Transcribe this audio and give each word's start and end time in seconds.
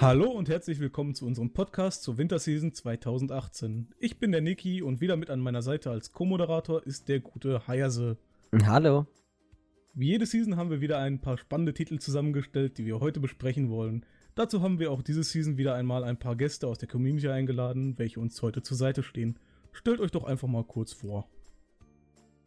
Hallo 0.00 0.30
und 0.30 0.48
herzlich 0.48 0.80
willkommen 0.80 1.14
zu 1.14 1.26
unserem 1.26 1.52
Podcast 1.52 2.04
zur 2.04 2.16
Winterseason 2.16 2.72
2018. 2.72 3.88
Ich 3.98 4.18
bin 4.18 4.32
der 4.32 4.40
Niki 4.40 4.80
und 4.80 5.02
wieder 5.02 5.14
mit 5.18 5.28
an 5.28 5.40
meiner 5.40 5.60
Seite 5.60 5.90
als 5.90 6.14
Co-Moderator 6.14 6.86
ist 6.86 7.10
der 7.10 7.20
gute 7.20 7.68
Hayase. 7.68 8.16
Hallo. 8.64 9.04
Wie 9.92 10.06
jede 10.06 10.24
Season 10.24 10.56
haben 10.56 10.70
wir 10.70 10.80
wieder 10.80 11.00
ein 11.00 11.20
paar 11.20 11.36
spannende 11.36 11.74
Titel 11.74 11.98
zusammengestellt, 11.98 12.78
die 12.78 12.86
wir 12.86 12.98
heute 13.00 13.20
besprechen 13.20 13.68
wollen. 13.68 14.06
Dazu 14.34 14.62
haben 14.62 14.78
wir 14.78 14.90
auch 14.90 15.02
diese 15.02 15.22
Season 15.22 15.58
wieder 15.58 15.74
einmal 15.74 16.02
ein 16.04 16.18
paar 16.18 16.34
Gäste 16.34 16.66
aus 16.66 16.78
der 16.78 16.88
Community 16.88 17.28
eingeladen, 17.28 17.98
welche 17.98 18.20
uns 18.20 18.40
heute 18.40 18.62
zur 18.62 18.78
Seite 18.78 19.02
stehen. 19.02 19.38
Stellt 19.70 20.00
euch 20.00 20.12
doch 20.12 20.24
einfach 20.24 20.48
mal 20.48 20.64
kurz 20.64 20.94
vor. 20.94 21.28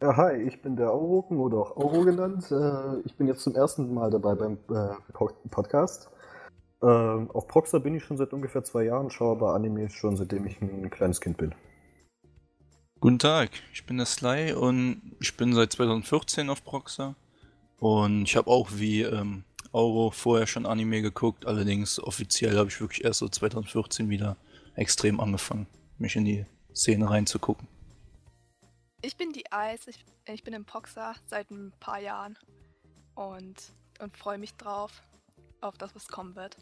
Ja, 0.02 0.16
hi, 0.16 0.42
ich 0.42 0.60
bin 0.60 0.74
der 0.74 0.90
Auroken 0.90 1.38
oder 1.38 1.58
auch 1.58 1.76
Auro 1.76 2.02
genannt. 2.02 2.50
Äh, 2.50 2.98
ich 3.04 3.14
bin 3.14 3.28
jetzt 3.28 3.42
zum 3.42 3.54
ersten 3.54 3.94
Mal 3.94 4.10
dabei 4.10 4.34
beim 4.34 4.58
äh, 4.70 4.96
Podcast. 5.50 6.10
Ähm, 6.84 7.30
auf 7.30 7.48
Proxer 7.48 7.80
bin 7.80 7.94
ich 7.94 8.04
schon 8.04 8.18
seit 8.18 8.34
ungefähr 8.34 8.62
zwei 8.62 8.84
Jahren, 8.84 9.08
schaue 9.08 9.36
aber 9.36 9.54
Anime 9.54 9.88
schon 9.88 10.16
seitdem 10.16 10.46
ich 10.46 10.60
ein 10.60 10.90
kleines 10.90 11.18
Kind 11.18 11.38
bin. 11.38 11.54
Guten 13.00 13.18
Tag, 13.18 13.50
ich 13.72 13.86
bin 13.86 13.96
der 13.96 14.06
Sly 14.06 14.52
und 14.52 15.16
ich 15.18 15.34
bin 15.34 15.54
seit 15.54 15.72
2014 15.72 16.50
auf 16.50 16.62
Proxer. 16.62 17.14
Und 17.78 18.24
ich 18.24 18.36
habe 18.36 18.50
auch 18.50 18.68
wie 18.74 19.00
ähm, 19.00 19.44
Auro 19.72 20.10
vorher 20.10 20.46
schon 20.46 20.66
Anime 20.66 21.00
geguckt, 21.00 21.46
allerdings 21.46 21.98
offiziell 21.98 22.58
habe 22.58 22.68
ich 22.68 22.78
wirklich 22.80 23.02
erst 23.02 23.20
so 23.20 23.28
2014 23.28 24.10
wieder 24.10 24.36
extrem 24.74 25.20
angefangen, 25.20 25.66
mich 25.98 26.16
in 26.16 26.26
die 26.26 26.44
Szene 26.74 27.08
reinzugucken. 27.08 27.66
Ich 29.00 29.16
bin 29.16 29.32
die 29.32 29.50
Eis, 29.50 29.86
ich, 29.86 30.04
ich 30.26 30.44
bin 30.44 30.52
im 30.52 30.66
Proxer 30.66 31.14
seit 31.26 31.50
ein 31.50 31.72
paar 31.80 32.00
Jahren 32.00 32.38
und, 33.14 33.72
und 34.00 34.16
freue 34.16 34.38
mich 34.38 34.54
drauf, 34.54 35.02
auf 35.62 35.78
das, 35.78 35.94
was 35.94 36.08
kommen 36.08 36.36
wird. 36.36 36.56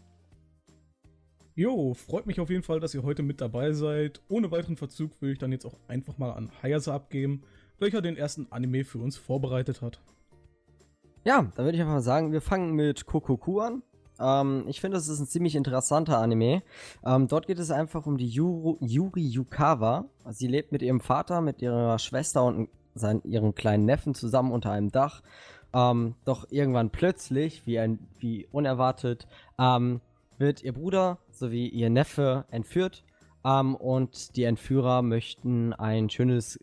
Jo, 1.54 1.92
freut 1.92 2.26
mich 2.26 2.40
auf 2.40 2.48
jeden 2.48 2.62
Fall, 2.62 2.80
dass 2.80 2.94
ihr 2.94 3.02
heute 3.02 3.22
mit 3.22 3.42
dabei 3.42 3.72
seid. 3.72 4.22
Ohne 4.28 4.50
weiteren 4.50 4.78
Verzug 4.78 5.20
will 5.20 5.32
ich 5.32 5.38
dann 5.38 5.52
jetzt 5.52 5.66
auch 5.66 5.76
einfach 5.86 6.16
mal 6.16 6.30
an 6.30 6.50
Hayase 6.62 6.94
abgeben, 6.94 7.42
welcher 7.78 8.00
den 8.00 8.16
ersten 8.16 8.46
Anime 8.48 8.84
für 8.84 8.98
uns 8.98 9.18
vorbereitet 9.18 9.82
hat. 9.82 10.00
Ja, 11.24 11.42
dann 11.54 11.64
würde 11.66 11.76
ich 11.76 11.82
einfach 11.82 11.92
mal 11.92 12.00
sagen, 12.00 12.32
wir 12.32 12.40
fangen 12.40 12.72
mit 12.72 13.04
Kokoku 13.04 13.60
an. 13.60 13.82
Ähm, 14.18 14.64
ich 14.66 14.80
finde, 14.80 14.96
das 14.96 15.08
ist 15.08 15.20
ein 15.20 15.26
ziemlich 15.26 15.54
interessanter 15.54 16.18
Anime. 16.18 16.62
Ähm, 17.04 17.28
dort 17.28 17.46
geht 17.46 17.58
es 17.58 17.70
einfach 17.70 18.06
um 18.06 18.16
die 18.16 18.28
Yuru, 18.28 18.78
Yuri 18.80 19.26
Yukawa. 19.26 20.06
Sie 20.30 20.46
lebt 20.46 20.72
mit 20.72 20.80
ihrem 20.80 21.00
Vater, 21.00 21.42
mit 21.42 21.60
ihrer 21.60 21.98
Schwester 21.98 22.44
und 22.44 22.70
seinen, 22.94 23.22
ihren 23.24 23.54
kleinen 23.54 23.84
Neffen 23.84 24.14
zusammen 24.14 24.52
unter 24.52 24.70
einem 24.70 24.90
Dach. 24.90 25.22
Ähm, 25.74 26.14
doch 26.24 26.46
irgendwann 26.50 26.88
plötzlich, 26.88 27.66
wie, 27.66 27.78
ein, 27.78 27.98
wie 28.18 28.46
unerwartet, 28.52 29.26
ähm, 29.58 30.00
wird 30.38 30.62
ihr 30.62 30.72
Bruder 30.72 31.18
sowie 31.42 31.68
ihr 31.68 31.90
Neffe 31.90 32.46
entführt. 32.50 33.04
Ähm, 33.44 33.74
und 33.74 34.36
die 34.36 34.44
Entführer 34.44 35.02
möchten 35.02 35.72
ein 35.72 36.08
schönes 36.08 36.58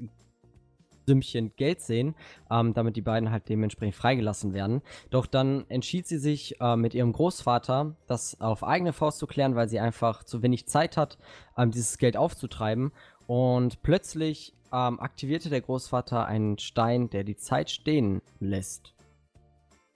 Sümmchen 1.06 1.52
Geld 1.56 1.82
sehen, 1.82 2.16
ähm, 2.52 2.74
damit 2.74 2.96
die 2.96 3.02
beiden 3.02 3.32
halt 3.32 3.50
dementsprechend 3.50 3.96
freigelassen 3.96 4.54
werden. 4.54 4.82
Doch 5.10 5.26
dann 5.26 5.66
entschied 5.70 6.08
sie 6.08 6.20
sich 6.20 6.62
äh, 6.62 6.76
mit 6.76 6.94
ihrem 6.94 7.14
Großvater, 7.14 7.96
das 8.08 8.40
auf 8.40 8.64
eigene 8.64 8.94
Faust 8.94 9.18
zu 9.18 9.26
klären, 9.26 9.56
weil 9.56 9.68
sie 9.68 9.80
einfach 9.80 10.24
zu 10.24 10.44
wenig 10.44 10.68
Zeit 10.68 10.98
hat, 10.98 11.18
ähm, 11.58 11.72
dieses 11.72 11.98
Geld 11.98 12.16
aufzutreiben. 12.16 12.92
Und 13.26 13.82
plötzlich 13.82 14.54
ähm, 14.72 15.00
aktivierte 15.00 15.50
der 15.50 15.62
Großvater 15.62 16.26
einen 16.26 16.60
Stein, 16.60 17.10
der 17.10 17.24
die 17.24 17.38
Zeit 17.38 17.72
stehen 17.72 18.22
lässt. 18.40 18.94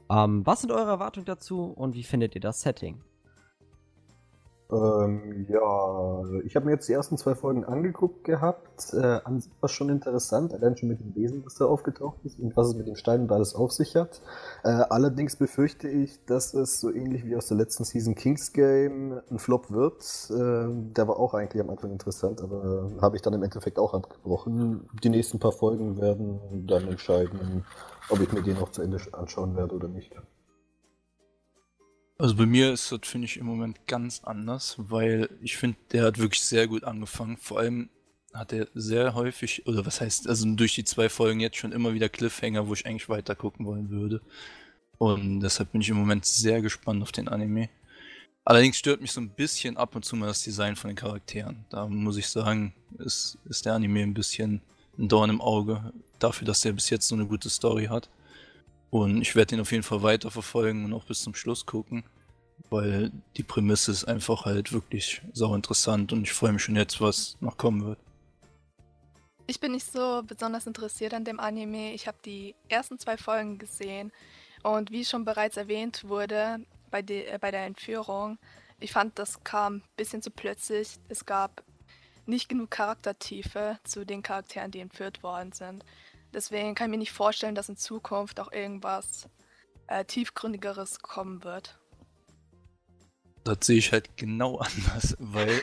Ähm, 0.09 0.45
was 0.45 0.61
sind 0.61 0.71
eure 0.71 0.89
Erwartungen 0.89 1.25
dazu 1.25 1.65
und 1.65 1.93
wie 1.93 2.03
findet 2.03 2.35
ihr 2.35 2.41
das 2.41 2.61
Setting? 2.61 3.03
Ähm, 4.73 5.45
ja, 5.49 6.23
ich 6.45 6.55
habe 6.55 6.65
mir 6.65 6.71
jetzt 6.71 6.89
die 6.89 6.93
ersten 6.93 7.17
zwei 7.17 7.35
Folgen 7.35 7.63
angeguckt 7.63 8.23
gehabt. 8.23 8.93
Äh, 8.93 9.19
an 9.23 9.39
sich 9.39 9.51
war 9.61 9.69
schon 9.69 9.89
interessant, 9.89 10.53
allein 10.53 10.75
schon 10.75 10.89
mit 10.89 10.99
dem 10.99 11.13
Wesen, 11.15 11.43
das 11.43 11.55
da 11.55 11.65
aufgetaucht 11.65 12.17
ist 12.23 12.39
und 12.39 12.57
was 12.57 12.69
es 12.69 12.75
mit 12.75 12.87
dem 12.87 12.95
Stein 12.95 13.21
und 13.21 13.31
alles 13.31 13.53
auf 13.53 13.71
sich 13.71 13.95
hat. 13.95 14.21
Äh, 14.63 14.69
allerdings 14.69 15.35
befürchte 15.35 15.87
ich, 15.87 16.25
dass 16.25 16.55
es 16.55 16.79
so 16.79 16.91
ähnlich 16.91 17.23
wie 17.25 17.35
aus 17.35 17.47
der 17.47 17.57
letzten 17.57 17.83
Season 17.83 18.15
Kings 18.15 18.51
Game 18.51 19.21
ein 19.29 19.37
Flop 19.37 19.69
wird. 19.69 20.01
Äh, 20.31 20.91
der 20.95 21.07
war 21.07 21.19
auch 21.19 21.35
eigentlich 21.35 21.61
am 21.61 21.69
Anfang 21.69 21.91
interessant, 21.91 22.41
aber 22.41 22.89
habe 22.99 23.15
ich 23.15 23.21
dann 23.21 23.33
im 23.33 23.43
Endeffekt 23.43 23.77
auch 23.77 23.93
abgebrochen. 23.93 24.87
Die 25.03 25.09
nächsten 25.09 25.37
paar 25.37 25.51
Folgen 25.51 26.01
werden 26.01 26.39
dann 26.65 26.87
entscheiden, 26.87 27.63
ob 28.09 28.19
ich 28.21 28.31
mir 28.31 28.41
den 28.41 28.57
noch 28.57 28.71
zu 28.71 28.81
Ende 28.81 28.97
anschauen 29.11 29.55
werde 29.55 29.75
oder 29.75 29.87
nicht. 29.87 30.15
Also 32.23 32.35
bei 32.37 32.45
mir 32.45 32.71
ist 32.71 32.89
das, 32.89 33.01
finde 33.03 33.25
ich, 33.25 33.35
im 33.35 33.45
Moment 33.45 33.85
ganz 33.85 34.21
anders, 34.23 34.75
weil 34.77 35.27
ich 35.41 35.57
finde, 35.57 35.75
der 35.91 36.05
hat 36.05 36.19
wirklich 36.19 36.41
sehr 36.41 36.67
gut 36.69 36.85
angefangen. 36.85 37.35
Vor 37.35 37.59
allem 37.59 37.89
hat 38.33 38.53
er 38.53 38.69
sehr 38.73 39.13
häufig, 39.13 39.67
oder 39.67 39.85
was 39.85 39.99
heißt, 39.99 40.29
also 40.29 40.47
durch 40.55 40.73
die 40.73 40.85
zwei 40.85 41.09
Folgen 41.09 41.41
jetzt 41.41 41.57
schon 41.57 41.73
immer 41.73 41.93
wieder 41.93 42.07
Cliffhanger, 42.07 42.65
wo 42.65 42.73
ich 42.73 42.85
eigentlich 42.85 43.09
weiter 43.09 43.35
gucken 43.35 43.65
wollen 43.65 43.89
würde. 43.89 44.21
Und 44.97 45.41
deshalb 45.41 45.73
bin 45.73 45.81
ich 45.81 45.89
im 45.89 45.97
Moment 45.97 46.23
sehr 46.23 46.61
gespannt 46.61 47.03
auf 47.03 47.11
den 47.11 47.27
Anime. 47.27 47.67
Allerdings 48.45 48.77
stört 48.77 49.01
mich 49.01 49.11
so 49.11 49.19
ein 49.19 49.31
bisschen 49.31 49.75
ab 49.75 49.93
und 49.93 50.05
zu 50.05 50.15
mal 50.15 50.27
das 50.27 50.43
Design 50.43 50.77
von 50.77 50.91
den 50.91 50.95
Charakteren. 50.95 51.65
Da 51.71 51.89
muss 51.89 52.15
ich 52.15 52.29
sagen, 52.29 52.73
ist, 52.99 53.37
ist 53.49 53.65
der 53.65 53.73
Anime 53.73 54.01
ein 54.01 54.13
bisschen 54.13 54.61
ein 54.97 55.09
Dorn 55.09 55.29
im 55.29 55.41
Auge, 55.41 55.91
dafür, 56.19 56.47
dass 56.47 56.63
er 56.63 56.71
bis 56.71 56.89
jetzt 56.89 57.09
so 57.09 57.15
eine 57.15 57.25
gute 57.25 57.49
Story 57.49 57.87
hat. 57.87 58.09
Und 58.93 59.23
ich 59.23 59.35
werde 59.35 59.55
ihn 59.55 59.61
auf 59.61 59.71
jeden 59.71 59.83
Fall 59.83 60.03
weiter 60.03 60.29
verfolgen 60.29 60.85
und 60.85 60.93
auch 60.93 61.03
bis 61.03 61.23
zum 61.23 61.33
Schluss 61.33 61.65
gucken, 61.65 62.03
weil 62.73 63.11
die 63.37 63.43
Prämisse 63.43 63.91
ist 63.91 64.05
einfach 64.05 64.45
halt 64.45 64.73
wirklich 64.73 65.21
sau 65.31 65.53
interessant 65.55 66.11
und 66.11 66.23
ich 66.23 66.33
freue 66.33 66.51
mich 66.51 66.63
schon 66.63 66.75
jetzt, 66.75 66.99
was 66.99 67.37
noch 67.39 67.57
kommen 67.57 67.85
wird. 67.85 67.99
Ich 69.45 69.59
bin 69.59 69.73
nicht 69.73 69.89
so 69.89 70.23
besonders 70.25 70.65
interessiert 70.65 71.13
an 71.13 71.23
dem 71.23 71.39
Anime. 71.39 71.93
Ich 71.93 72.07
habe 72.07 72.17
die 72.25 72.55
ersten 72.69 72.97
zwei 72.97 73.15
Folgen 73.15 73.59
gesehen 73.59 74.11
und 74.63 74.89
wie 74.91 75.05
schon 75.05 75.23
bereits 75.23 75.57
erwähnt 75.57 76.05
wurde 76.07 76.65
bei, 76.89 77.01
de, 77.01 77.27
äh, 77.27 77.37
bei 77.39 77.51
der 77.51 77.65
Entführung, 77.65 78.39
ich 78.79 78.91
fand, 78.91 79.19
das 79.19 79.43
kam 79.43 79.75
ein 79.75 79.83
bisschen 79.95 80.21
zu 80.21 80.31
plötzlich. 80.31 80.97
Es 81.07 81.25
gab 81.25 81.63
nicht 82.25 82.49
genug 82.49 82.71
Charaktertiefe 82.71 83.79
zu 83.83 84.05
den 84.05 84.23
Charakteren, 84.23 84.71
die 84.71 84.79
entführt 84.79 85.23
worden 85.23 85.51
sind. 85.51 85.85
Deswegen 86.33 86.73
kann 86.73 86.87
ich 86.87 86.91
mir 86.91 86.97
nicht 86.97 87.11
vorstellen, 87.11 87.55
dass 87.55 87.69
in 87.69 87.77
Zukunft 87.77 88.39
auch 88.39 88.51
irgendwas 88.51 89.29
äh, 89.87 90.03
tiefgründigeres 90.03 90.99
kommen 90.99 91.43
wird. 91.43 91.79
Das 93.43 93.57
sehe 93.61 93.77
ich 93.77 93.91
halt 93.91 94.15
genau 94.17 94.57
anders, 94.59 95.15
weil 95.19 95.61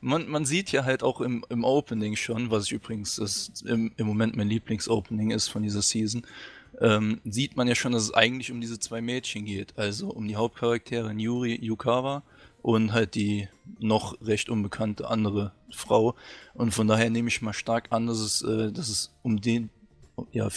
man, 0.00 0.28
man 0.28 0.44
sieht 0.44 0.72
ja 0.72 0.84
halt 0.84 1.02
auch 1.02 1.20
im, 1.20 1.44
im 1.48 1.64
Opening 1.64 2.16
schon, 2.16 2.50
was 2.50 2.66
ich 2.66 2.72
übrigens 2.72 3.16
das 3.16 3.62
im, 3.66 3.92
im 3.96 4.06
Moment 4.06 4.36
mein 4.36 4.48
Lieblingsopening 4.48 5.30
ist 5.30 5.48
von 5.48 5.62
dieser 5.62 5.82
Season, 5.82 6.26
ähm, 6.80 7.20
sieht 7.24 7.56
man 7.56 7.68
ja 7.68 7.74
schon, 7.74 7.92
dass 7.92 8.04
es 8.04 8.14
eigentlich 8.14 8.50
um 8.50 8.60
diese 8.60 8.78
zwei 8.78 9.00
Mädchen 9.00 9.44
geht. 9.44 9.78
Also 9.78 10.08
um 10.08 10.26
die 10.26 10.36
Hauptcharaktere 10.36 11.12
Yuri 11.12 11.58
Yukawa 11.62 12.22
und 12.62 12.92
halt 12.92 13.14
die 13.14 13.48
noch 13.78 14.20
recht 14.22 14.48
unbekannte 14.48 15.08
andere 15.08 15.52
Frau. 15.70 16.14
Und 16.54 16.72
von 16.72 16.86
daher 16.86 17.10
nehme 17.10 17.28
ich 17.28 17.42
mal 17.42 17.52
stark 17.52 17.88
an, 17.90 18.06
dass 18.06 18.18
es, 18.18 18.42
äh, 18.42 18.72
dass 18.72 18.88
es 18.88 19.12
um 19.22 19.40
den 19.40 19.70
ja, 20.32 20.48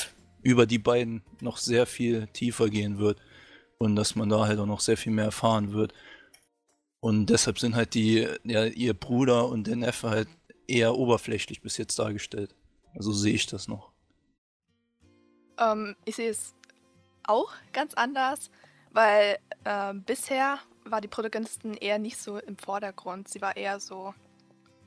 über 0.44 0.66
die 0.66 0.80
beiden 0.80 1.22
noch 1.42 1.58
sehr 1.58 1.86
viel 1.86 2.28
tiefer 2.28 2.70
gehen 2.70 3.00
wird 3.00 3.20
und 3.78 3.96
dass 3.96 4.16
man 4.16 4.30
da 4.30 4.48
halt 4.48 4.60
auch 4.60 4.66
noch 4.66 4.80
sehr 4.80 4.98
viel 4.98 5.12
mehr 5.12 5.26
erfahren 5.26 5.74
wird. 5.74 5.94
Und 7.06 7.28
deshalb 7.28 7.60
sind 7.60 7.76
halt 7.76 7.94
die, 7.94 8.28
ja, 8.44 8.66
ihr 8.66 8.96
Bruder 8.96 9.48
und 9.48 9.68
der 9.68 9.76
Neffe 9.76 10.10
halt 10.10 10.28
eher 10.68 10.96
oberflächlich 10.96 11.62
bis 11.62 11.78
jetzt 11.78 12.00
dargestellt. 12.00 12.56
Also 12.96 13.12
sehe 13.12 13.36
ich 13.36 13.46
das 13.46 13.68
noch. 13.68 13.92
Ähm, 15.60 15.96
ich 16.06 16.16
sehe 16.16 16.32
es 16.32 16.56
auch 17.24 17.54
ganz 17.74 17.94
anders, 17.94 18.50
weil 18.90 19.38
äh, 19.66 19.94
bisher 19.94 20.58
war 20.84 21.00
die 21.00 21.08
Protagonistin 21.08 21.76
eher 21.76 22.00
nicht 22.00 22.18
so 22.18 22.40
im 22.40 22.58
Vordergrund. 22.58 23.28
Sie 23.28 23.40
war 23.40 23.56
eher 23.56 23.80
so, 23.80 24.16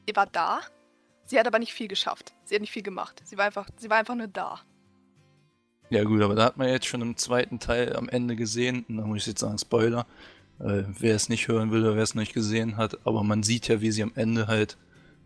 sie 0.04 0.16
war 0.16 0.26
da, 0.26 0.58
Sie 1.28 1.38
hat 1.38 1.46
aber 1.46 1.58
nicht 1.58 1.74
viel 1.74 1.88
geschafft. 1.88 2.32
Sie 2.44 2.54
hat 2.54 2.62
nicht 2.62 2.72
viel 2.72 2.82
gemacht. 2.82 3.22
Sie 3.26 3.36
war 3.36 3.44
einfach, 3.44 3.68
sie 3.76 3.90
war 3.90 3.98
einfach 3.98 4.14
nur 4.14 4.28
da. 4.28 4.60
Ja 5.90 6.02
gut, 6.02 6.22
aber 6.22 6.34
da 6.34 6.46
hat 6.46 6.56
man 6.56 6.68
jetzt 6.68 6.86
schon 6.86 7.02
im 7.02 7.16
zweiten 7.16 7.60
Teil 7.60 7.94
am 7.94 8.08
Ende 8.08 8.34
gesehen, 8.34 8.84
da 8.88 9.04
muss 9.04 9.18
ich 9.18 9.26
jetzt 9.26 9.40
sagen, 9.40 9.58
Spoiler, 9.58 10.06
äh, 10.60 10.84
wer 10.98 11.14
es 11.14 11.28
nicht 11.28 11.48
hören 11.48 11.70
will 11.70 11.82
oder 11.82 11.96
wer 11.96 12.02
es 12.02 12.14
noch 12.14 12.22
nicht 12.22 12.34
gesehen 12.34 12.76
hat, 12.76 13.06
aber 13.06 13.22
man 13.22 13.42
sieht 13.42 13.68
ja, 13.68 13.80
wie 13.80 13.90
sie 13.90 14.02
am 14.02 14.12
Ende 14.14 14.46
halt, 14.46 14.76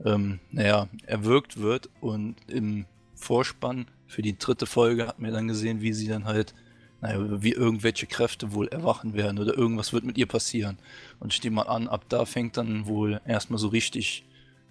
ähm, 0.05 0.40
naja, 0.50 0.88
erwürgt 1.06 1.61
wird 1.61 1.88
und 2.00 2.37
im 2.49 2.87
Vorspann 3.14 3.87
für 4.06 4.23
die 4.23 4.37
dritte 4.37 4.67
Folge 4.67 5.06
hat 5.06 5.19
man 5.20 5.32
dann 5.32 5.49
gesehen, 5.49 5.81
wie 5.81 5.93
sie 5.93 6.08
dann 6.08 6.25
halt, 6.25 6.55
naja, 7.00 7.43
wie 7.43 7.52
irgendwelche 7.52 8.06
Kräfte 8.06 8.52
wohl 8.52 8.69
erwachen 8.69 9.14
werden 9.14 9.38
oder 9.38 9.56
irgendwas 9.56 9.93
wird 9.93 10.05
mit 10.05 10.19
ihr 10.19 10.26
passieren. 10.26 10.79
Und 11.19 11.32
ich 11.32 11.43
nehme 11.43 11.56
mal 11.56 11.62
an, 11.62 11.88
ab 11.88 12.05
da 12.08 12.25
fängt 12.25 12.56
dann 12.56 12.87
wohl 12.87 13.20
erstmal 13.26 13.58
so 13.58 13.69
richtig 13.69 14.25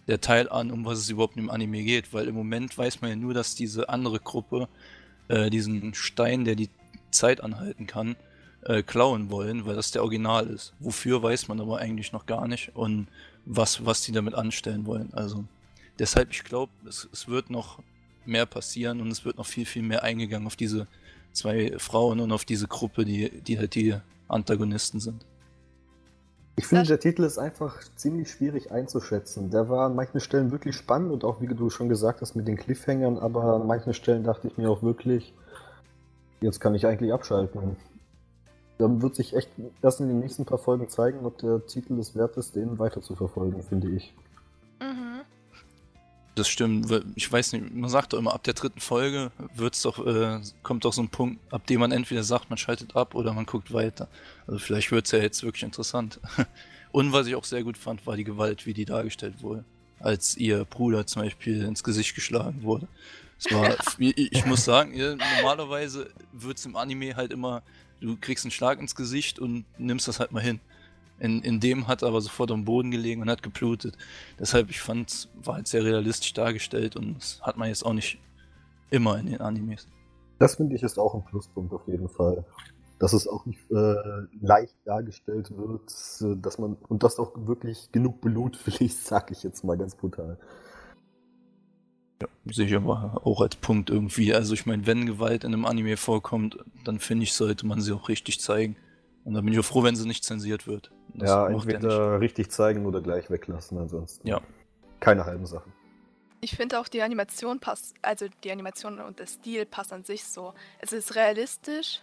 der 0.07 0.21
Teil 0.21 0.49
an, 0.49 0.71
um 0.71 0.85
was 0.85 0.99
es 0.99 1.09
überhaupt 1.09 1.37
im 1.37 1.49
Anime 1.49 1.83
geht, 1.83 2.13
weil 2.13 2.27
im 2.27 2.35
Moment 2.35 2.77
weiß 2.77 3.01
man 3.01 3.09
ja 3.09 3.15
nur, 3.15 3.33
dass 3.33 3.55
diese 3.55 3.89
andere 3.89 4.19
Gruppe 4.19 4.67
äh, 5.27 5.49
diesen 5.49 5.93
Stein, 5.93 6.45
der 6.45 6.55
die 6.55 6.69
Zeit 7.11 7.41
anhalten 7.41 7.87
kann, 7.87 8.15
äh, 8.63 8.83
klauen 8.83 9.31
wollen, 9.31 9.65
weil 9.65 9.75
das 9.75 9.91
der 9.91 10.03
Original 10.03 10.47
ist. 10.47 10.73
Wofür 10.79 11.23
weiß 11.23 11.47
man 11.47 11.59
aber 11.59 11.79
eigentlich 11.79 12.11
noch 12.11 12.25
gar 12.25 12.47
nicht 12.47 12.75
und 12.75 13.07
was, 13.45 13.85
was 13.85 14.01
die 14.01 14.11
damit 14.11 14.35
anstellen 14.35 14.85
wollen. 14.85 15.09
Also 15.13 15.45
deshalb, 15.99 16.31
ich 16.31 16.43
glaube, 16.43 16.71
es, 16.87 17.09
es 17.11 17.27
wird 17.27 17.49
noch 17.49 17.79
mehr 18.25 18.45
passieren 18.45 19.01
und 19.01 19.09
es 19.09 19.25
wird 19.25 19.37
noch 19.37 19.45
viel, 19.45 19.65
viel 19.65 19.81
mehr 19.81 20.03
eingegangen 20.03 20.47
auf 20.47 20.55
diese 20.55 20.87
zwei 21.33 21.73
Frauen 21.77 22.19
und 22.19 22.31
auf 22.31 22.45
diese 22.45 22.67
Gruppe, 22.67 23.05
die, 23.05 23.41
die 23.41 23.57
halt 23.57 23.75
die 23.75 23.95
Antagonisten 24.27 24.99
sind. 24.99 25.25
Ich 26.57 26.67
finde, 26.67 26.85
der 26.85 26.99
Titel 26.99 27.23
ist 27.23 27.37
einfach 27.37 27.79
ziemlich 27.95 28.29
schwierig 28.29 28.71
einzuschätzen. 28.71 29.49
Der 29.49 29.69
war 29.69 29.87
an 29.87 29.95
manchen 29.95 30.19
Stellen 30.19 30.51
wirklich 30.51 30.75
spannend 30.75 31.11
und 31.11 31.23
auch, 31.23 31.41
wie 31.41 31.47
du 31.47 31.69
schon 31.69 31.89
gesagt 31.89 32.21
hast, 32.21 32.35
mit 32.35 32.47
den 32.47 32.57
Cliffhangern, 32.57 33.17
aber 33.17 33.55
an 33.55 33.65
manchen 33.65 33.93
Stellen 33.93 34.23
dachte 34.23 34.47
ich 34.47 34.57
mir 34.57 34.69
auch 34.69 34.83
wirklich, 34.83 35.33
jetzt 36.41 36.59
kann 36.59 36.75
ich 36.75 36.85
eigentlich 36.85 37.13
abschalten. 37.13 37.77
Dann 38.81 39.01
wird 39.01 39.15
sich 39.15 39.35
echt 39.35 39.49
erst 39.83 39.99
in 39.99 40.07
den 40.07 40.19
nächsten 40.19 40.45
paar 40.45 40.57
Folgen 40.57 40.89
zeigen, 40.89 41.23
ob 41.25 41.37
der 41.37 41.65
Titel 41.67 41.99
es 41.99 42.15
wert 42.15 42.35
ist, 42.37 42.55
den 42.55 42.79
weiter 42.79 43.01
zu 43.01 43.15
verfolgen, 43.15 43.61
finde 43.61 43.89
ich. 43.89 44.13
Mhm. 44.79 45.21
Das 46.33 46.47
stimmt. 46.47 46.87
Ich 47.15 47.31
weiß 47.31 47.53
nicht, 47.53 47.75
man 47.75 47.89
sagt 47.89 48.13
doch 48.13 48.17
immer, 48.17 48.33
ab 48.33 48.43
der 48.43 48.55
dritten 48.55 48.79
Folge 48.79 49.31
wird's 49.53 49.83
doch, 49.83 50.03
äh, 50.03 50.39
kommt 50.63 50.85
doch 50.85 50.93
so 50.93 51.03
ein 51.03 51.09
Punkt, 51.09 51.39
ab 51.53 51.67
dem 51.67 51.79
man 51.79 51.91
entweder 51.91 52.23
sagt, 52.23 52.49
man 52.49 52.57
schaltet 52.57 52.95
ab 52.95 53.13
oder 53.13 53.33
man 53.33 53.45
guckt 53.45 53.71
weiter. 53.71 54.07
Also 54.47 54.57
vielleicht 54.57 54.91
wird's 54.91 55.11
ja 55.11 55.19
jetzt 55.19 55.43
wirklich 55.43 55.63
interessant. 55.63 56.19
Und 56.91 57.13
was 57.13 57.27
ich 57.27 57.35
auch 57.35 57.43
sehr 57.43 57.63
gut 57.63 57.77
fand, 57.77 58.07
war 58.07 58.15
die 58.15 58.23
Gewalt, 58.23 58.65
wie 58.65 58.73
die 58.73 58.85
dargestellt 58.85 59.43
wurde. 59.43 59.63
Als 59.99 60.35
ihr 60.37 60.65
Bruder 60.65 61.05
zum 61.05 61.21
Beispiel 61.21 61.63
ins 61.63 61.83
Gesicht 61.83 62.15
geschlagen 62.15 62.63
wurde. 62.63 62.87
Es 63.37 63.53
war, 63.53 63.77
ich, 63.99 64.45
muss 64.45 64.65
sagen, 64.65 64.93
normalerweise 65.37 66.09
wird's 66.31 66.65
im 66.65 66.75
Anime 66.75 67.15
halt 67.15 67.31
immer, 67.31 67.61
du 68.01 68.17
kriegst 68.19 68.43
einen 68.45 68.51
Schlag 68.51 68.79
ins 68.79 68.95
Gesicht 68.95 69.39
und 69.39 69.65
nimmst 69.77 70.07
das 70.07 70.19
halt 70.19 70.31
mal 70.31 70.41
hin. 70.41 70.59
In, 71.19 71.43
in 71.43 71.59
dem 71.59 71.87
hat 71.87 72.01
er 72.01 72.07
aber 72.07 72.19
sofort 72.19 72.51
am 72.51 72.65
Boden 72.65 72.89
gelegen 72.89 73.21
und 73.21 73.29
hat 73.29 73.43
geblutet. 73.43 73.95
Deshalb, 74.39 74.71
ich 74.71 74.81
fand, 74.81 75.11
es 75.11 75.29
war 75.43 75.55
halt 75.55 75.67
sehr 75.67 75.85
realistisch 75.85 76.33
dargestellt 76.33 76.95
und 76.95 77.15
das 77.15 77.39
hat 77.43 77.57
man 77.57 77.67
jetzt 77.67 77.85
auch 77.85 77.93
nicht 77.93 78.19
immer 78.89 79.19
in 79.19 79.27
den 79.27 79.39
Animes. 79.39 79.87
Das 80.39 80.55
finde 80.55 80.75
ich 80.75 80.81
ist 80.81 80.97
auch 80.97 81.13
ein 81.13 81.23
Pluspunkt 81.23 81.71
auf 81.73 81.87
jeden 81.87 82.09
Fall. 82.09 82.43
Dass 82.97 83.13
es 83.13 83.27
auch 83.27 83.45
nicht 83.45 83.59
äh, 83.71 83.95
leicht 84.41 84.75
dargestellt 84.85 85.55
wird, 85.55 85.91
äh, 86.21 86.39
dass 86.41 86.57
man 86.57 86.75
und 86.87 87.03
dass 87.03 87.19
auch 87.19 87.33
wirklich 87.35 87.91
genug 87.91 88.21
Blut 88.21 88.55
fließt, 88.57 89.05
sag 89.05 89.29
ich 89.29 89.43
jetzt 89.43 89.63
mal 89.63 89.77
ganz 89.77 89.95
brutal. 89.95 90.39
Ja, 92.21 92.27
sicher 92.53 92.77
aber 92.77 93.21
auch 93.23 93.41
als 93.41 93.55
Punkt 93.55 93.89
irgendwie. 93.89 94.33
Also 94.33 94.53
ich 94.53 94.65
meine, 94.65 94.85
wenn 94.85 95.05
Gewalt 95.05 95.43
in 95.43 95.53
einem 95.53 95.65
Anime 95.65 95.97
vorkommt, 95.97 96.57
dann 96.85 96.99
finde 96.99 97.23
ich, 97.23 97.33
sollte 97.33 97.65
man 97.65 97.81
sie 97.81 97.93
auch 97.93 98.09
richtig 98.09 98.39
zeigen. 98.39 98.75
Und 99.23 99.33
dann 99.33 99.45
bin 99.45 99.53
ich 99.53 99.59
auch 99.59 99.65
froh, 99.65 99.83
wenn 99.83 99.95
sie 99.95 100.07
nicht 100.07 100.23
zensiert 100.23 100.67
wird. 100.67 100.91
Das 101.13 101.29
ja, 101.29 101.47
entweder 101.47 102.19
richtig 102.19 102.51
zeigen 102.51 102.85
oder 102.85 103.01
gleich 103.01 103.29
weglassen, 103.29 103.77
ansonsten. 103.77 104.27
Ja. 104.27 104.41
Keine 104.99 105.25
halben 105.25 105.45
Sachen. 105.45 105.71
Ich 106.41 106.55
finde 106.55 106.79
auch 106.79 106.87
die 106.87 107.03
Animation 107.03 107.59
passt, 107.59 107.93
also 108.01 108.25
die 108.43 108.51
Animation 108.51 108.99
und 108.99 109.19
der 109.19 109.27
Stil 109.27 109.65
passt 109.65 109.93
an 109.93 110.03
sich 110.03 110.23
so. 110.23 110.53
Es 110.79 110.91
ist 110.91 111.15
realistisch, 111.15 112.01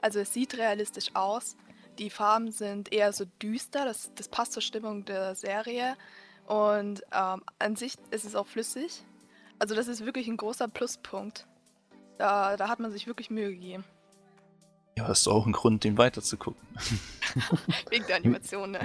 also 0.00 0.20
es 0.20 0.32
sieht 0.32 0.56
realistisch 0.56 1.10
aus. 1.14 1.56
Die 1.98 2.08
Farben 2.08 2.52
sind 2.52 2.92
eher 2.92 3.12
so 3.12 3.24
düster, 3.42 3.84
das, 3.84 4.12
das 4.14 4.28
passt 4.28 4.52
zur 4.52 4.62
Stimmung 4.62 5.04
der 5.04 5.34
Serie. 5.34 5.96
Und 6.46 7.02
ähm, 7.12 7.42
an 7.58 7.76
sich 7.76 7.94
ist 8.10 8.24
es 8.24 8.36
auch 8.36 8.46
flüssig. 8.46 9.04
Also 9.62 9.76
das 9.76 9.86
ist 9.86 10.04
wirklich 10.04 10.26
ein 10.26 10.36
großer 10.36 10.66
Pluspunkt. 10.66 11.46
Da, 12.18 12.56
da 12.56 12.68
hat 12.68 12.80
man 12.80 12.90
sich 12.90 13.06
wirklich 13.06 13.30
Mühe 13.30 13.52
gegeben. 13.52 13.84
Ja, 14.98 15.06
hast 15.06 15.24
du 15.24 15.30
auch 15.30 15.44
einen 15.44 15.52
Grund, 15.52 15.84
den 15.84 15.96
weiterzugucken. 15.96 16.60
Wegen 17.90 18.04
der 18.08 18.16
Animation, 18.16 18.72
ne? 18.72 18.80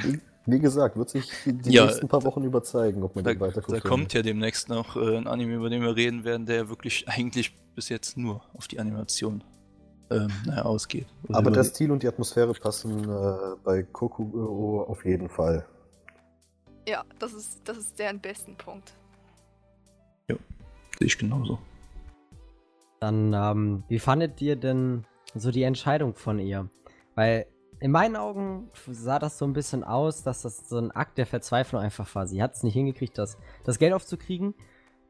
Wie 0.45 0.59
gesagt, 0.59 0.95
wird 0.95 1.09
sich 1.09 1.31
die 1.47 1.71
ja, 1.71 1.87
nächsten 1.87 2.07
paar 2.07 2.23
Wochen 2.25 2.43
überzeigen, 2.43 3.01
ob 3.01 3.15
man 3.15 3.23
da, 3.23 3.31
den 3.31 3.39
weiterguckt. 3.39 3.75
Da 3.75 3.79
kommt 3.79 4.13
ja 4.13 4.21
demnächst 4.21 4.69
noch 4.69 4.95
äh, 4.95 5.17
ein 5.17 5.25
Anime, 5.25 5.55
über 5.55 5.71
den 5.71 5.81
wir 5.81 5.95
reden 5.95 6.23
werden, 6.23 6.45
der 6.45 6.69
wirklich 6.69 7.07
eigentlich 7.09 7.57
bis 7.73 7.89
jetzt 7.89 8.15
nur 8.15 8.43
auf 8.53 8.67
die 8.67 8.79
Animation 8.79 9.43
ähm, 10.11 10.29
ausgeht. 10.57 11.07
Oder 11.27 11.39
Aber 11.39 11.49
der 11.49 11.63
Stil 11.63 11.89
und 11.89 12.03
die 12.03 12.07
Atmosphäre 12.07 12.53
passen 12.53 13.03
äh, 13.03 13.55
bei 13.63 13.81
Kokugo 13.81 14.83
auf 14.83 15.03
jeden 15.05 15.27
Fall. 15.27 15.65
Ja, 16.87 17.03
das 17.17 17.33
ist, 17.33 17.61
das 17.63 17.77
ist 17.79 17.97
deren 17.97 18.19
besten 18.19 18.55
Punkt. 18.55 18.93
Ja, 20.29 20.35
sehe 20.99 21.07
ich 21.07 21.17
genauso. 21.17 21.59
Dann, 22.99 23.33
ähm, 23.33 23.83
wie 23.87 23.99
fandet 23.99 24.41
ihr 24.41 24.55
denn 24.55 25.05
so 25.39 25.51
die 25.51 25.63
Entscheidung 25.63 26.15
von 26.15 26.39
ihr. 26.39 26.69
Weil 27.15 27.47
in 27.79 27.91
meinen 27.91 28.15
Augen 28.15 28.69
sah 28.89 29.19
das 29.19 29.37
so 29.37 29.45
ein 29.45 29.53
bisschen 29.53 29.83
aus, 29.83 30.23
dass 30.23 30.41
das 30.41 30.69
so 30.69 30.77
ein 30.77 30.91
Akt 30.91 31.17
der 31.17 31.25
Verzweiflung 31.25 31.81
einfach 31.81 32.13
war. 32.15 32.27
Sie 32.27 32.41
hat 32.41 32.55
es 32.55 32.63
nicht 32.63 32.73
hingekriegt, 32.73 33.17
das, 33.17 33.37
das 33.63 33.77
Geld 33.77 33.93
aufzukriegen, 33.93 34.55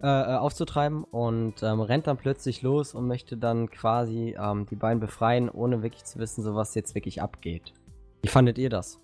äh, 0.02 0.08
äh, 0.08 0.36
aufzutreiben 0.36 1.04
und 1.06 1.64
ähm, 1.64 1.80
rennt 1.80 2.08
dann 2.08 2.18
plötzlich 2.18 2.62
los 2.62 2.94
und 2.94 3.08
möchte 3.08 3.38
dann 3.38 3.70
quasi 3.72 4.36
ähm, 4.38 4.66
die 4.66 4.76
beiden 4.76 5.00
befreien, 5.00 5.50
ohne 5.50 5.82
wirklich 5.82 6.04
zu 6.04 6.20
wissen, 6.20 6.44
so 6.44 6.56
was 6.56 6.76
jetzt 6.76 6.94
wirklich 6.94 7.22
abgeht. 7.22 7.74
Wie 8.22 8.30
fandet 8.30 8.58
ihr 8.58 8.70
das? 8.70 9.00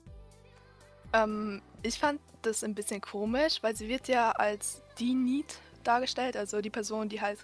Ähm, 1.13 1.61
ich 1.83 1.99
fand 1.99 2.19
das 2.41 2.63
ein 2.63 2.75
bisschen 2.75 2.99
komisch, 2.99 3.59
weil 3.61 3.75
sie 3.75 3.87
wird 3.87 4.07
ja 4.09 4.31
als 4.31 4.83
die 4.99 5.13
Need 5.13 5.57
dargestellt, 5.83 6.37
also 6.37 6.61
die 6.61 6.69
Person, 6.69 7.09
die 7.09 7.21
halt 7.21 7.39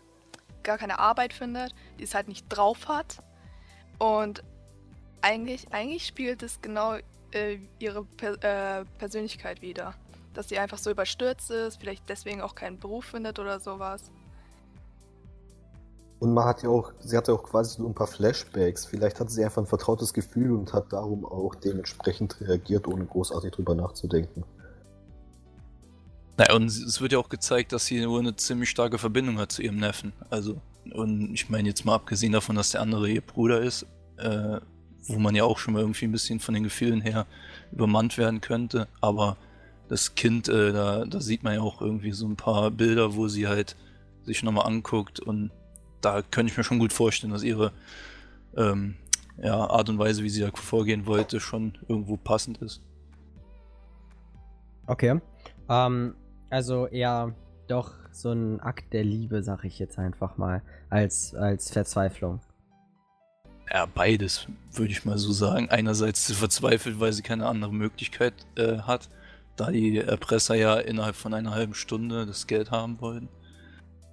gar 0.64 0.78
keine 0.78 1.00
Arbeit 1.00 1.34
findet, 1.34 1.74
die 2.00 2.04
es 2.04 2.14
halt 2.14 2.28
nicht 2.28 2.46
drauf 2.50 2.88
hat 2.88 3.22
und 3.98 4.44
eigentlich, 5.22 5.72
eigentlich 5.72 6.08
spielt 6.08 6.44
es 6.44 6.62
genau 6.62 6.96
äh, 7.32 7.60
ihre 7.80 8.04
per 8.04 8.80
äh, 8.80 8.86
Persönlichkeit 8.98 9.62
wieder. 9.62 9.94
Dass 10.34 10.50
sie 10.50 10.58
einfach 10.58 10.78
so 10.78 10.90
überstürzt 10.90 11.52
ist, 11.52 11.80
vielleicht 11.80 12.08
deswegen 12.08 12.42
auch 12.42 12.56
keinen 12.56 12.80
Beruf 12.80 13.06
findet 13.06 13.40
oder 13.40 13.60
sowas. 13.60 14.04
Und 16.20 16.34
man 16.34 16.46
hat 16.46 16.64
ja 16.64 16.70
auch, 16.70 16.92
sie 17.00 17.16
hatte 17.16 17.34
auch 17.34 17.44
quasi 17.44 17.78
so 17.78 17.88
ein 17.88 17.96
paar 17.96 18.08
Flashbacks. 18.08 18.86
Vielleicht 18.86 19.20
hatte 19.20 19.32
sie 19.32 19.44
einfach 19.44 19.62
ein 19.62 19.68
vertrautes 19.68 20.14
Gefühl 20.14 20.52
und 20.52 20.74
hat 20.74 20.92
darum 20.92 21.26
auch 21.26 21.56
dementsprechend 21.56 22.40
reagiert, 22.42 22.88
ohne 22.88 23.06
großartig 23.06 23.52
drüber 23.52 23.74
nachzudenken. 23.74 24.44
Naja, 26.40 26.56
und 26.56 26.68
es 26.68 27.02
wird 27.02 27.12
ja 27.12 27.20
auch 27.20 27.28
gezeigt, 27.28 27.74
dass 27.74 27.86
sie 27.86 28.00
nur 28.00 28.18
eine 28.18 28.34
ziemlich 28.34 28.70
starke 28.70 28.98
Verbindung 28.98 29.40
hat 29.40 29.52
zu 29.52 29.62
ihrem 29.62 29.76
Neffen. 29.76 30.14
Also 30.30 30.62
und 30.94 31.34
ich 31.34 31.50
meine 31.50 31.68
jetzt 31.68 31.84
mal 31.84 31.96
abgesehen 31.96 32.32
davon, 32.32 32.56
dass 32.56 32.72
der 32.72 32.80
andere 32.80 33.10
ihr 33.10 33.20
Bruder 33.20 33.60
ist, 33.60 33.86
äh, 34.16 34.62
wo 35.08 35.20
man 35.20 35.36
ja 35.36 35.44
auch 35.44 35.58
schon 35.58 35.74
mal 35.74 35.82
irgendwie 35.82 36.06
ein 36.06 36.14
bisschen 36.14 36.40
von 36.40 36.54
den 36.54 36.64
Gefühlen 36.64 37.02
her 37.02 37.26
übermannt 37.74 38.18
werden 38.18 38.40
könnte. 38.40 38.88
Aber 39.02 39.36
das 39.90 40.16
Kind, 40.16 40.48
äh, 40.48 40.72
da, 40.72 41.04
da 41.04 41.20
sieht 41.20 41.44
man 41.44 41.56
ja 41.56 41.60
auch 41.60 41.82
irgendwie 41.82 42.14
so 42.14 42.26
ein 42.26 42.38
paar 42.38 42.72
Bilder, 42.72 43.16
wo 43.16 43.28
sie 43.28 43.50
halt 43.50 43.76
sich 44.24 44.42
nochmal 44.42 44.66
anguckt 44.66 45.20
und 45.20 45.52
da 46.00 46.22
könnte 46.22 46.54
ich 46.54 46.58
mir 46.58 46.64
schon 46.64 46.80
gut 46.80 46.94
vorstellen, 46.94 47.34
dass 47.34 47.44
ihre 47.44 47.74
ähm, 48.56 48.96
ja, 49.44 49.58
Art 49.58 49.90
und 49.90 50.00
Weise, 50.00 50.24
wie 50.24 50.30
sie 50.30 50.40
da 50.40 50.52
vorgehen 50.54 51.06
wollte, 51.06 51.42
schon 51.42 51.78
irgendwo 51.90 52.16
passend 52.16 52.60
ist. 52.60 52.82
Okay. 54.88 55.20
Ähm, 55.68 56.16
also 56.50 56.88
eher 56.88 57.34
doch 57.68 57.94
so 58.12 58.32
ein 58.32 58.60
Akt 58.60 58.94
der 58.94 59.04
Liebe, 59.04 59.44
sag 59.44 59.64
ich 59.64 59.80
jetzt 59.80 60.00
einfach 60.00 60.38
mal, 60.38 60.62
als, 60.90 61.36
als 61.36 61.72
Verzweiflung. 61.72 62.42
Ja, 63.72 63.86
beides, 63.86 64.48
würde 64.74 64.92
ich 64.92 65.06
mal 65.06 65.18
so 65.20 65.32
sagen. 65.32 65.70
Einerseits 65.70 66.32
verzweifelt, 66.32 67.00
weil 67.00 67.14
sie 67.14 67.22
keine 67.22 67.46
andere 67.46 67.72
Möglichkeit 67.72 68.34
äh, 68.58 68.80
hat, 68.80 69.10
da 69.56 69.70
die 69.70 69.98
Erpresser 69.98 70.56
ja 70.56 70.78
innerhalb 70.78 71.16
von 71.16 71.34
einer 71.34 71.52
halben 71.52 71.76
Stunde 71.76 72.26
das 72.26 72.48
Geld 72.48 72.72
haben 72.72 73.00
wollen. 73.00 73.30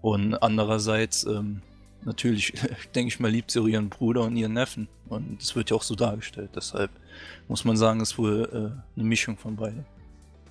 Und 0.03 0.35
andererseits, 0.35 1.25
ähm, 1.25 1.63
natürlich, 2.05 2.53
denke 2.95 3.09
ich 3.09 3.19
mal, 3.19 3.31
liebt 3.31 3.51
sie 3.51 3.67
ihren 3.67 3.89
Bruder 3.89 4.23
und 4.23 4.37
ihren 4.37 4.53
Neffen. 4.53 4.89
Und 5.09 5.41
es 5.41 5.57
wird 5.57 5.71
ja 5.71 5.77
auch 5.77 5.83
so 5.83 5.95
dargestellt. 5.95 6.51
Deshalb 6.55 6.91
muss 7.49 7.65
man 7.65 7.79
sagen, 7.79 8.01
es 8.01 8.11
ist 8.11 8.19
wohl 8.19 8.49
äh, 8.53 8.99
eine 8.99 9.09
Mischung 9.09 9.39
von 9.39 9.57
beiden. 9.57 9.87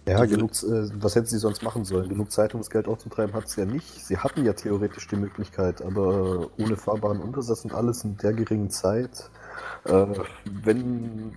Ja, 0.08 0.24
genug, 0.26 0.52
äh, 0.52 0.90
was 1.02 1.16
hätten 1.16 1.26
sie 1.26 1.40
sonst 1.40 1.64
machen 1.64 1.84
sollen? 1.84 2.10
Genug 2.10 2.32
Zeit, 2.32 2.54
um 2.54 2.60
das 2.60 2.70
Geld 2.70 2.88
aufzutreiben, 2.88 3.34
hat 3.34 3.46
es 3.46 3.56
ja 3.56 3.66
nicht. 3.66 4.06
Sie 4.06 4.18
hatten 4.18 4.46
ja 4.46 4.54
theoretisch 4.54 5.08
die 5.08 5.16
Möglichkeit, 5.16 5.82
aber 5.82 6.50
ohne 6.60 6.76
fahrbaren 6.76 7.20
Untersatz 7.20 7.66
und 7.66 7.74
alles 7.74 8.04
in 8.04 8.16
der 8.18 8.34
geringen 8.34 8.70
Zeit. 8.70 9.32
Äh, 9.86 10.06
wenn 10.64 11.34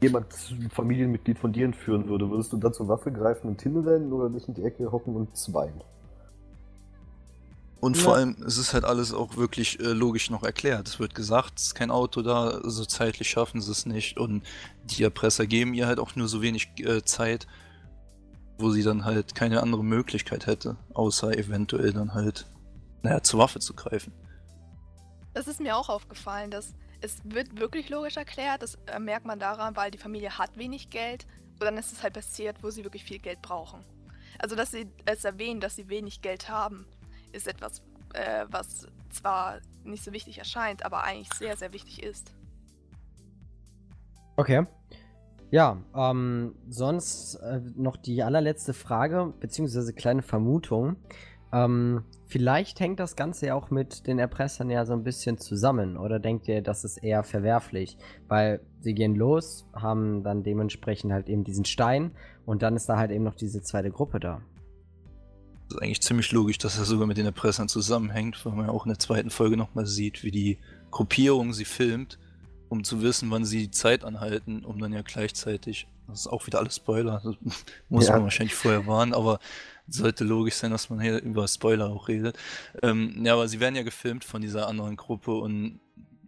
jemand 0.00 0.26
ein 0.50 0.70
Familienmitglied 0.70 1.38
von 1.38 1.52
dir 1.52 1.66
entführen 1.66 2.08
würde, 2.08 2.28
würdest 2.30 2.52
du 2.52 2.56
dann 2.56 2.72
zur 2.72 2.88
Waffe 2.88 3.12
greifen 3.12 3.48
und 3.48 3.62
hinrennen 3.62 4.12
oder 4.12 4.28
dich 4.28 4.48
in 4.48 4.54
die 4.54 4.64
Ecke 4.64 4.90
hocken 4.90 5.14
und 5.14 5.36
zweien? 5.36 5.80
Und 7.80 7.96
ja. 7.98 8.02
vor 8.02 8.14
allem, 8.16 8.36
es 8.46 8.56
ist 8.58 8.72
halt 8.72 8.84
alles 8.84 9.12
auch 9.12 9.36
wirklich 9.36 9.78
äh, 9.78 9.92
logisch 9.92 10.30
noch 10.30 10.42
erklärt. 10.42 10.88
Es 10.88 10.98
wird 10.98 11.14
gesagt, 11.14 11.58
es 11.58 11.66
ist 11.66 11.74
kein 11.74 11.90
Auto 11.90 12.22
da, 12.22 12.60
so 12.64 12.84
zeitlich 12.86 13.28
schaffen 13.28 13.60
sie 13.60 13.70
es 13.70 13.86
nicht. 13.86 14.18
Und 14.18 14.42
die 14.84 15.02
Erpresser 15.02 15.46
geben 15.46 15.74
ihr 15.74 15.86
halt 15.86 16.00
auch 16.00 16.16
nur 16.16 16.26
so 16.26 16.40
wenig 16.40 16.70
äh, 16.78 17.04
Zeit, 17.04 17.46
wo 18.58 18.70
sie 18.70 18.82
dann 18.82 19.04
halt 19.04 19.34
keine 19.34 19.62
andere 19.62 19.84
Möglichkeit 19.84 20.46
hätte, 20.46 20.76
außer 20.94 21.36
eventuell 21.36 21.92
dann 21.92 22.14
halt, 22.14 22.46
naja, 23.02 23.22
zur 23.22 23.40
Waffe 23.40 23.58
zu 23.58 23.74
greifen. 23.74 24.12
Das 25.32 25.48
ist 25.48 25.60
mir 25.60 25.76
auch 25.76 25.88
aufgefallen, 25.88 26.50
dass 26.50 26.74
es 27.00 27.18
wird 27.24 27.58
wirklich 27.58 27.90
logisch 27.90 28.16
erklärt. 28.16 28.62
Das 28.62 28.78
merkt 28.98 29.26
man 29.26 29.38
daran, 29.38 29.76
weil 29.76 29.90
die 29.90 29.98
Familie 29.98 30.38
hat 30.38 30.56
wenig 30.56 30.90
Geld 30.90 31.26
und 31.54 31.62
dann 31.62 31.76
ist 31.76 31.92
es 31.92 32.02
halt 32.02 32.14
passiert, 32.14 32.62
wo 32.62 32.70
sie 32.70 32.84
wirklich 32.84 33.04
viel 33.04 33.18
Geld 33.18 33.42
brauchen. 33.42 33.84
Also, 34.38 34.56
dass 34.56 34.70
sie 34.70 34.86
es 35.04 35.24
erwähnen, 35.24 35.60
dass 35.60 35.76
sie 35.76 35.88
wenig 35.88 36.22
Geld 36.22 36.48
haben, 36.48 36.86
ist 37.32 37.46
etwas, 37.46 37.82
äh, 38.14 38.46
was 38.48 38.86
zwar 39.10 39.60
nicht 39.84 40.02
so 40.02 40.12
wichtig 40.12 40.38
erscheint, 40.38 40.84
aber 40.84 41.04
eigentlich 41.04 41.32
sehr, 41.34 41.56
sehr 41.56 41.72
wichtig 41.72 42.02
ist. 42.02 42.32
Okay. 44.36 44.66
Ja, 45.54 45.80
ähm, 45.96 46.56
sonst 46.68 47.36
äh, 47.36 47.60
noch 47.76 47.96
die 47.96 48.24
allerletzte 48.24 48.74
Frage, 48.74 49.32
beziehungsweise 49.38 49.92
kleine 49.92 50.22
Vermutung. 50.22 50.96
Ähm, 51.52 52.02
vielleicht 52.26 52.80
hängt 52.80 52.98
das 52.98 53.14
Ganze 53.14 53.46
ja 53.46 53.54
auch 53.54 53.70
mit 53.70 54.08
den 54.08 54.18
Erpressern 54.18 54.68
ja 54.68 54.84
so 54.84 54.94
ein 54.94 55.04
bisschen 55.04 55.38
zusammen. 55.38 55.96
Oder 55.96 56.18
denkt 56.18 56.48
ihr, 56.48 56.60
das 56.60 56.82
ist 56.82 56.96
eher 56.96 57.22
verwerflich? 57.22 57.96
Weil 58.26 58.62
sie 58.80 58.94
gehen 58.94 59.14
los, 59.14 59.64
haben 59.72 60.24
dann 60.24 60.42
dementsprechend 60.42 61.12
halt 61.12 61.28
eben 61.28 61.44
diesen 61.44 61.64
Stein 61.64 62.10
und 62.46 62.64
dann 62.64 62.74
ist 62.74 62.88
da 62.88 62.96
halt 62.96 63.12
eben 63.12 63.22
noch 63.22 63.36
diese 63.36 63.62
zweite 63.62 63.92
Gruppe 63.92 64.18
da. 64.18 64.42
Das 65.68 65.76
ist 65.76 65.82
eigentlich 65.82 66.02
ziemlich 66.02 66.32
logisch, 66.32 66.58
dass 66.58 66.78
er 66.78 66.84
sogar 66.84 67.06
mit 67.06 67.16
den 67.16 67.26
Erpressern 67.26 67.68
zusammenhängt, 67.68 68.44
weil 68.44 68.54
man 68.54 68.66
ja 68.66 68.72
auch 68.72 68.86
in 68.86 68.90
der 68.90 68.98
zweiten 68.98 69.30
Folge 69.30 69.56
nochmal 69.56 69.86
sieht, 69.86 70.24
wie 70.24 70.32
die 70.32 70.58
Gruppierung 70.90 71.52
sie 71.52 71.64
filmt 71.64 72.18
um 72.74 72.82
zu 72.82 73.02
wissen, 73.02 73.30
wann 73.30 73.44
sie 73.44 73.58
die 73.58 73.70
Zeit 73.70 74.04
anhalten, 74.04 74.64
um 74.64 74.80
dann 74.80 74.92
ja 74.92 75.02
gleichzeitig, 75.02 75.86
das 76.08 76.20
ist 76.20 76.26
auch 76.26 76.46
wieder 76.46 76.58
alles 76.58 76.76
Spoiler, 76.76 77.22
das 77.22 77.36
muss 77.88 78.08
ja. 78.08 78.14
man 78.14 78.24
wahrscheinlich 78.24 78.54
vorher 78.54 78.86
warnen, 78.86 79.14
aber 79.14 79.38
sollte 79.86 80.24
logisch 80.24 80.54
sein, 80.54 80.72
dass 80.72 80.90
man 80.90 81.00
hier 81.00 81.22
über 81.22 81.46
Spoiler 81.46 81.90
auch 81.90 82.08
redet. 82.08 82.36
Ähm, 82.82 83.24
ja, 83.24 83.34
aber 83.34 83.46
sie 83.46 83.60
werden 83.60 83.76
ja 83.76 83.82
gefilmt 83.82 84.24
von 84.24 84.42
dieser 84.42 84.66
anderen 84.66 84.96
Gruppe 84.96 85.34
und 85.36 85.78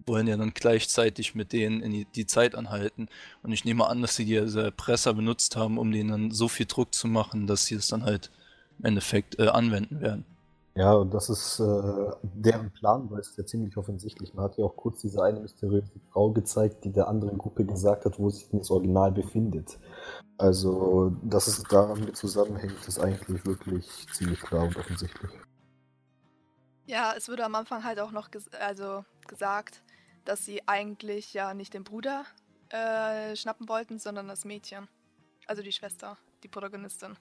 wollen 0.07 0.29
ja 0.29 0.37
dann 0.37 0.55
gleichzeitig 0.55 1.35
mit 1.35 1.53
denen 1.53 1.81
in 1.83 1.91
die, 1.91 2.05
die 2.05 2.27
Zeit 2.27 2.55
anhalten. 2.55 3.09
Und 3.43 3.53
ich 3.53 3.65
nehme 3.65 3.89
an, 3.89 4.03
dass 4.03 4.15
sie 4.15 4.25
diese 4.25 4.71
Presser 4.71 5.15
benutzt 5.15 5.57
haben, 5.57 5.79
um 5.79 5.91
denen 5.91 6.11
dann 6.11 6.31
so 6.31 6.47
viel 6.47 6.67
Druck 6.67 6.95
zu 6.95 7.09
machen, 7.09 7.49
dass 7.49 7.67
sie 7.67 7.75
es 7.75 7.89
dann 7.89 8.05
halt 8.05 8.31
im 8.79 8.85
Endeffekt 8.85 9.39
äh, 9.41 9.49
anwenden 9.49 10.01
werden. 10.01 10.25
Ja, 10.77 10.93
und 10.93 11.15
das 11.15 11.31
ist 11.31 11.59
äh, 11.59 12.11
deren 12.23 12.71
Plan, 12.71 13.11
weil 13.11 13.21
es 13.21 13.35
ja 13.35 13.47
ziemlich 13.47 13.79
offensichtlich. 13.79 14.35
Man 14.35 14.45
hat 14.45 14.59
ja 14.59 14.65
auch 14.67 14.77
kurz 14.77 15.01
diese 15.01 15.23
eine 15.23 15.41
mysteriöse 15.41 15.91
Frau 16.13 16.31
gezeigt, 16.33 16.85
die 16.85 16.93
der 16.93 17.09
anderen 17.09 17.39
Gruppe 17.39 17.65
gesagt 17.65 18.05
hat, 18.05 18.19
wo 18.19 18.29
sich 18.29 18.51
denn 18.51 18.59
das 18.59 18.71
Original 18.71 19.11
befindet. 19.11 19.79
Also, 20.37 21.17
dass 21.23 21.47
es 21.47 21.63
daran 21.63 22.13
zusammenhängt, 22.15 22.87
ist 22.87 22.99
eigentlich 22.99 23.47
wirklich 23.47 24.07
ziemlich 24.13 24.39
klar 24.41 24.65
und 24.65 24.77
offensichtlich. 24.77 25.31
Ja, 26.85 27.15
es 27.17 27.31
wurde 27.31 27.47
am 27.47 27.55
Anfang 27.55 27.83
halt 27.83 27.99
auch 27.99 28.13
noch 28.13 28.31
ges 28.31 28.47
also 28.53 29.03
gesagt, 29.27 29.83
dass 30.27 30.45
sie 30.45 30.69
eigentlich 30.69 31.33
ja 31.33 31.55
nicht 31.55 31.73
den 31.73 31.85
Bruder 31.85 32.27
äh, 32.69 33.35
schnappen 33.35 33.67
wollten, 33.71 33.99
sondern 33.99 34.29
das 34.29 34.45
Mädchen. 34.45 34.89
Also 35.47 35.63
die 35.63 35.73
Schwester, 35.73 36.19
die 36.43 36.49
Protagonistin. 36.49 37.17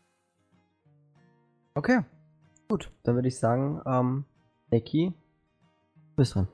Okay, 1.73 2.03
Gut, 2.67 2.91
dann 3.03 3.15
würde 3.15 3.27
ich 3.27 3.37
sagen, 3.37 3.81
ähm, 3.85 4.25
Neki, 4.71 5.13
bist 6.15 6.35
dran. 6.35 6.47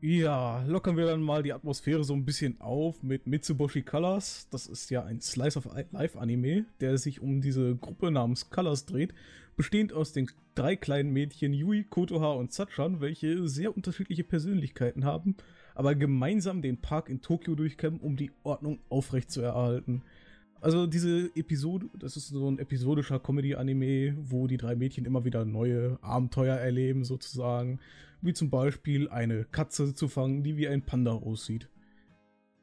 Ja, 0.00 0.62
lockern 0.64 0.96
wir 0.96 1.06
dann 1.06 1.22
mal 1.22 1.42
die 1.42 1.52
Atmosphäre 1.52 2.04
so 2.04 2.12
ein 2.12 2.24
bisschen 2.24 2.60
auf 2.60 3.02
mit 3.02 3.26
Mitsuboshi 3.26 3.82
Colors. 3.82 4.48
Das 4.50 4.66
ist 4.66 4.90
ja 4.90 5.02
ein 5.04 5.20
Slice 5.20 5.58
of 5.58 5.68
Life 5.90 6.18
Anime, 6.18 6.66
der 6.80 6.98
sich 6.98 7.20
um 7.22 7.40
diese 7.40 7.74
Gruppe 7.76 8.10
namens 8.10 8.50
Colors 8.50 8.84
dreht, 8.86 9.14
bestehend 9.56 9.92
aus 9.92 10.12
den 10.12 10.30
drei 10.54 10.76
kleinen 10.76 11.10
Mädchen 11.12 11.54
Yui, 11.54 11.84
Kotoha 11.84 12.32
und 12.32 12.52
Sachan, 12.52 13.00
welche 13.00 13.48
sehr 13.48 13.74
unterschiedliche 13.74 14.22
Persönlichkeiten 14.22 15.04
haben, 15.04 15.34
aber 15.74 15.94
gemeinsam 15.94 16.62
den 16.62 16.80
Park 16.80 17.08
in 17.08 17.22
Tokio 17.22 17.54
durchkämmen, 17.54 18.00
um 18.00 18.16
die 18.16 18.30
Ordnung 18.42 18.78
aufrechtzuerhalten. 18.88 20.02
Also 20.66 20.88
diese 20.88 21.30
Episode, 21.36 21.88
das 21.96 22.16
ist 22.16 22.26
so 22.26 22.50
ein 22.50 22.58
episodischer 22.58 23.20
Comedy-Anime, 23.20 24.16
wo 24.18 24.48
die 24.48 24.56
drei 24.56 24.74
Mädchen 24.74 25.04
immer 25.04 25.24
wieder 25.24 25.44
neue 25.44 25.96
Abenteuer 26.02 26.56
erleben, 26.56 27.04
sozusagen. 27.04 27.78
Wie 28.20 28.32
zum 28.32 28.50
Beispiel 28.50 29.08
eine 29.08 29.44
Katze 29.44 29.94
zu 29.94 30.08
fangen, 30.08 30.42
die 30.42 30.56
wie 30.56 30.66
ein 30.66 30.82
Panda 30.82 31.12
aussieht. 31.12 31.68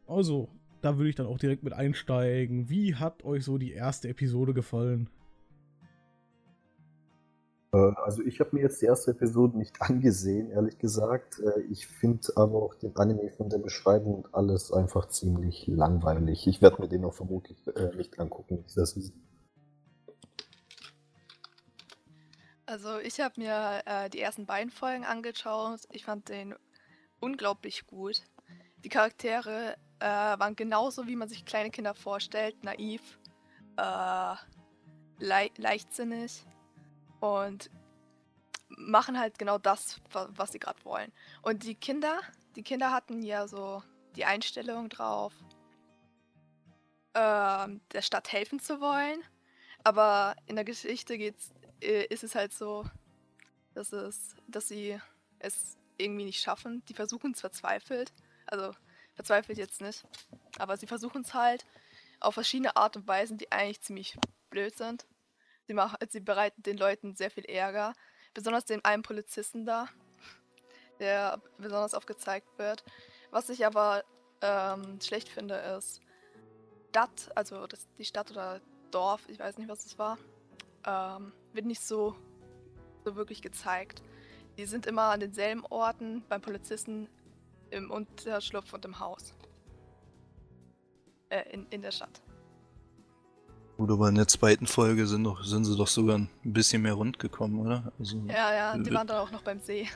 Also, 0.05 0.49
da 0.81 0.97
würde 0.97 1.11
ich 1.11 1.15
dann 1.15 1.27
auch 1.27 1.37
direkt 1.37 1.63
mit 1.63 1.71
einsteigen. 1.71 2.69
Wie 2.69 2.93
hat 2.93 3.23
euch 3.23 3.45
so 3.45 3.57
die 3.57 3.71
erste 3.71 4.09
Episode 4.09 4.53
gefallen? 4.53 5.09
Äh, 7.73 7.91
also 8.03 8.21
ich 8.23 8.39
habe 8.39 8.51
mir 8.53 8.61
jetzt 8.61 8.81
die 8.81 8.85
erste 8.85 9.11
Episode 9.11 9.57
nicht 9.57 9.75
angesehen, 9.81 10.51
ehrlich 10.51 10.77
gesagt. 10.77 11.39
Äh, 11.39 11.61
ich 11.71 11.87
finde 11.87 12.27
aber 12.35 12.61
auch 12.61 12.75
den 12.75 12.95
Anime 12.95 13.29
von 13.31 13.49
der 13.49 13.57
Beschreibung 13.57 14.15
und 14.15 14.33
alles 14.33 14.71
einfach 14.71 15.07
ziemlich 15.07 15.67
langweilig. 15.67 16.47
Ich 16.47 16.61
werde 16.61 16.81
mir 16.81 16.87
den 16.87 17.03
auch 17.03 17.13
vermutlich 17.13 17.57
äh, 17.75 17.95
nicht 17.95 18.19
angucken. 18.19 18.63
Also 22.65 22.99
ich 22.99 23.19
habe 23.19 23.41
mir 23.41 23.81
äh, 23.85 24.09
die 24.09 24.21
ersten 24.21 24.45
beiden 24.45 24.71
Folgen 24.71 25.03
angeschaut. 25.03 25.81
Ich 25.91 26.05
fand 26.05 26.29
den 26.29 26.55
unglaublich 27.19 27.85
gut. 27.87 28.21
Die 28.83 28.89
Charaktere 28.89 29.75
äh, 29.99 30.05
waren 30.05 30.55
genauso, 30.55 31.07
wie 31.07 31.15
man 31.15 31.29
sich 31.29 31.45
kleine 31.45 31.71
Kinder 31.71 31.93
vorstellt. 31.93 32.63
Naiv, 32.63 33.19
äh, 33.77 34.35
le 35.19 35.49
leichtsinnig 35.57 36.45
und 37.23 37.69
machen 38.67 39.17
halt 39.17 39.39
genau 39.39 39.57
das, 39.57 40.01
was 40.11 40.51
sie 40.51 40.59
gerade 40.59 40.83
wollen. 40.83 41.09
Und 41.41 41.63
die 41.63 41.75
Kinder, 41.75 42.19
die 42.57 42.63
Kinder 42.63 42.91
hatten 42.91 43.23
ja 43.23 43.47
so 43.47 43.81
die 44.17 44.25
Einstellung 44.25 44.89
drauf, 44.89 45.33
äh, 47.13 47.67
der 47.93 48.01
Stadt 48.01 48.33
helfen 48.33 48.59
zu 48.59 48.81
wollen. 48.81 49.23
Aber 49.85 50.35
in 50.47 50.57
der 50.57 50.65
Geschichte 50.65 51.17
geht's, 51.17 51.53
äh, 51.81 52.05
ist 52.07 52.25
es 52.25 52.35
halt 52.35 52.51
so, 52.51 52.85
dass, 53.73 53.93
es, 53.93 54.35
dass 54.49 54.67
sie 54.67 54.99
es 55.39 55.77
irgendwie 55.97 56.25
nicht 56.25 56.41
schaffen. 56.41 56.83
Die 56.89 56.93
versuchen 56.93 57.31
es 57.31 57.39
verzweifelt. 57.39 58.11
Also 58.47 58.73
verzweifelt 59.15 59.57
jetzt 59.57 59.79
nicht. 59.79 60.03
Aber 60.59 60.75
sie 60.75 60.87
versuchen 60.87 61.21
es 61.21 61.33
halt 61.33 61.65
auf 62.19 62.33
verschiedene 62.33 62.75
Art 62.75 62.97
und 62.97 63.07
Weisen, 63.07 63.37
die 63.37 63.49
eigentlich 63.49 63.81
ziemlich 63.81 64.17
blöd 64.49 64.75
sind. 64.75 65.05
Sie, 65.73 65.75
machen, 65.75 65.97
sie 66.07 66.19
bereiten 66.19 66.61
den 66.61 66.77
Leuten 66.77 67.15
sehr 67.15 67.31
viel 67.31 67.45
Ärger. 67.45 67.93
Besonders 68.35 68.65
dem 68.65 68.81
einen 68.83 69.01
Polizisten 69.01 69.65
da, 69.65 69.89
der 70.99 71.41
besonders 71.57 71.95
oft 71.95 72.05
gezeigt 72.05 72.47
wird. 72.59 72.83
Was 73.31 73.49
ich 73.49 73.65
aber 73.65 74.03
ähm, 74.41 74.99
schlecht 75.01 75.29
finde, 75.29 75.55
ist, 75.55 75.99
Stadt, 76.89 77.31
also 77.33 77.65
das, 77.65 77.87
die 77.97 78.05
Stadt 78.05 78.29
oder 78.29 78.61
Dorf, 78.91 79.27
ich 79.29 79.39
weiß 79.39 79.57
nicht, 79.57 79.67
was 79.67 79.83
es 79.87 79.97
war, 79.97 80.19
ähm, 80.85 81.33
wird 81.53 81.65
nicht 81.65 81.81
so, 81.81 82.15
so 83.03 83.15
wirklich 83.15 83.41
gezeigt. 83.41 84.03
Die 84.59 84.67
sind 84.67 84.85
immer 84.85 85.05
an 85.05 85.21
denselben 85.21 85.65
Orten 85.65 86.23
beim 86.29 86.41
Polizisten 86.41 87.09
im 87.71 87.89
Unterschlupf 87.89 88.73
und 88.73 88.85
im 88.85 88.99
Haus. 88.99 89.33
Äh, 91.29 91.49
in, 91.51 91.65
in 91.71 91.81
der 91.81 91.91
Stadt. 91.91 92.21
Gut, 93.77 93.89
aber 93.89 94.09
in 94.09 94.15
der 94.15 94.27
zweiten 94.27 94.67
Folge 94.67 95.07
sind, 95.07 95.23
doch, 95.23 95.43
sind 95.43 95.65
sie 95.65 95.75
doch 95.75 95.87
sogar 95.87 96.17
ein 96.17 96.29
bisschen 96.43 96.83
mehr 96.83 96.93
rund 96.93 97.17
gekommen, 97.17 97.59
oder? 97.59 97.91
Also, 97.97 98.17
ja, 98.27 98.53
ja, 98.53 98.77
die 98.77 98.93
waren 98.93 99.07
dann 99.07 99.17
auch 99.17 99.31
noch 99.31 99.41
beim 99.41 99.59
See. 99.59 99.87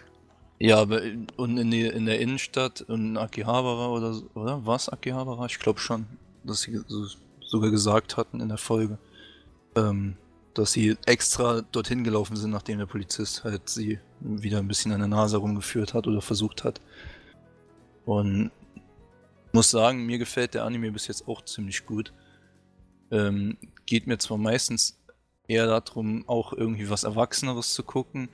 Ja, 0.59 0.77
aber 0.77 1.03
in, 1.03 1.27
und 1.35 1.57
in, 1.57 1.69
die, 1.69 1.85
in 1.85 2.07
der 2.07 2.19
Innenstadt, 2.19 2.81
in 2.81 3.17
Akihabara 3.17 3.89
oder 3.89 4.19
oder? 4.33 4.65
War 4.65 4.75
es 4.75 4.89
Akihabara? 4.89 5.45
Ich 5.45 5.59
glaube 5.59 5.79
schon, 5.79 6.07
dass 6.43 6.61
sie 6.61 6.81
so, 6.87 7.05
sogar 7.41 7.69
gesagt 7.69 8.17
hatten 8.17 8.39
in 8.39 8.49
der 8.49 8.57
Folge, 8.57 8.97
ähm, 9.75 10.17
dass 10.55 10.71
sie 10.71 10.97
extra 11.05 11.61
dorthin 11.71 12.03
gelaufen 12.03 12.35
sind, 12.35 12.49
nachdem 12.49 12.79
der 12.79 12.87
Polizist 12.87 13.43
halt 13.43 13.69
sie 13.69 13.99
wieder 14.19 14.57
ein 14.57 14.67
bisschen 14.67 14.91
an 14.91 14.99
der 14.99 15.07
Nase 15.07 15.37
rumgeführt 15.37 15.93
hat 15.93 16.07
oder 16.07 16.21
versucht 16.21 16.63
hat. 16.63 16.81
Und 18.05 18.49
muss 19.51 19.69
sagen, 19.69 20.07
mir 20.07 20.17
gefällt 20.17 20.55
der 20.55 20.63
Anime 20.63 20.91
bis 20.91 21.07
jetzt 21.07 21.27
auch 21.27 21.43
ziemlich 21.45 21.85
gut. 21.85 22.13
Ähm, 23.11 23.57
geht 23.85 24.07
mir 24.07 24.17
zwar 24.17 24.37
meistens 24.37 24.97
eher 25.47 25.67
darum, 25.67 26.23
auch 26.27 26.53
irgendwie 26.53 26.89
was 26.89 27.03
Erwachseneres 27.03 27.73
zu 27.73 27.83
gucken, 27.83 28.29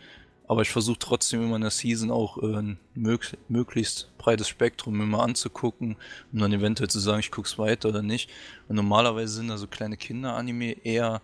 aber 0.48 0.62
ich 0.62 0.70
versuche 0.70 1.00
trotzdem 1.00 1.44
immer 1.44 1.56
in 1.56 1.62
der 1.62 1.72
Season 1.72 2.12
auch 2.12 2.38
äh, 2.42 2.58
ein 2.58 2.80
mög 2.94 3.38
möglichst 3.48 4.16
breites 4.18 4.48
Spektrum 4.48 5.00
immer 5.00 5.24
anzugucken, 5.24 5.96
um 6.32 6.40
dann 6.40 6.52
eventuell 6.52 6.90
zu 6.90 7.00
sagen, 7.00 7.20
ich 7.20 7.32
gucke 7.32 7.48
es 7.48 7.58
weiter 7.58 7.90
oder 7.90 8.02
nicht. 8.02 8.30
Und 8.68 8.76
normalerweise 8.76 9.36
sind 9.36 9.48
da 9.48 9.58
so 9.58 9.68
kleine 9.68 9.98
Kinder-Anime 9.98 10.84
eher 10.84 11.22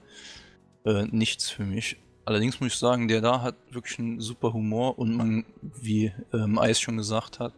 äh, 0.85 1.03
nichts 1.11 1.49
für 1.49 1.63
mich. 1.63 1.97
Allerdings 2.25 2.59
muss 2.59 2.73
ich 2.73 2.79
sagen, 2.79 3.07
der 3.07 3.21
da 3.21 3.41
hat 3.41 3.55
wirklich 3.71 3.99
einen 3.99 4.21
super 4.21 4.53
Humor 4.53 4.99
und 4.99 5.15
man, 5.15 5.45
wie 5.61 6.13
ähm, 6.31 6.59
Eis 6.59 6.79
schon 6.79 6.97
gesagt 6.97 7.39
hat, 7.39 7.53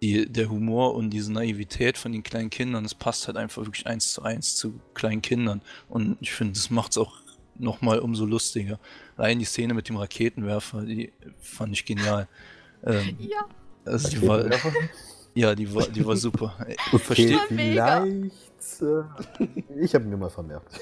die, 0.00 0.26
der 0.30 0.48
Humor 0.48 0.94
und 0.94 1.10
diese 1.10 1.32
Naivität 1.32 1.98
von 1.98 2.12
den 2.12 2.22
kleinen 2.22 2.50
Kindern, 2.50 2.84
das 2.84 2.94
passt 2.94 3.26
halt 3.26 3.36
einfach 3.36 3.64
wirklich 3.64 3.86
eins 3.86 4.12
zu 4.12 4.22
eins 4.22 4.54
zu 4.56 4.80
kleinen 4.94 5.22
Kindern. 5.22 5.60
Und 5.88 6.16
ich 6.20 6.32
finde, 6.32 6.54
das 6.54 6.70
macht 6.70 6.92
es 6.92 6.98
auch 6.98 7.16
nochmal 7.56 7.98
umso 7.98 8.24
lustiger. 8.24 8.78
Allein 9.16 9.38
die 9.38 9.44
Szene 9.44 9.74
mit 9.74 9.88
dem 9.88 9.96
Raketenwerfer, 9.96 10.82
die 10.82 11.12
fand 11.40 11.72
ich 11.72 11.84
genial. 11.84 12.28
Ähm, 12.86 13.16
ja. 13.18 13.44
Also 13.84 14.08
die 14.08 14.24
war, 14.24 14.44
Ja, 15.34 15.54
die 15.54 15.74
war, 15.74 15.88
die 15.88 16.06
war 16.06 16.16
super. 16.16 16.56
Okay, 16.92 16.98
Versteht 16.98 17.40
vielleicht. 17.48 18.32
Äh, 18.80 19.80
ich 19.80 19.94
habe 19.94 20.04
mir 20.04 20.16
mal 20.16 20.30
vermerkt. 20.30 20.80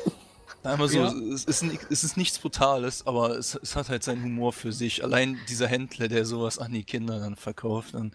Einmal 0.63 0.89
so, 0.89 0.99
Ja. 0.99 1.13
es, 1.33 1.45
ist, 1.45 1.63
es 1.91 2.05
ist 2.05 2.17
nichts 2.17 2.39
Brutales, 2.39 3.07
aber 3.07 3.39
es, 3.39 3.55
es 3.63 3.77
hat 3.77 3.89
halt 3.89 4.03
seinen 4.03 4.23
Humor 4.25 4.53
für 4.53 4.73
sich. 4.73 5.05
Allein 5.05 5.39
dieser 5.49 5.69
Händler, 5.69 6.09
der 6.09 6.25
sowas 6.27 6.59
an 6.59 6.73
die 6.73 6.85
Kinder 6.85 7.19
dann 7.19 7.37
verkauft, 7.37 7.95
dann 7.95 8.13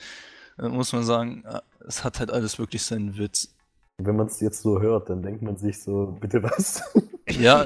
muss 0.70 0.94
man 0.94 1.03
sagen, 1.03 1.44
äh, 1.46 1.60
es 1.88 2.03
hat 2.03 2.20
halt 2.20 2.32
alles 2.32 2.60
wirklich 2.60 2.84
seinen 2.84 3.18
Witz. 3.18 3.53
Wenn 3.98 4.15
man 4.15 4.27
es 4.27 4.39
jetzt 4.39 4.62
so 4.62 4.82
hört, 4.82 5.10
dann 5.10 5.22
denkt 5.22 5.41
man 5.41 5.58
sich 5.58 5.82
so, 5.82 6.18
bitte 6.20 6.44
was? 6.44 6.84
Ja, 7.39 7.65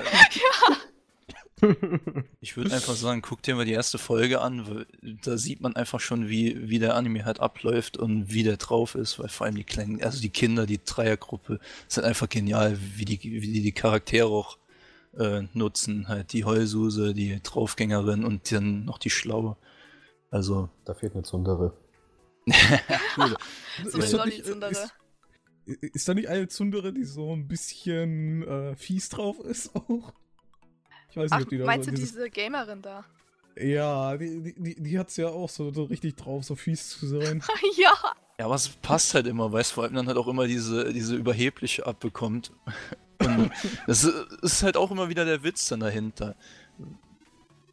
ich 2.41 2.57
würde 2.57 2.73
einfach 2.73 2.95
sagen, 2.95 3.21
guck 3.21 3.41
dir 3.41 3.55
mal 3.55 3.65
die 3.65 3.71
erste 3.71 3.97
Folge 3.97 4.41
an, 4.41 4.67
weil 4.67 4.85
da 5.23 5.37
sieht 5.37 5.61
man 5.61 5.75
einfach 5.75 5.99
schon, 5.99 6.27
wie, 6.27 6.69
wie 6.69 6.79
der 6.79 6.95
Anime 6.95 7.25
halt 7.25 7.39
abläuft 7.39 7.97
und 7.97 8.31
wie 8.31 8.43
der 8.43 8.57
drauf 8.57 8.95
ist, 8.95 9.19
weil 9.19 9.29
vor 9.29 9.45
allem 9.45 9.55
die 9.55 9.63
kleinen, 9.63 10.03
also 10.03 10.19
die 10.19 10.29
Kinder, 10.29 10.65
die 10.65 10.83
Dreiergruppe, 10.83 11.59
sind 11.87 12.03
einfach 12.03 12.27
genial, 12.27 12.77
wie 12.95 13.05
die, 13.05 13.19
wie 13.23 13.53
die, 13.53 13.61
die 13.61 13.71
Charaktere 13.71 14.27
auch 14.27 14.57
äh, 15.17 15.43
nutzen, 15.53 16.07
halt 16.07 16.33
die 16.33 16.43
Heulsuse, 16.43 17.13
die 17.13 17.41
Draufgängerin 17.41 18.25
und 18.25 18.51
dann 18.51 18.85
noch 18.85 18.97
die 18.97 19.09
Schlaue. 19.09 19.55
Also, 20.31 20.69
Da 20.83 20.93
fehlt 20.93 21.13
eine 21.13 21.23
Zundere. 21.23 21.73
So 23.83 23.97
Ist 23.99 24.13
eine 24.13 24.17
da 24.19 24.25
nicht- 24.25 24.37
Lolli-Zundere. 24.45 24.71
Ist, 24.71 25.83
ist 25.83 26.07
da 26.07 26.13
nicht 26.13 26.27
eine 26.29 26.47
Zundere, 26.47 26.93
die 26.93 27.03
so 27.03 27.33
ein 27.33 27.47
bisschen 27.47 28.47
äh, 28.47 28.75
fies 28.75 29.09
drauf 29.09 29.39
ist 29.39 29.75
auch? 29.75 30.13
Ich 31.09 31.17
weiß 31.17 31.23
nicht, 31.23 31.33
Ach, 31.33 31.41
ob 31.41 31.49
die 31.49 31.57
da 31.57 31.65
meinst 31.65 31.85
so 31.85 31.91
du 31.91 31.95
dieses, 31.97 32.13
diese 32.13 32.29
Gamerin 32.29 32.81
da? 32.81 33.03
Ja, 33.57 34.17
die, 34.17 34.41
die, 34.43 34.53
die, 34.53 34.75
die 34.83 34.99
hat's 34.99 35.15
ja 35.17 35.27
auch 35.29 35.49
so, 35.49 35.71
so 35.73 35.85
richtig 35.85 36.15
drauf, 36.17 36.43
so 36.43 36.55
fies 36.55 36.89
zu 36.89 37.07
sein. 37.07 37.41
ja. 37.77 37.93
Ja, 38.37 38.45
aber 38.45 38.55
es 38.55 38.67
passt 38.67 39.13
halt 39.13 39.27
immer, 39.27 39.51
weil 39.53 39.61
es 39.61 39.71
vor 39.71 39.85
allem 39.85 39.93
dann 39.93 40.07
halt 40.07 40.17
auch 40.17 40.27
immer 40.27 40.45
diese, 40.45 40.91
diese 40.93 41.15
überhebliche 41.15 41.85
abbekommt. 41.85 42.51
Und 43.19 43.49
das 43.87 44.03
ist 44.03 44.61
halt 44.61 44.75
auch 44.75 44.91
immer 44.91 45.07
wieder 45.07 45.23
der 45.23 45.41
Witz 45.43 45.69
dann 45.69 45.79
dahinter. 45.79 46.35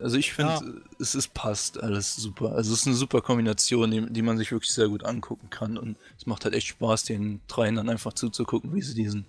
Also 0.02 0.16
ich 0.16 0.32
finde, 0.32 0.52
Ja. 0.52 0.82
es 0.98 1.14
ist 1.14 1.32
passt 1.34 1.80
alles 1.82 2.16
super. 2.16 2.52
Also 2.52 2.72
es 2.72 2.80
ist 2.80 2.86
eine 2.86 2.96
super 2.96 3.20
Kombination, 3.20 3.90
die, 3.90 4.12
die 4.12 4.22
man 4.22 4.36
sich 4.38 4.50
wirklich 4.52 4.72
sehr 4.72 4.88
gut 4.88 5.04
angucken 5.04 5.50
kann. 5.50 5.78
Und 5.78 5.96
es 6.18 6.26
macht 6.26 6.44
halt 6.44 6.54
echt 6.54 6.66
Spaß, 6.68 7.04
den 7.04 7.40
dreien 7.48 7.76
dann 7.76 7.88
einfach 7.88 8.12
zuzugucken, 8.12 8.74
wie 8.74 8.82
sie 8.82 8.94
diesen 8.94 9.26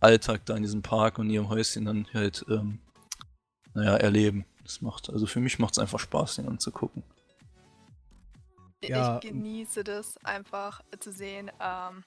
Alltag 0.00 0.46
da 0.46 0.56
in 0.56 0.62
diesem 0.62 0.82
Park 0.82 1.18
und 1.18 1.30
ihrem 1.30 1.48
Häuschen 1.48 1.84
dann 1.84 2.06
halt, 2.14 2.44
ähm, 2.48 2.78
naja, 3.74 3.96
erleben. 3.96 4.44
Das 4.64 4.80
macht, 4.82 5.10
also 5.10 5.26
für 5.26 5.40
mich 5.40 5.58
macht 5.58 5.72
es 5.72 5.78
einfach 5.78 5.98
Spaß, 5.98 6.36
den 6.36 6.48
anzugucken. 6.48 7.02
Ja, 8.82 9.16
ich 9.16 9.28
genieße 9.28 9.82
das 9.82 10.16
einfach 10.24 10.82
zu 11.00 11.10
sehen, 11.10 11.50
ähm, 11.60 12.04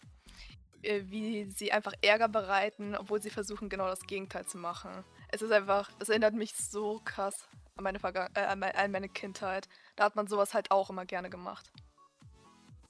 äh, 0.83 1.01
wie 1.07 1.49
sie 1.51 1.71
einfach 1.71 1.93
Ärger 2.01 2.29
bereiten, 2.29 2.95
obwohl 2.95 3.21
sie 3.21 3.29
versuchen, 3.29 3.67
genau 3.67 3.87
das 3.87 4.01
Gegenteil 4.03 4.45
zu 4.45 4.57
machen. 4.57 4.91
Es 5.29 5.41
ist 5.41 5.51
einfach, 5.51 5.89
es 5.99 6.09
erinnert 6.09 6.33
mich 6.33 6.55
so 6.55 7.01
krass 7.03 7.47
an 7.75 7.83
meine, 7.83 7.99
Verga 7.99 8.29
äh, 8.35 8.41
an 8.41 8.59
mei- 8.59 8.75
an 8.75 8.91
meine 8.91 9.09
Kindheit. 9.09 9.67
Da 9.95 10.05
hat 10.05 10.15
man 10.15 10.27
sowas 10.27 10.53
halt 10.53 10.71
auch 10.71 10.89
immer 10.89 11.05
gerne 11.05 11.29
gemacht. 11.29 11.71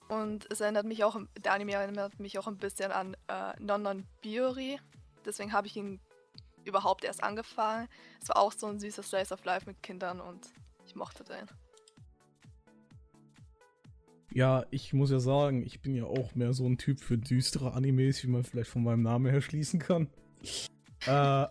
Und 0.09 0.45
es 0.51 0.59
erinnert 0.59 0.85
mich 0.85 1.03
auch, 1.03 1.17
der 1.39 1.53
Anime 1.53 1.73
erinnert 1.73 2.19
mich 2.19 2.37
auch 2.37 2.47
ein 2.47 2.57
bisschen 2.57 2.91
an 2.91 3.15
äh, 3.27 3.53
Non 3.59 3.81
Non 3.81 4.05
Biori. 4.21 4.79
Deswegen 5.25 5.53
habe 5.53 5.67
ich 5.67 5.75
ihn 5.77 5.99
überhaupt 6.65 7.03
erst 7.03 7.23
angefangen. 7.23 7.87
Es 8.21 8.29
war 8.29 8.37
auch 8.37 8.51
so 8.51 8.67
ein 8.67 8.79
süßer 8.79 9.03
Slice 9.03 9.33
of 9.33 9.43
Life 9.45 9.65
mit 9.65 9.81
Kindern 9.81 10.19
und 10.19 10.49
ich 10.85 10.95
mochte 10.95 11.23
den. 11.23 11.47
Ja, 14.33 14.65
ich 14.71 14.93
muss 14.93 15.11
ja 15.11 15.19
sagen, 15.19 15.61
ich 15.65 15.81
bin 15.81 15.95
ja 15.95 16.05
auch 16.05 16.35
mehr 16.35 16.53
so 16.53 16.65
ein 16.65 16.77
Typ 16.77 17.01
für 17.01 17.17
düstere 17.17 17.73
Animes, 17.73 18.23
wie 18.23 18.27
man 18.27 18.43
vielleicht 18.43 18.69
von 18.69 18.83
meinem 18.83 19.01
Namen 19.01 19.29
her 19.29 19.41
schließen 19.41 19.79
kann. 19.79 20.09
äh, 21.05 21.47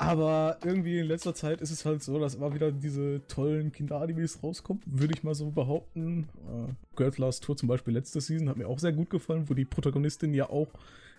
aber 0.00 0.56
irgendwie 0.64 0.98
in 0.98 1.06
letzter 1.08 1.34
Zeit 1.34 1.60
ist 1.60 1.70
es 1.70 1.84
halt 1.84 2.02
so, 2.02 2.18
dass 2.18 2.34
immer 2.34 2.54
wieder 2.54 2.72
diese 2.72 3.20
tollen 3.28 3.70
Kinderanimes 3.70 4.42
rauskommen, 4.42 4.82
würde 4.86 5.12
ich 5.14 5.22
mal 5.22 5.34
so 5.34 5.50
behaupten. 5.50 6.26
Äh, 6.48 6.72
Girls 6.96 7.18
Last 7.18 7.44
Tour 7.44 7.58
zum 7.58 7.68
Beispiel 7.68 7.92
letzte 7.92 8.22
Season 8.22 8.48
hat 8.48 8.56
mir 8.56 8.66
auch 8.66 8.78
sehr 8.78 8.94
gut 8.94 9.10
gefallen, 9.10 9.50
wo 9.50 9.52
die 9.52 9.66
Protagonistinnen 9.66 10.32
ja 10.32 10.48
auch 10.48 10.68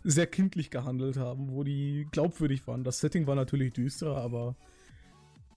sehr 0.04 0.26
kindlich 0.26 0.72
gehandelt 0.72 1.18
haben, 1.18 1.52
wo 1.52 1.64
die 1.64 2.08
glaubwürdig 2.12 2.66
waren. 2.66 2.84
Das 2.84 3.00
Setting 3.00 3.28
war 3.28 3.36
natürlich 3.36 3.74
düsterer, 3.74 4.18
aber 4.18 4.56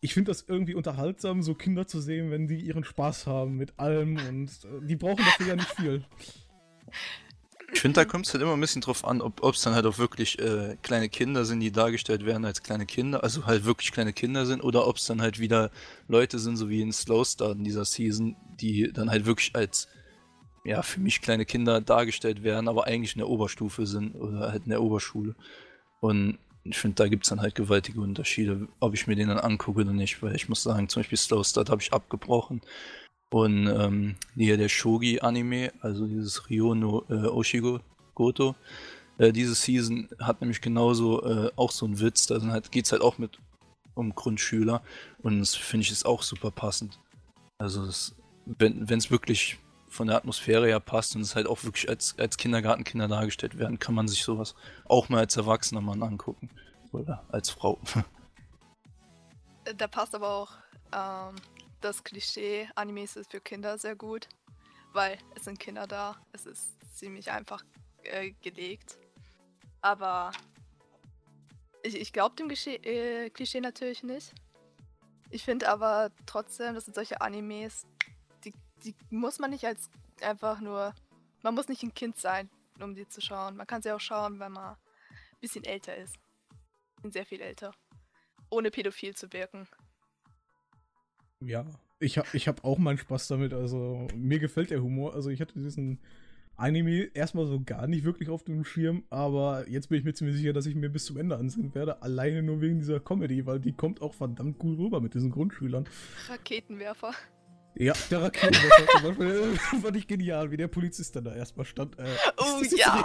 ich 0.02 0.12
finde 0.12 0.30
das 0.30 0.44
irgendwie 0.46 0.74
unterhaltsam, 0.74 1.42
so 1.42 1.54
Kinder 1.54 1.86
zu 1.86 2.02
sehen, 2.02 2.30
wenn 2.30 2.46
die 2.46 2.60
ihren 2.60 2.84
Spaß 2.84 3.26
haben 3.26 3.56
mit 3.56 3.78
allem 3.78 4.18
und 4.28 4.50
äh, 4.50 4.86
die 4.86 4.96
brauchen 4.96 5.24
dafür 5.24 5.46
ja 5.46 5.56
nicht 5.56 5.70
viel. 5.70 6.04
Ich 7.74 7.80
finde, 7.80 8.00
da 8.00 8.04
kommt 8.04 8.26
es 8.26 8.32
halt 8.32 8.42
immer 8.42 8.52
ein 8.52 8.60
bisschen 8.60 8.82
drauf 8.82 9.04
an, 9.04 9.20
ob 9.20 9.42
es 9.42 9.62
dann 9.62 9.74
halt 9.74 9.84
auch 9.84 9.98
wirklich 9.98 10.38
äh, 10.38 10.76
kleine 10.82 11.08
Kinder 11.08 11.44
sind, 11.44 11.58
die 11.58 11.72
dargestellt 11.72 12.24
werden 12.24 12.44
als 12.44 12.62
kleine 12.62 12.86
Kinder, 12.86 13.24
also 13.24 13.46
halt 13.46 13.64
wirklich 13.64 13.90
kleine 13.90 14.12
Kinder 14.12 14.46
sind, 14.46 14.62
oder 14.62 14.86
ob 14.86 14.96
es 14.96 15.06
dann 15.06 15.20
halt 15.20 15.40
wieder 15.40 15.72
Leute 16.06 16.38
sind, 16.38 16.56
so 16.56 16.70
wie 16.70 16.80
in 16.80 16.92
Slow 16.92 17.24
Start 17.24 17.58
in 17.58 17.64
dieser 17.64 17.84
Season, 17.84 18.36
die 18.60 18.92
dann 18.92 19.10
halt 19.10 19.26
wirklich 19.26 19.56
als, 19.56 19.88
ja, 20.64 20.82
für 20.82 21.00
mich 21.00 21.20
kleine 21.20 21.44
Kinder 21.44 21.80
dargestellt 21.80 22.44
werden, 22.44 22.68
aber 22.68 22.86
eigentlich 22.86 23.16
in 23.16 23.18
der 23.18 23.28
Oberstufe 23.28 23.86
sind 23.86 24.14
oder 24.14 24.52
halt 24.52 24.64
in 24.64 24.70
der 24.70 24.80
Oberschule. 24.80 25.34
Und 26.00 26.38
ich 26.62 26.78
finde, 26.78 26.94
da 26.94 27.08
gibt 27.08 27.24
es 27.24 27.30
dann 27.30 27.40
halt 27.40 27.56
gewaltige 27.56 28.00
Unterschiede, 28.00 28.68
ob 28.78 28.94
ich 28.94 29.08
mir 29.08 29.16
den 29.16 29.28
dann 29.28 29.40
angucke 29.40 29.80
oder 29.80 29.92
nicht, 29.92 30.22
weil 30.22 30.36
ich 30.36 30.48
muss 30.48 30.62
sagen, 30.62 30.88
zum 30.88 31.00
Beispiel 31.00 31.18
Slow 31.18 31.42
Start 31.44 31.70
habe 31.70 31.82
ich 31.82 31.92
abgebrochen. 31.92 32.62
Und 33.34 33.66
ähm, 33.66 34.14
hier 34.36 34.56
der 34.56 34.68
Shogi-Anime, 34.68 35.72
also 35.80 36.06
dieses 36.06 36.48
Ryo 36.48 36.76
no 36.76 37.04
äh, 37.08 37.26
Oshigo 37.26 37.80
Goto, 38.14 38.54
äh, 39.18 39.32
diese 39.32 39.56
Season 39.56 40.08
hat 40.20 40.40
nämlich 40.40 40.60
genauso 40.60 41.20
äh, 41.24 41.50
auch 41.56 41.72
so 41.72 41.84
einen 41.84 41.98
Witz. 41.98 42.28
Da 42.28 42.40
halt, 42.40 42.70
geht 42.70 42.84
es 42.84 42.92
halt 42.92 43.02
auch 43.02 43.18
mit 43.18 43.40
um 43.94 44.14
Grundschüler 44.14 44.82
und 45.24 45.40
das 45.40 45.56
finde 45.56 45.82
ich 45.82 45.90
ist 45.90 46.06
auch 46.06 46.22
super 46.22 46.52
passend. 46.52 47.00
Also 47.58 47.84
das, 47.84 48.14
wenn 48.46 48.86
es 48.88 49.10
wirklich 49.10 49.58
von 49.88 50.06
der 50.06 50.14
Atmosphäre 50.14 50.68
her 50.68 50.78
passt 50.78 51.16
und 51.16 51.22
es 51.22 51.34
halt 51.34 51.48
auch 51.48 51.64
wirklich 51.64 51.88
als, 51.88 52.16
als 52.20 52.36
Kindergartenkinder 52.36 53.08
dargestellt 53.08 53.58
werden, 53.58 53.80
kann 53.80 53.96
man 53.96 54.06
sich 54.06 54.22
sowas 54.22 54.54
auch 54.84 55.08
mal 55.08 55.18
als 55.18 55.36
erwachsener 55.36 55.80
Mann 55.80 56.04
angucken. 56.04 56.50
Oder 56.92 57.24
als 57.30 57.50
Frau. 57.50 57.80
Äh, 59.64 59.74
Da 59.74 59.88
passt 59.88 60.14
aber 60.14 60.28
auch 60.28 60.50
ähm, 60.92 61.34
das 61.84 62.02
Klischee, 62.02 62.68
Animes 62.74 63.14
ist 63.16 63.30
für 63.30 63.40
Kinder 63.40 63.76
sehr 63.76 63.94
gut, 63.94 64.26
weil 64.92 65.18
es 65.34 65.44
sind 65.44 65.60
Kinder 65.60 65.86
da. 65.86 66.18
Es 66.32 66.46
ist 66.46 66.78
ziemlich 66.96 67.30
einfach 67.30 67.62
äh, 68.04 68.32
gelegt. 68.40 68.96
Aber 69.82 70.32
ich, 71.82 71.94
ich 71.94 72.12
glaube 72.12 72.36
dem 72.36 72.48
Klischee, 72.48 72.76
äh, 72.76 73.28
Klischee 73.28 73.60
natürlich 73.60 74.02
nicht. 74.02 74.32
Ich 75.30 75.44
finde 75.44 75.68
aber 75.68 76.10
trotzdem, 76.24 76.74
das 76.74 76.86
sind 76.86 76.94
solche 76.94 77.20
Animes, 77.20 77.86
die, 78.44 78.54
die 78.82 78.94
muss 79.10 79.38
man 79.38 79.50
nicht 79.50 79.66
als 79.66 79.90
einfach 80.22 80.60
nur. 80.60 80.94
Man 81.42 81.54
muss 81.54 81.68
nicht 81.68 81.82
ein 81.82 81.92
Kind 81.92 82.16
sein, 82.16 82.48
um 82.80 82.94
die 82.94 83.06
zu 83.06 83.20
schauen. 83.20 83.56
Man 83.56 83.66
kann 83.66 83.82
sie 83.82 83.92
auch 83.92 84.00
schauen, 84.00 84.40
wenn 84.40 84.52
man 84.52 84.74
ein 84.74 85.40
bisschen 85.40 85.64
älter 85.64 85.94
ist. 85.94 86.16
Bin 87.02 87.12
sehr 87.12 87.26
viel 87.26 87.42
älter. 87.42 87.74
Ohne 88.48 88.70
pädophil 88.70 89.14
zu 89.14 89.30
wirken. 89.34 89.68
Ja, 91.40 91.64
ich 92.00 92.18
habe 92.18 92.28
ich 92.32 92.48
hab 92.48 92.64
auch 92.64 92.78
meinen 92.78 92.98
Spaß 92.98 93.28
damit. 93.28 93.52
Also, 93.52 94.06
mir 94.16 94.38
gefällt 94.38 94.70
der 94.70 94.82
Humor. 94.82 95.14
Also, 95.14 95.30
ich 95.30 95.40
hatte 95.40 95.54
diesen 95.58 96.00
Anime 96.56 97.10
erstmal 97.14 97.46
so 97.46 97.60
gar 97.60 97.86
nicht 97.86 98.04
wirklich 98.04 98.28
auf 98.28 98.44
dem 98.44 98.64
Schirm, 98.64 99.02
aber 99.10 99.68
jetzt 99.68 99.88
bin 99.88 99.98
ich 99.98 100.04
mir 100.04 100.14
ziemlich 100.14 100.36
sicher, 100.36 100.52
dass 100.52 100.66
ich 100.66 100.74
mir 100.76 100.88
bis 100.88 101.04
zum 101.04 101.16
Ende 101.16 101.36
ansehen 101.36 101.74
werde. 101.74 102.02
Alleine 102.02 102.42
nur 102.42 102.60
wegen 102.60 102.78
dieser 102.78 103.00
Comedy, 103.00 103.44
weil 103.46 103.58
die 103.58 103.72
kommt 103.72 104.00
auch 104.02 104.14
verdammt 104.14 104.58
gut 104.58 104.78
rüber 104.78 105.00
mit 105.00 105.14
diesen 105.14 105.30
Grundschülern. 105.30 105.88
Raketenwerfer. 106.28 107.12
Ja, 107.76 107.92
der 108.08 108.22
Raketenwerfer 108.22 108.86
zum 108.86 109.02
Beispiel 109.02 109.26
äh, 109.26 109.56
fand 109.82 109.96
ich 109.96 110.06
genial, 110.06 110.50
wie 110.52 110.56
der 110.56 110.68
Polizist 110.68 111.16
dann 111.16 111.24
da 111.24 111.34
erstmal 111.34 111.66
stand. 111.66 111.98
Äh, 111.98 112.04
Oh 112.36 112.60
ist 112.62 112.72
das 112.72 112.78
ja. 112.78 113.04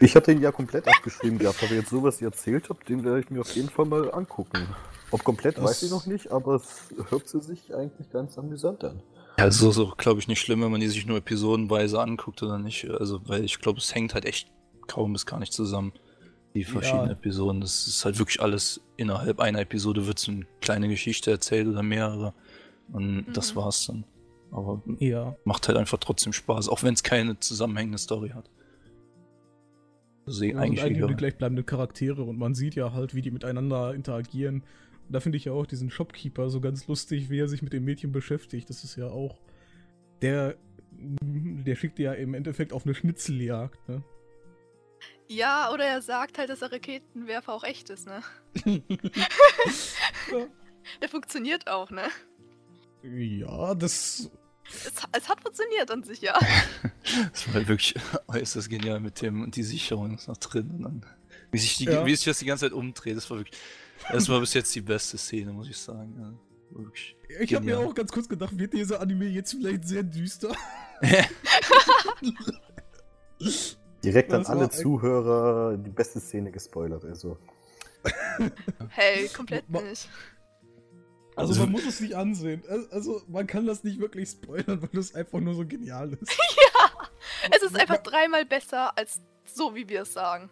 Ich 0.00 0.14
hatte 0.14 0.32
ihn 0.32 0.42
ja 0.42 0.52
komplett 0.52 0.86
abgeschrieben 0.86 1.38
gehabt, 1.38 1.62
aber 1.62 1.74
jetzt 1.74 1.88
so, 1.88 2.02
was 2.02 2.20
ihr 2.20 2.28
erzählt 2.28 2.68
habt, 2.68 2.86
den 2.88 3.02
werde 3.04 3.20
ich 3.20 3.30
mir 3.30 3.40
auf 3.40 3.54
jeden 3.54 3.70
Fall 3.70 3.86
mal 3.86 4.12
angucken. 4.12 4.66
Ob 5.14 5.24
komplett, 5.24 5.56
Das- 5.58 5.64
weiß 5.64 5.82
ich 5.84 5.90
noch 5.90 6.06
nicht, 6.06 6.30
aber 6.32 6.56
es 6.56 6.92
hört 7.08 7.28
sie 7.28 7.40
sich 7.40 7.74
eigentlich 7.74 8.10
ganz 8.10 8.36
amüsant 8.36 8.82
an. 8.84 9.00
Ja, 9.38 9.50
so 9.50 9.70
ist 9.70 9.78
auch, 9.78 9.96
glaube 9.96 10.20
ich, 10.20 10.28
nicht 10.28 10.40
schlimm, 10.40 10.62
wenn 10.62 10.70
man 10.70 10.80
die 10.80 10.88
sich 10.88 11.06
nur 11.06 11.18
episodenweise 11.18 12.00
anguckt 12.00 12.42
oder 12.42 12.58
nicht. 12.58 12.88
Also, 12.90 13.20
weil 13.28 13.44
ich 13.44 13.58
glaube, 13.60 13.78
es 13.78 13.94
hängt 13.94 14.14
halt 14.14 14.24
echt 14.24 14.50
kaum 14.86 15.12
bis 15.12 15.24
gar 15.26 15.38
nicht 15.40 15.52
zusammen, 15.52 15.92
die 16.54 16.64
verschiedenen 16.64 17.06
Ja. 17.06 17.12
Episoden. 17.12 17.60
Das 17.60 17.86
ist 17.86 18.04
halt 18.04 18.18
wirklich 18.18 18.40
alles 18.40 18.80
innerhalb 18.96 19.40
einer 19.40 19.60
Episode 19.60 20.06
wird 20.06 20.18
so 20.18 20.30
eine 20.32 20.46
kleine 20.60 20.88
Geschichte 20.88 21.30
erzählt 21.30 21.66
oder 21.68 21.82
mehrere. 21.82 22.32
Und 22.92 23.26
das 23.32 23.52
Mhm. 23.54 23.58
war's 23.58 23.86
dann. 23.86 24.04
Aber 24.52 24.82
Ja, 25.00 25.34
macht 25.44 25.66
halt 25.68 25.78
einfach 25.78 25.98
trotzdem 25.98 26.32
Spaß, 26.32 26.68
auch 26.68 26.82
wenn 26.84 26.94
es 26.94 27.02
keine 27.02 27.38
zusammenhängende 27.40 27.98
Story 27.98 28.28
hat. 28.30 28.50
Sehe 30.26 30.50
Ja, 30.50 30.54
sind 30.54 30.62
eigentlich 30.62 30.84
die 30.84 30.90
egal. 31.00 31.14
gleichbleibenden 31.16 31.66
Charaktere 31.66 32.22
und 32.22 32.38
man 32.38 32.54
sieht 32.54 32.74
ja 32.76 32.92
halt, 32.92 33.14
wie 33.14 33.20
die 33.22 33.30
miteinander 33.30 33.94
interagieren. 33.94 34.62
Da 35.08 35.20
finde 35.20 35.36
ich 35.36 35.44
ja 35.44 35.52
auch 35.52 35.66
diesen 35.66 35.90
Shopkeeper 35.90 36.48
so 36.50 36.60
ganz 36.60 36.86
lustig, 36.86 37.30
wie 37.30 37.38
er 37.38 37.48
sich 37.48 37.62
mit 37.62 37.72
dem 37.72 37.84
Mädchen 37.84 38.12
beschäftigt. 38.12 38.68
Das 38.70 38.84
ist 38.84 38.96
ja 38.96 39.08
auch. 39.08 39.38
Der 40.22 40.56
der 40.96 41.74
schickt 41.76 41.98
ja 41.98 42.12
im 42.12 42.34
Endeffekt 42.34 42.72
auf 42.72 42.84
eine 42.86 42.94
Schnitzeljagd, 42.94 43.88
ne? 43.88 44.02
Ja, 45.28 45.70
oder 45.72 45.84
er 45.84 46.00
sagt 46.02 46.38
halt, 46.38 46.48
dass 46.50 46.60
der 46.60 46.72
Raketenwerfer 46.72 47.52
auch 47.52 47.64
echt 47.64 47.90
ist, 47.90 48.06
ne? 48.06 48.22
Ja. 50.32 50.46
Der 51.00 51.08
funktioniert 51.08 51.68
auch, 51.68 51.90
ne? 51.90 52.02
Ja, 53.02 53.74
das. 53.74 54.30
Es, 54.66 54.92
es 55.12 55.28
hat 55.28 55.40
funktioniert 55.42 55.90
an 55.90 56.02
sich, 56.04 56.20
ja. 56.22 56.38
Das 57.32 57.46
war 57.48 57.54
halt 57.54 57.68
wirklich 57.68 57.94
äußerst 58.28 58.70
genial 58.70 59.00
mit 59.00 59.20
dem 59.20 59.42
und 59.42 59.56
die 59.56 59.62
Sicherung 59.62 60.14
ist 60.14 60.28
noch 60.28 60.38
drin. 60.38 60.70
Und 60.70 60.82
dann, 60.82 61.06
wie, 61.50 61.58
sich 61.58 61.76
die, 61.76 61.84
Ja. 61.84 62.06
wie 62.06 62.14
sich 62.14 62.24
das 62.24 62.38
die 62.38 62.46
ganze 62.46 62.66
Zeit 62.66 62.72
umdreht, 62.72 63.16
das 63.16 63.28
war 63.30 63.38
wirklich. 63.38 63.58
Das 64.12 64.28
war 64.28 64.40
bis 64.40 64.54
jetzt 64.54 64.74
die 64.74 64.80
beste 64.80 65.16
Szene, 65.18 65.52
muss 65.52 65.68
ich 65.68 65.76
sagen. 65.76 66.14
Ja, 66.18 66.78
wirklich. 66.78 67.16
Ich 67.40 67.54
habe 67.54 67.64
mir 67.64 67.78
auch 67.78 67.94
ganz 67.94 68.10
kurz 68.12 68.28
gedacht, 68.28 68.56
wird 68.58 68.72
dieser 68.72 69.00
Anime 69.00 69.26
jetzt 69.26 69.52
vielleicht 69.52 69.86
sehr 69.88 70.02
düster? 70.02 70.54
Direkt 74.02 74.32
an 74.32 74.44
alle 74.46 74.68
Zuhörer 74.68 75.76
die 75.78 75.90
beste 75.90 76.20
Szene 76.20 76.50
gespoilert. 76.50 77.04
Also, 77.04 77.38
Hey, 78.90 79.28
komplett 79.28 79.68
nicht. 79.70 80.08
Also, 81.36 81.50
Also- 81.52 81.60
man 81.62 81.72
muss 81.72 81.86
es 81.86 82.00
nicht 82.00 82.14
ansehen. 82.14 82.62
Al- 82.68 82.86
Also 82.90 83.22
man 83.28 83.46
kann 83.46 83.66
das 83.66 83.82
nicht 83.82 83.98
wirklich 83.98 84.28
spoilern, 84.30 84.82
weil 84.82 84.90
das 84.92 85.14
einfach 85.14 85.40
nur 85.40 85.54
so 85.54 85.66
genial 85.66 86.12
ist. 86.12 86.36
Es 87.50 87.62
ist 87.62 87.78
einfach 87.78 87.98
dreimal 87.98 88.44
besser 88.46 88.96
als 88.96 89.20
so, 89.44 89.74
wie 89.74 89.88
wir 89.88 90.02
es 90.02 90.12
sagen. 90.14 90.50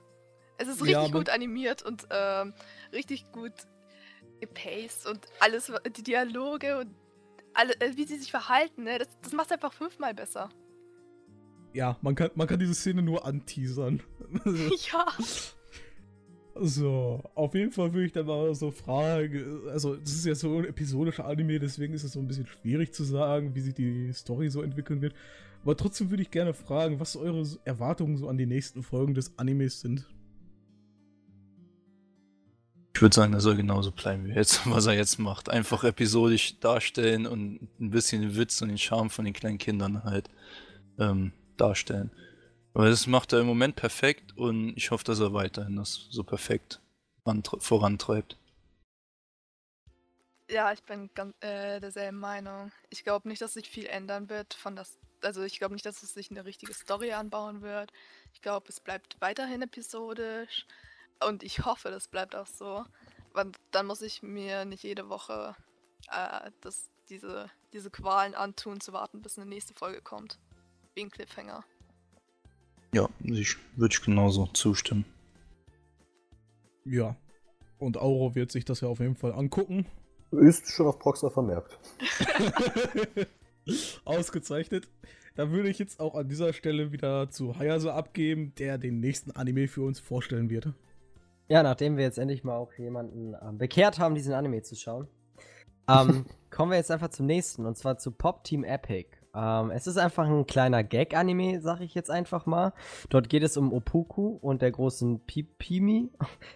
Es 0.58 0.68
ist 0.68 0.80
richtig 0.82 0.90
Ja, 0.92 1.08
gut 1.08 1.28
animiert 1.30 1.82
und 1.82 2.06
ähm, 2.10 2.52
richtig 2.92 3.30
gut 3.32 3.52
gepaced 4.40 5.06
und 5.06 5.26
alles, 5.40 5.72
die 5.96 6.02
Dialoge 6.02 6.78
und 6.78 6.94
alle, 7.54 7.74
äh, 7.80 7.96
wie 7.96 8.04
sie 8.04 8.16
sich 8.16 8.30
verhalten, 8.30 8.84
ne? 8.84 8.98
das, 8.98 9.08
das 9.22 9.32
macht 9.32 9.52
einfach 9.52 9.72
fünfmal 9.72 10.14
besser. 10.14 10.50
Ja, 11.74 11.96
man 12.02 12.14
kann, 12.14 12.30
man 12.34 12.46
kann 12.46 12.58
diese 12.58 12.74
Szene 12.74 13.02
nur 13.02 13.24
anteasern. 13.24 14.02
ja. 14.44 15.06
So, 16.54 17.22
auf 17.34 17.54
jeden 17.54 17.72
Fall 17.72 17.94
würde 17.94 18.06
ich 18.06 18.12
da 18.12 18.22
mal 18.22 18.54
so 18.54 18.70
fragen, 18.70 19.68
also 19.68 19.96
das 19.96 20.12
ist 20.12 20.26
ja 20.26 20.34
so 20.34 20.58
ein 20.58 20.66
episodischer 20.66 21.24
Anime, 21.24 21.58
deswegen 21.58 21.94
ist 21.94 22.04
es 22.04 22.12
so 22.12 22.20
ein 22.20 22.26
bisschen 22.26 22.46
schwierig 22.46 22.92
zu 22.92 23.04
sagen, 23.04 23.54
wie 23.54 23.60
sich 23.60 23.72
die 23.72 24.12
Story 24.12 24.50
so 24.50 24.60
entwickeln 24.60 25.00
wird. 25.00 25.14
Aber 25.62 25.76
trotzdem 25.76 26.10
würde 26.10 26.22
ich 26.22 26.30
gerne 26.30 26.52
fragen, 26.52 27.00
was 27.00 27.16
eure 27.16 27.46
Erwartungen 27.64 28.18
so 28.18 28.28
an 28.28 28.36
die 28.36 28.46
nächsten 28.46 28.82
Folgen 28.82 29.14
des 29.14 29.38
Animes 29.38 29.80
sind. 29.80 30.06
Ich 33.02 33.04
würde 33.04 33.16
sagen, 33.16 33.32
er 33.32 33.40
soll 33.40 33.56
genauso 33.56 33.90
bleiben 33.90 34.26
wie 34.26 34.32
jetzt, 34.32 34.60
was 34.70 34.86
er 34.86 34.92
jetzt 34.92 35.18
macht. 35.18 35.48
Einfach 35.48 35.82
episodisch 35.82 36.60
darstellen 36.60 37.26
und 37.26 37.58
ein 37.80 37.90
bisschen 37.90 38.22
den 38.22 38.36
Witz 38.36 38.62
und 38.62 38.68
den 38.68 38.78
Charme 38.78 39.10
von 39.10 39.24
den 39.24 39.34
kleinen 39.34 39.58
Kindern 39.58 40.04
halt 40.04 40.30
ähm, 41.00 41.32
darstellen. 41.56 42.12
Aber 42.74 42.88
das 42.88 43.08
macht 43.08 43.32
er 43.32 43.40
im 43.40 43.48
Moment 43.48 43.74
perfekt 43.74 44.38
und 44.38 44.76
ich 44.76 44.92
hoffe, 44.92 45.02
dass 45.02 45.18
er 45.18 45.34
weiterhin 45.34 45.74
das 45.74 46.06
so 46.10 46.22
perfekt 46.22 46.80
antre- 47.24 47.60
vorantreibt. 47.60 48.36
Ja, 50.48 50.72
ich 50.72 50.84
bin 50.84 51.10
ganz 51.14 51.34
äh, 51.40 51.80
derselben 51.80 52.20
Meinung. 52.20 52.70
Ich 52.90 53.02
glaube 53.02 53.28
nicht, 53.28 53.42
dass 53.42 53.54
sich 53.54 53.68
viel 53.68 53.86
ändern 53.86 54.28
wird 54.28 54.54
von 54.54 54.76
das. 54.76 54.98
Also 55.22 55.42
ich 55.42 55.58
glaube 55.58 55.74
nicht, 55.74 55.86
dass 55.86 56.04
es 56.04 56.14
sich 56.14 56.30
eine 56.30 56.44
richtige 56.44 56.74
Story 56.74 57.12
anbauen 57.12 57.62
wird. 57.62 57.92
Ich 58.32 58.42
glaube, 58.42 58.68
es 58.68 58.78
bleibt 58.80 59.16
weiterhin 59.20 59.62
episodisch. 59.62 60.66
Und 61.28 61.42
ich 61.42 61.64
hoffe, 61.64 61.90
das 61.90 62.08
bleibt 62.08 62.34
auch 62.34 62.46
so. 62.46 62.84
Weil 63.32 63.50
dann 63.70 63.86
muss 63.86 64.02
ich 64.02 64.22
mir 64.22 64.64
nicht 64.64 64.82
jede 64.82 65.08
Woche 65.08 65.56
äh, 66.10 66.50
das, 66.60 66.90
diese, 67.08 67.50
diese 67.72 67.90
Qualen 67.90 68.34
antun, 68.34 68.80
zu 68.80 68.92
warten, 68.92 69.22
bis 69.22 69.38
eine 69.38 69.48
nächste 69.48 69.74
Folge 69.74 70.02
kommt. 70.02 70.38
Wegen 70.94 71.10
Cliffhanger. 71.10 71.64
Ja, 72.94 73.08
ich 73.20 73.56
würde 73.76 73.94
ich 73.94 74.02
genauso 74.02 74.46
zustimmen. 74.48 75.04
Ja. 76.84 77.16
Und 77.78 77.96
Auro 77.96 78.34
wird 78.34 78.52
sich 78.52 78.64
das 78.64 78.80
ja 78.80 78.88
auf 78.88 79.00
jeden 79.00 79.16
Fall 79.16 79.32
angucken. 79.32 79.86
ist 80.30 80.68
schon 80.68 80.86
auf 80.86 80.98
Proxer 80.98 81.30
vermerkt. 81.30 81.78
Ausgezeichnet. 84.04 84.88
Da 85.34 85.50
würde 85.50 85.70
ich 85.70 85.78
jetzt 85.78 85.98
auch 85.98 86.14
an 86.14 86.28
dieser 86.28 86.52
Stelle 86.52 86.92
wieder 86.92 87.30
zu 87.30 87.58
Hayase 87.58 87.94
abgeben, 87.94 88.54
der 88.56 88.76
den 88.76 89.00
nächsten 89.00 89.30
Anime 89.30 89.66
für 89.66 89.82
uns 89.82 89.98
vorstellen 89.98 90.50
wird. 90.50 90.68
Ja, 91.52 91.62
nachdem 91.62 91.98
wir 91.98 92.04
jetzt 92.04 92.16
endlich 92.16 92.44
mal 92.44 92.56
auch 92.56 92.72
jemanden 92.78 93.36
ähm, 93.46 93.58
bekehrt 93.58 93.98
haben, 93.98 94.14
diesen 94.14 94.32
Anime 94.32 94.62
zu 94.62 94.74
schauen, 94.74 95.06
ähm, 95.86 96.24
kommen 96.50 96.70
wir 96.70 96.78
jetzt 96.78 96.90
einfach 96.90 97.10
zum 97.10 97.26
nächsten 97.26 97.66
und 97.66 97.76
zwar 97.76 97.98
zu 97.98 98.10
Pop 98.10 98.42
Team 98.42 98.64
Epic. 98.64 99.10
Ähm, 99.34 99.70
es 99.70 99.86
ist 99.86 99.98
einfach 99.98 100.26
ein 100.26 100.46
kleiner 100.46 100.82
Gag-Anime, 100.82 101.60
sag 101.60 101.82
ich 101.82 101.94
jetzt 101.94 102.10
einfach 102.10 102.46
mal. 102.46 102.72
Dort 103.10 103.28
geht 103.28 103.42
es 103.42 103.58
um 103.58 103.70
Opoku 103.70 104.38
und 104.40 104.62
der 104.62 104.70
großen 104.70 105.26
Pipimi. 105.26 106.08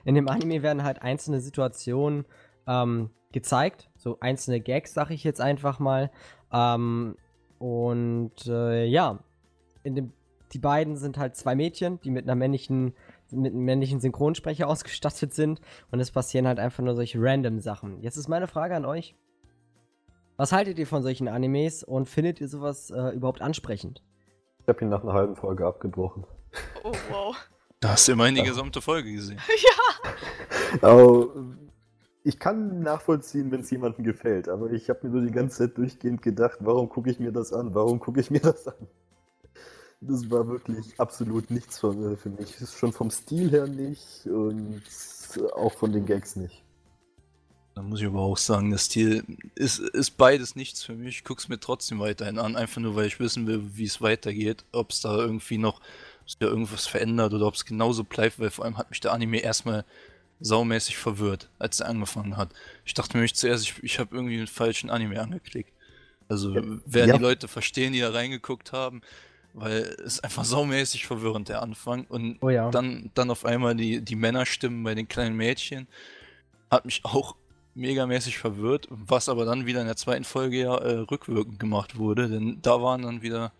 In 0.07 0.15
dem 0.15 0.29
Anime 0.29 0.63
werden 0.63 0.83
halt 0.83 1.03
einzelne 1.03 1.41
Situationen 1.43 2.25
ähm, 2.67 3.11
gezeigt, 3.33 3.91
so 3.99 4.17
einzelne 4.21 4.61
Gags, 4.61 4.95
sag 4.95 5.11
ich 5.11 5.25
jetzt 5.25 5.43
einfach 5.43 5.79
mal. 5.79 6.11
Ähm, 6.51 7.17
und 7.59 8.47
äh, 8.47 8.87
ja, 8.87 9.19
in 9.83 9.95
dem, 9.95 10.13
die 10.55 10.59
beiden 10.59 10.97
sind 10.97 11.19
halt 11.19 11.37
zwei 11.37 11.55
Mädchen, 11.55 12.01
die 12.01 12.11
mit 12.11 12.25
einer 12.25 12.35
männlichen 12.35 12.95
mit 13.33 13.53
einem 13.53 13.65
männlichen 13.65 14.01
Synchronsprecher 14.01 14.69
ausgestattet 14.69 15.35
sind 15.35 15.61
und 15.91 16.01
es 16.01 16.11
passieren 16.11 16.47
halt 16.47 16.59
einfach 16.59 16.83
nur 16.83 16.95
solche 16.95 17.19
random 17.21 17.61
Sachen. 17.61 18.01
Jetzt 18.03 18.17
ist 18.17 18.29
meine 18.29 18.47
Frage 18.49 18.77
an 18.77 18.85
euch. 18.85 19.15
Was 20.37 20.53
haltet 20.53 20.79
ihr 20.79 20.87
von 20.87 21.03
solchen 21.03 21.29
Animes 21.29 21.83
und 21.83 22.07
findet 22.09 22.41
ihr 22.41 22.49
sowas 22.49 22.91
äh, 22.91 23.11
überhaupt 23.15 23.41
ansprechend? 23.41 24.03
Ich 24.61 24.69
habe 24.69 24.85
ihn 24.85 24.89
nach 24.91 25.03
einer 25.03 25.12
halben 25.15 25.37
Folge 25.37 25.65
abgebrochen. 25.67 26.25
Oh, 26.85 26.93
wow. 27.11 27.37
Da 27.81 27.91
hast 27.91 28.09
du 28.09 28.12
immerhin 28.12 28.35
die 28.35 28.41
Ja. 28.43 28.47
gesamte 28.49 28.81
Folge 28.83 29.12
gesehen. 29.12 29.39
Aber 30.83 31.29
ich 32.25 32.39
kann 32.39 32.81
nachvollziehen, 32.81 33.51
wenn 33.51 33.61
es 33.61 33.71
jemandem 33.71 34.05
gefällt, 34.05 34.49
aber 34.49 34.71
ich 34.73 34.89
habe 34.91 35.07
mir 35.07 35.12
nur 35.15 35.23
die 35.23 35.31
ganze 35.33 35.59
Zeit 35.59 35.79
durchgehend 35.79 36.23
gedacht, 36.23 36.59
warum 36.61 36.89
gucke 36.89 37.09
ich 37.11 37.21
mir 37.21 37.31
das 37.33 37.53
an? 37.53 37.75
Warum 37.75 38.01
gucke 38.01 38.21
ich 38.21 38.31
mir 38.31 38.41
das 38.41 38.67
an? 38.67 38.75
Das 40.01 40.31
war 40.31 40.47
wirklich 40.47 40.99
absolut 40.99 41.51
nichts 41.51 41.79
von, 41.79 42.13
äh, 42.13 42.17
für 42.17 42.31
mich. 42.31 42.55
Schon 42.77 42.93
vom 42.93 43.11
Stil 43.11 43.51
her 43.51 43.67
nicht 43.67 44.27
und 44.27 44.83
auch 45.55 45.73
von 45.73 45.93
den 45.93 46.07
Gags 46.07 46.37
nicht. 46.37 46.63
Da 47.75 47.83
muss 47.83 48.01
ich 48.01 48.07
aber 48.07 48.21
auch 48.21 48.39
sagen, 48.39 48.71
der 48.71 48.79
Stil 48.79 49.23
ist, 49.55 49.79
ist 49.79 50.13
beides 50.13 50.57
nichts 50.57 50.83
für 50.83 50.95
mich. 50.95 51.19
Ich 51.19 51.25
guck's 51.25 51.49
mir 51.49 51.61
trotzdem 51.61 51.99
weiterhin 51.99 52.39
an, 52.39 52.57
einfach 52.57 52.81
nur 52.81 52.97
weil 52.97 53.07
ich 53.07 53.21
wissen 53.21 53.47
will, 53.47 53.63
wie 53.75 53.85
es 53.85 54.01
weitergeht. 54.01 54.65
Ob 54.73 54.91
es 54.91 55.03
da 55.03 55.17
irgendwie 55.17 55.59
noch 55.59 55.81
da 56.39 56.47
irgendwas 56.47 56.87
verändert 56.87 57.35
oder 57.35 57.47
ob 57.47 57.55
es 57.55 57.65
genauso 57.65 58.03
bleibt, 58.03 58.39
weil 58.41 58.51
vor 58.51 58.65
allem 58.65 58.79
hat 58.79 58.91
mich 58.91 59.01
der 59.01 59.13
Anime 59.13 59.39
erstmal 59.39 59.85
saumäßig 60.41 60.97
verwirrt, 60.97 61.51
als 61.59 61.81
er 61.81 61.89
angefangen 61.89 62.37
hat. 62.37 62.53
Ich 62.85 62.95
dachte 62.95 63.17
nämlich 63.17 63.35
zuerst, 63.35 63.65
ich, 63.65 63.83
ich 63.83 63.99
habe 63.99 64.15
irgendwie 64.15 64.37
einen 64.37 64.47
falschen 64.47 64.91
Anime 64.91 65.21
angeklickt. 65.21 65.73
Also 66.29 66.55
werden 66.55 67.09
ja. 67.09 67.17
die 67.17 67.23
Leute 67.23 67.47
verstehen, 67.47 67.93
die 67.93 68.01
da 68.01 68.11
reingeguckt 68.11 68.73
haben, 68.73 69.03
weil 69.57 69.97
es 69.99 70.14
ist 70.19 70.25
einfach 70.25 70.45
saumäßig 70.45 71.07
verwirrend, 71.07 71.49
der 71.49 71.62
Anfang. 71.62 72.05
Und 72.09 72.37
Oh 72.42 72.51
ja. 72.51 72.71
dann, 72.71 73.11
dann 73.14 73.31
auf 73.31 73.45
einmal 73.45 73.75
die, 73.75 74.03
die 74.03 74.14
Männerstimmen 74.16 74.85
bei 74.85 74.95
den 74.95 75.09
kleinen 75.09 75.35
Mädchen. 75.37 75.88
Hat 76.71 76.85
mich 76.85 77.05
auch 77.05 77.37
megamäßig 77.75 78.38
verwirrt, 78.38 78.87
was 78.90 79.29
aber 79.29 79.45
dann 79.45 79.66
wieder 79.66 79.81
in 79.81 79.87
der 79.87 79.97
zweiten 79.97 80.25
Folge 80.25 80.59
ja 80.61 80.77
äh, 80.77 80.99
rückwirkend 80.99 81.59
gemacht 81.59 81.97
wurde, 81.99 82.29
denn 82.29 82.59
da 82.62 82.81
waren 82.83 83.03
dann 83.03 83.23
wieder 83.23 83.53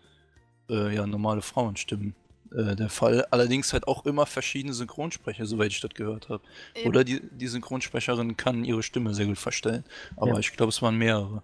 äh, 0.69 0.93
ja, 0.95 1.05
normale 1.07 1.41
Frauenstimmen 1.41 2.15
äh, 2.51 2.75
der 2.75 2.89
Fall. 2.89 3.25
Allerdings 3.31 3.73
halt 3.73 3.87
auch 3.87 4.05
immer 4.05 4.25
verschiedene 4.25 4.73
Synchronsprecher, 4.73 5.45
soweit 5.45 5.71
ich 5.71 5.81
das 5.81 5.91
gehört 5.93 6.29
habe. 6.29 6.43
Oder 6.85 7.03
die, 7.03 7.21
die 7.31 7.47
Synchronsprecherin 7.47 8.37
kann 8.37 8.65
ihre 8.65 8.83
Stimme 8.83 9.13
sehr 9.13 9.25
gut 9.27 9.37
verstellen. 9.37 9.83
Aber 10.15 10.33
Ja. 10.33 10.39
ich 10.39 10.51
glaube, 10.53 10.69
es 10.71 10.81
waren 10.81 10.97
mehrere. 10.97 11.41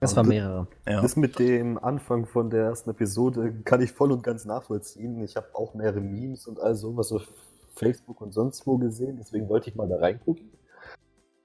Es 0.00 0.14
waren 0.14 0.28
mehrere. 0.28 0.68
Ja. 0.86 1.00
Das 1.02 1.16
mit 1.16 1.38
dem 1.38 1.76
Anfang 1.76 2.26
von 2.26 2.50
der 2.50 2.66
ersten 2.66 2.90
Episode 2.90 3.52
kann 3.64 3.80
ich 3.80 3.92
voll 3.92 4.12
und 4.12 4.22
ganz 4.22 4.44
nachvollziehen. 4.44 5.20
Ich 5.22 5.36
habe 5.36 5.48
auch 5.54 5.74
mehrere 5.74 6.00
Memes 6.00 6.46
und 6.46 6.60
all 6.60 6.74
sowas 6.76 7.10
auf 7.10 7.26
Facebook 7.74 8.20
und 8.20 8.32
sonst 8.32 8.66
wo 8.66 8.78
gesehen, 8.78 9.16
deswegen 9.18 9.48
wollte 9.48 9.70
ich 9.70 9.76
mal 9.76 9.88
da 9.88 9.96
reingucken. 9.96 10.50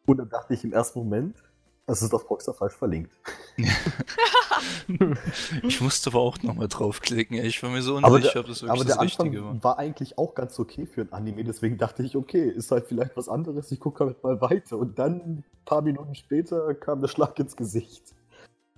Und 0.06 0.18
dann 0.18 0.30
dachte 0.30 0.54
ich 0.54 0.63
im 0.63 0.74
ersten 0.74 1.00
Moment, 1.00 1.38
das 1.86 2.02
ist 2.02 2.13
auf 2.13 2.26
Proxer 2.26 2.54
falsch 2.54 2.76
verlinkt. 2.76 3.12
Ich 5.63 5.82
musste 5.82 6.10
aber 6.12 6.20
auch 6.20 6.42
nochmal 6.42 6.68
draufklicken. 6.68 7.38
Ich 7.38 7.62
war 7.63 7.70
mir 7.70 7.82
so 7.82 7.98
Aber 7.98 8.16
unsicher, 8.16 8.34
der, 8.34 8.42
ob 8.42 8.48
das 8.48 8.62
wirklich 8.62 8.72
aber 8.72 8.84
das 8.86 8.94
der 8.94 9.02
Anfang 9.02 9.28
Richtige 9.28 9.46
war. 9.46 9.63
war 9.63 9.80
eigentlich 9.80 10.18
auch 10.18 10.36
ganz 10.36 10.58
okay 10.60 10.86
für 10.86 11.02
ein 11.02 11.12
Anime, 11.12 11.44
deswegen 11.44 11.78
dachte 11.78 12.04
ich, 12.04 12.16
okay, 12.16 12.50
ist 12.50 12.72
halt 12.72 12.88
vielleicht 12.88 13.18
was 13.18 13.28
anderes, 13.28 13.72
ich 13.72 13.80
gucke 13.80 14.06
halt 14.06 14.24
mal 14.24 14.39
weiter. 14.42 14.78
Und 14.78 15.00
dann, 15.00 15.16
ein 15.16 15.44
paar 15.66 15.82
Minuten 15.82 16.16
später, 16.16 16.74
kam 16.76 17.02
der 17.02 17.08
Schlag 17.08 17.38
ins 17.39 17.56
Gesicht. 17.56 18.13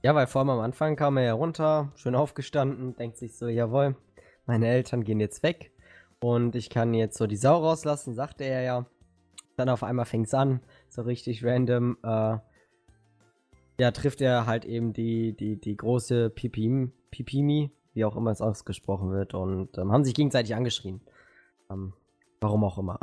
Ja, 0.06 0.13
weil 0.13 0.28
vor 0.28 0.41
allem 0.41 0.52
am 0.52 0.60
Anfang 0.60 0.96
kam 0.96 1.18
er 1.18 1.24
ja 1.24 1.34
runter, 1.34 1.91
schön 1.96 2.13
aufgestanden, 2.13 2.96
denkt 2.96 3.18
sich 3.18 3.36
so, 3.36 3.48
jawohl, 3.48 3.96
meine 4.46 4.68
Eltern 4.68 5.04
gehen 5.04 5.20
jetzt 5.20 5.41
weg 5.41 5.72
und 6.20 6.56
ich 6.56 6.70
kann 6.70 6.94
jetzt 6.94 7.18
so 7.18 7.26
die 7.26 7.38
Sau 7.38 7.58
rauslassen, 7.58 8.13
sagte 8.13 8.44
er 8.44 8.62
ja. 8.62 8.86
Dann 9.58 9.68
auf 9.68 9.82
einmal 9.82 10.06
fängt's 10.06 10.36
an, 10.36 10.60
so 10.89 11.02
richtig 11.02 11.44
random, 11.44 11.98
äh, 12.04 12.38
ja, 13.80 13.91
trifft 13.91 14.22
er 14.22 14.46
halt 14.46 14.63
eben 14.65 14.94
die, 14.94 15.36
die, 15.36 15.60
die 15.60 15.76
große 15.76 16.30
Pipim, 16.30 16.91
Pipimi, 17.10 17.72
wie 17.96 18.06
auch 18.06 18.15
immer 18.15 18.30
es 18.30 18.41
ausgesprochen 18.41 19.10
wird, 19.10 19.34
und 19.34 19.76
ähm, 19.80 19.91
haben 19.91 20.04
sich 20.04 20.13
gegenseitig 20.13 20.54
angeschrien. 20.54 21.02
Ähm, 21.72 21.94
warum 22.41 22.63
auch 22.63 22.78
immer. 22.78 23.00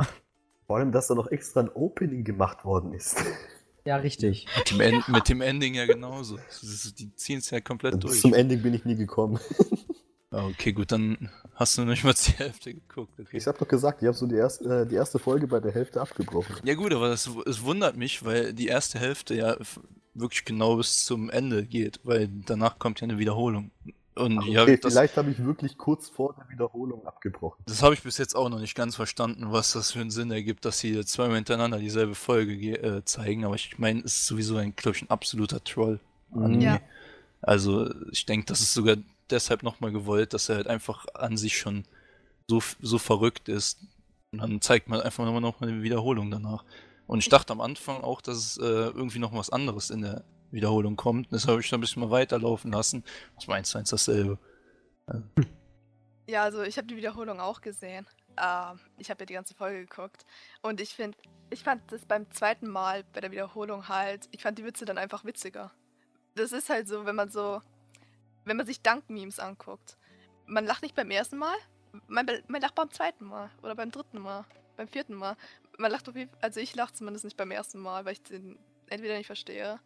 Vor 0.67 0.77
allem, 0.77 0.93
dass 0.93 1.07
da 1.07 1.15
noch 1.15 1.27
extra 1.27 1.59
ein 1.59 1.69
Opening 1.69 2.23
gemacht 2.23 2.63
worden 2.63 2.93
ist. 2.93 3.21
Ja, 3.85 3.97
richtig. 3.97 4.47
Mit 4.57 4.71
dem, 4.71 4.79
End, 4.79 5.07
mit 5.09 5.29
dem 5.29 5.41
Ending 5.41 5.75
ja 5.75 5.85
genauso. 5.85 6.37
Die 6.97 7.13
ziehen 7.15 7.39
es 7.39 7.49
ja 7.49 7.59
komplett 7.59 7.95
Bis 7.95 8.01
durch. 8.01 8.21
zum 8.21 8.33
Ending 8.33 8.61
bin 8.61 8.73
ich 8.73 8.85
nie 8.85 8.95
gekommen. 8.95 9.39
Ah, 10.31 10.47
okay, 10.47 10.71
gut, 10.71 10.91
dann 10.91 11.29
hast 11.53 11.77
du 11.77 11.85
nicht 11.85 12.03
mal 12.03 12.13
die 12.13 12.31
Hälfte 12.31 12.73
geguckt. 12.73 13.19
Okay. 13.19 13.37
Ich 13.37 13.45
habe 13.45 13.57
doch 13.59 13.67
gesagt, 13.67 14.01
ich 14.01 14.07
habe 14.07 14.17
so 14.17 14.25
die 14.25 14.35
erste, 14.35 14.81
äh, 14.81 14.87
die 14.87 14.95
erste 14.95 15.19
Folge 15.19 15.45
bei 15.45 15.59
der 15.59 15.71
Hälfte 15.71 16.01
abgebrochen. 16.01 16.55
Ja 16.63 16.73
gut, 16.73 16.91
aber 16.91 17.09
das, 17.09 17.29
es 17.45 17.61
wundert 17.63 17.97
mich, 17.97 18.25
weil 18.25 18.51
die 18.53 18.65
erste 18.65 18.99
Hälfte 18.99 19.35
ja 19.35 19.57
wirklich 20.15 20.43
genau 20.43 20.77
bis 20.77 21.05
zum 21.05 21.29
Ende 21.29 21.65
geht, 21.65 21.99
weil 22.03 22.29
danach 22.47 22.79
kommt 22.79 22.99
ja 23.01 23.05
eine 23.05 23.19
Wiederholung. 23.19 23.69
Und 24.15 24.39
Ach, 24.39 24.45
ja, 24.45 24.63
okay, 24.63 24.77
das, 24.77 24.93
vielleicht 24.93 25.17
habe 25.17 25.31
ich 25.31 25.43
wirklich 25.43 25.77
kurz 25.77 26.09
vor 26.09 26.35
der 26.35 26.47
Wiederholung 26.49 27.05
abgebrochen. 27.07 27.63
das 27.65 27.81
habe 27.81 27.93
ich 27.95 28.03
bis 28.03 28.17
jetzt 28.17 28.35
auch 28.35 28.49
noch 28.49 28.59
nicht 28.59 28.75
ganz 28.75 28.95
verstanden, 28.95 29.51
was 29.51 29.73
das 29.73 29.91
für 29.91 30.01
einen 30.01 30.11
Sinn 30.11 30.29
ergibt, 30.31 30.65
dass 30.65 30.79
sie 30.79 31.03
zweimal 31.05 31.37
hintereinander 31.37 31.79
dieselbe 31.79 32.13
Folge 32.15 32.57
ge- 32.57 32.75
äh, 32.75 33.03
zeigen. 33.05 33.43
Aber 33.45 33.55
ich 33.55 33.79
meine, 33.79 34.01
es 34.01 34.17
ist 34.17 34.25
sowieso 34.27 34.57
ein, 34.57 34.75
glaube 34.75 34.95
ich, 34.97 35.01
ein 35.03 35.09
absoluter 35.09 35.63
Troll. 35.63 35.99
Anime. 36.33 36.63
Ja. 36.63 36.79
Also 37.41 37.91
ich 38.11 38.25
denke, 38.25 38.45
das 38.45 38.61
ist 38.61 38.73
sogar 38.73 38.97
deshalb 39.29 39.63
nochmal 39.63 39.91
gewollt, 39.91 40.33
dass 40.33 40.49
er 40.49 40.57
halt 40.57 40.67
einfach 40.67 41.05
an 41.13 41.37
sich 41.37 41.57
schon 41.57 41.85
so, 42.47 42.61
so 42.81 42.97
verrückt 42.97 43.49
ist. 43.49 43.79
Und 44.31 44.39
dann 44.39 44.61
zeigt 44.61 44.89
man 44.89 45.01
einfach 45.01 45.25
nochmal 45.25 45.41
noch 45.41 45.59
mal 45.59 45.69
eine 45.69 45.83
Wiederholung 45.83 46.31
danach. 46.31 46.63
Und 47.07 47.19
ich 47.19 47.29
dachte 47.29 47.51
am 47.53 47.61
Anfang 47.61 48.01
auch, 48.01 48.21
dass 48.21 48.37
es 48.37 48.57
äh, 48.57 48.63
irgendwie 48.63 49.19
noch 49.19 49.33
was 49.33 49.49
anderes 49.49 49.89
in 49.89 50.01
der 50.01 50.23
Wiederholung 50.53 50.95
kommt. 50.95 51.31
Das 51.33 51.47
habe 51.47 51.59
ich 51.61 51.69
dann 51.69 51.79
ein 51.79 51.81
bisschen 51.81 52.01
mal 52.01 52.11
weiterlaufen 52.11 52.71
lassen. 52.71 53.03
Was 53.35 53.47
meinst 53.47 53.73
du, 53.73 53.79
eins 53.79 53.89
dasselbe? 53.89 54.37
Ja, 56.25 56.43
also 56.43 56.63
ich 56.63 56.77
habe 56.77 56.87
die 56.87 56.95
Wiederholung 56.95 57.41
auch 57.41 57.59
gesehen. 57.59 58.07
Ähm, 58.41 58.79
ich 58.97 59.09
habe 59.09 59.21
ja 59.21 59.25
die 59.25 59.33
ganze 59.33 59.53
Folge 59.55 59.85
geguckt. 59.85 60.25
Und 60.61 60.79
ich 60.79 60.95
finde, 60.95 61.17
ich 61.49 61.63
fand 61.63 61.91
das 61.91 62.05
beim 62.05 62.31
zweiten 62.31 62.69
Mal 62.69 63.03
bei 63.11 63.19
der 63.19 63.31
Wiederholung 63.31 63.89
halt, 63.89 64.29
ich 64.31 64.41
fand 64.41 64.57
die 64.57 64.63
Witze 64.63 64.85
dann 64.85 64.97
einfach 64.97 65.25
witziger. 65.25 65.73
Das 66.35 66.53
ist 66.53 66.69
halt 66.69 66.87
so, 66.87 67.05
wenn 67.05 67.15
man 67.15 67.29
so, 67.29 67.61
wenn 68.45 68.55
man 68.55 68.65
sich 68.65 68.81
Dank-Memes 68.81 69.39
anguckt. 69.39 69.97
Man 70.45 70.65
lacht 70.65 70.81
nicht 70.81 70.95
beim 70.95 71.11
ersten 71.11 71.37
Mal, 71.37 71.55
man, 72.07 72.25
man 72.47 72.61
lacht 72.61 72.75
beim 72.75 72.89
zweiten 72.89 73.25
Mal 73.25 73.51
oder 73.61 73.75
beim 73.75 73.91
dritten 73.91 74.19
Mal, 74.19 74.45
beim 74.77 74.87
vierten 74.87 75.15
Mal. 75.15 75.35
Man 75.77 75.91
lacht 75.91 76.07
auf 76.07 76.15
jeden 76.15 76.29
Fall, 76.29 76.39
also 76.41 76.61
ich 76.61 76.73
lache 76.73 76.93
zumindest 76.93 77.25
nicht 77.25 77.35
beim 77.37 77.51
ersten 77.51 77.79
Mal, 77.79 78.05
weil 78.05 78.13
ich 78.13 78.23
den 78.23 78.57
entweder 78.87 79.17
nicht 79.17 79.27
verstehe 79.27 79.81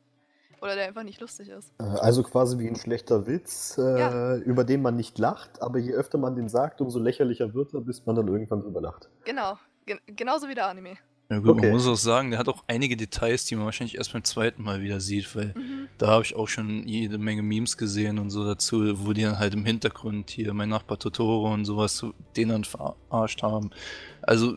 oder 0.61 0.75
der 0.75 0.87
einfach 0.87 1.03
nicht 1.03 1.21
lustig 1.21 1.49
ist. 1.49 1.71
Äh, 1.79 1.83
Also 1.83 2.23
quasi 2.23 2.57
wie 2.59 2.67
ein 2.67 2.75
schlechter 2.75 3.27
Witz, 3.27 3.77
äh, 3.77 3.99
Ja. 3.99 4.35
über 4.37 4.63
den 4.63 4.81
man 4.81 4.95
nicht 4.95 5.17
lacht, 5.19 5.61
aber 5.61 5.79
je 5.79 5.93
öfter 5.93 6.17
man 6.17 6.35
den 6.35 6.49
sagt, 6.49 6.81
umso 6.81 6.99
lächerlicher 6.99 7.53
wird 7.53 7.73
er, 7.73 7.81
bis 7.81 8.05
man 8.05 8.15
dann 8.15 8.27
irgendwann 8.27 8.61
drüber 8.61 8.81
lacht. 8.81 9.09
Genau, 9.25 9.57
gen 9.85 9.99
genauso 10.07 10.47
wie 10.47 10.55
der 10.55 10.67
Anime. 10.67 10.97
Ja 11.29 11.39
gut, 11.39 11.49
Okay. 11.49 11.61
man 11.63 11.71
muss 11.71 11.85
auch 11.87 11.95
sagen, 11.97 12.29
der 12.31 12.39
hat 12.39 12.47
auch 12.47 12.63
einige 12.67 12.95
Details, 12.95 13.43
die 13.43 13.55
man 13.57 13.65
wahrscheinlich 13.65 13.97
erst 13.97 14.13
beim 14.13 14.23
zweiten 14.23 14.63
Mal 14.63 14.79
wieder 14.81 15.01
sieht, 15.01 15.35
weil 15.35 15.53
Mhm. 15.57 15.89
da 15.97 16.07
habe 16.07 16.23
ich 16.23 16.33
auch 16.37 16.47
schon 16.47 16.87
jede 16.87 17.17
Menge 17.17 17.41
Memes 17.43 17.75
gesehen 17.75 18.17
und 18.17 18.29
so 18.29 18.45
dazu, 18.45 19.05
wo 19.05 19.11
die 19.11 19.23
dann 19.23 19.37
halt 19.37 19.53
im 19.53 19.65
Hintergrund 19.65 20.29
hier 20.29 20.53
mein 20.53 20.69
Nachbar 20.69 20.97
Totoro 20.97 21.53
und 21.53 21.65
sowas, 21.65 21.97
so 21.97 22.13
den 22.37 22.47
dann 22.47 22.63
verarscht 22.63 23.43
haben. 23.43 23.71
Also 24.21 24.53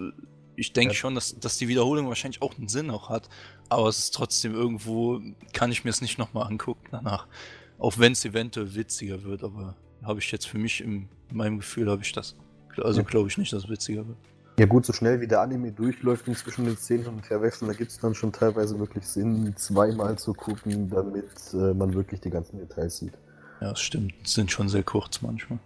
ich 0.61 0.73
denke 0.73 0.93
Ja. 0.93 0.99
schon, 0.99 1.15
dass, 1.15 1.39
dass 1.41 1.57
die 1.59 1.69
Wiederholung 1.69 2.09
wahrscheinlich 2.09 2.43
auch 2.43 2.57
einen 2.59 2.69
Sinn 2.69 2.91
auch 2.91 3.09
hat, 3.09 3.29
aber 3.69 3.89
es 3.89 3.99
ist 3.99 4.15
trotzdem 4.15 4.55
irgendwo, 4.55 5.21
kann 5.53 5.73
ich 5.73 5.85
mir 5.85 5.91
es 5.91 6.01
nicht 6.01 6.19
nochmal 6.19 6.47
angucken 6.47 6.87
danach. 6.91 7.27
Auch 7.79 7.99
wenn 7.99 8.13
es 8.13 8.25
eventuell 8.25 8.75
witziger 8.75 9.23
wird, 9.25 9.43
aber 9.43 9.75
habe 10.03 10.21
ich 10.21 10.31
jetzt 10.31 10.47
für 10.47 10.59
mich 10.59 10.83
im, 10.83 11.09
in 11.31 11.37
meinem 11.37 11.57
Gefühl 11.59 11.91
habe 11.91 12.03
ich 12.03 12.13
das. 12.13 12.37
Also 12.77 13.01
Ja. 13.01 13.07
glaube 13.07 13.29
ich 13.29 13.39
nicht, 13.39 13.53
dass 13.53 13.65
es 13.65 13.71
witziger 13.71 14.07
wird. 14.07 14.19
Ja 14.59 14.67
gut, 14.67 14.85
so 14.85 14.93
schnell 14.93 15.21
wie 15.23 15.27
der 15.27 15.41
Anime 15.41 15.73
durchläuft 15.73 16.29
und 16.29 16.37
zwischen 16.37 16.67
den 16.67 16.77
Szenen 16.77 17.07
und 17.07 17.31
her 17.31 17.41
wechseln, 17.41 17.69
da 17.69 17.75
gibt 17.75 17.91
es 17.91 17.99
dann 17.99 18.15
schon 18.15 18.31
teilweise 18.31 18.79
wirklich 18.79 19.07
Sinn, 19.07 19.55
zweimal 19.57 20.19
zu 20.19 20.35
gucken, 20.35 20.91
damit 20.91 21.31
äh, 21.55 21.73
man 21.73 21.95
wirklich 21.95 22.21
die 22.21 22.29
ganzen 22.29 22.59
Details 22.59 22.99
sieht. 22.99 23.15
Ja, 23.63 23.71
das 23.71 23.81
stimmt. 23.81 24.13
Sind 24.25 24.51
schon 24.53 24.69
sehr 24.69 24.83
kurz 24.83 25.23
manchmal. 25.23 25.59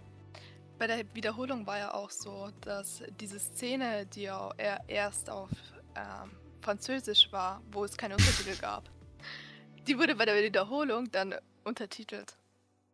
Bei 0.79 0.87
der 0.87 1.05
Wiederholung 1.15 1.67
war 1.67 1.79
ja 1.79 1.95
auch 1.95 2.11
so, 2.11 2.51
dass 2.63 3.03
diese 3.21 3.39
Szene, 3.39 4.07
die 4.07 4.23
ja 4.23 4.51
er- 4.57 4.83
erst 4.89 5.31
auf 5.31 5.51
ähm, 5.95 6.33
Französisch 6.63 7.31
war, 7.31 7.63
wo 7.71 7.85
es 7.85 7.97
keine 7.97 8.15
Untertitel 8.15 8.57
gab, 8.61 8.91
die 9.87 9.99
wurde 9.99 10.17
bei 10.17 10.25
der 10.25 10.43
Wiederholung 10.43 11.11
dann 11.13 11.35
untertitelt. 11.65 12.37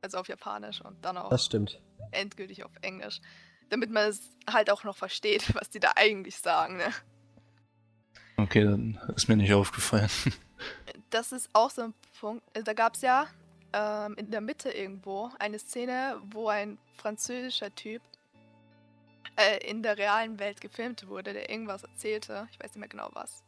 Also 0.03 0.19
auf 0.19 0.29
Japanisch 0.29 0.81
und 0.83 1.03
dann 1.05 1.17
auch 1.19 1.31
Das 1.31 1.45
stimmt. 1.47 1.81
endgültig 2.11 2.65
auf 2.65 2.73
Englisch. 2.83 3.21
Damit 3.69 3.91
man 3.91 4.09
es 4.09 4.31
halt 4.51 4.71
auch 4.71 4.83
noch 4.85 4.97
versteht, 4.97 5.55
was 5.55 5.71
die 5.71 5.81
da 5.81 5.93
eigentlich 5.97 6.37
sagen. 6.39 6.77
Ne? 6.79 6.91
Okay, 8.37 8.65
dann 8.65 8.99
ist 9.15 9.29
mir 9.29 9.37
nicht 9.37 9.53
aufgefallen. 9.53 10.09
Das 11.11 11.33
ist 11.33 11.49
auch 11.53 11.71
so 11.71 11.83
ein 11.83 11.95
Punkt. 12.19 12.43
äh, 12.57 12.63
Da 12.63 12.73
gab 12.73 12.95
es 12.95 13.03
ja 13.03 13.27
ähm, 13.73 14.15
in 14.17 14.31
der 14.31 14.41
Mitte 14.41 14.71
irgendwo 14.71 15.31
eine 15.39 15.59
Szene, 15.59 16.21
wo 16.31 16.49
ein 16.49 16.79
französischer 16.97 17.75
Typ 17.75 18.03
äh, 19.37 19.59
in 19.69 19.83
der 19.83 19.97
realen 19.99 20.39
Welt 20.39 20.61
gefilmt 20.61 21.07
wurde, 21.09 21.33
der 21.33 21.51
irgendwas 21.51 21.85
erzählte. 21.85 22.49
Ich 22.53 22.59
weiß 22.59 22.75
nicht 22.75 22.81
mehr 22.81 22.89
genau 22.89 23.11
was. 23.13 23.43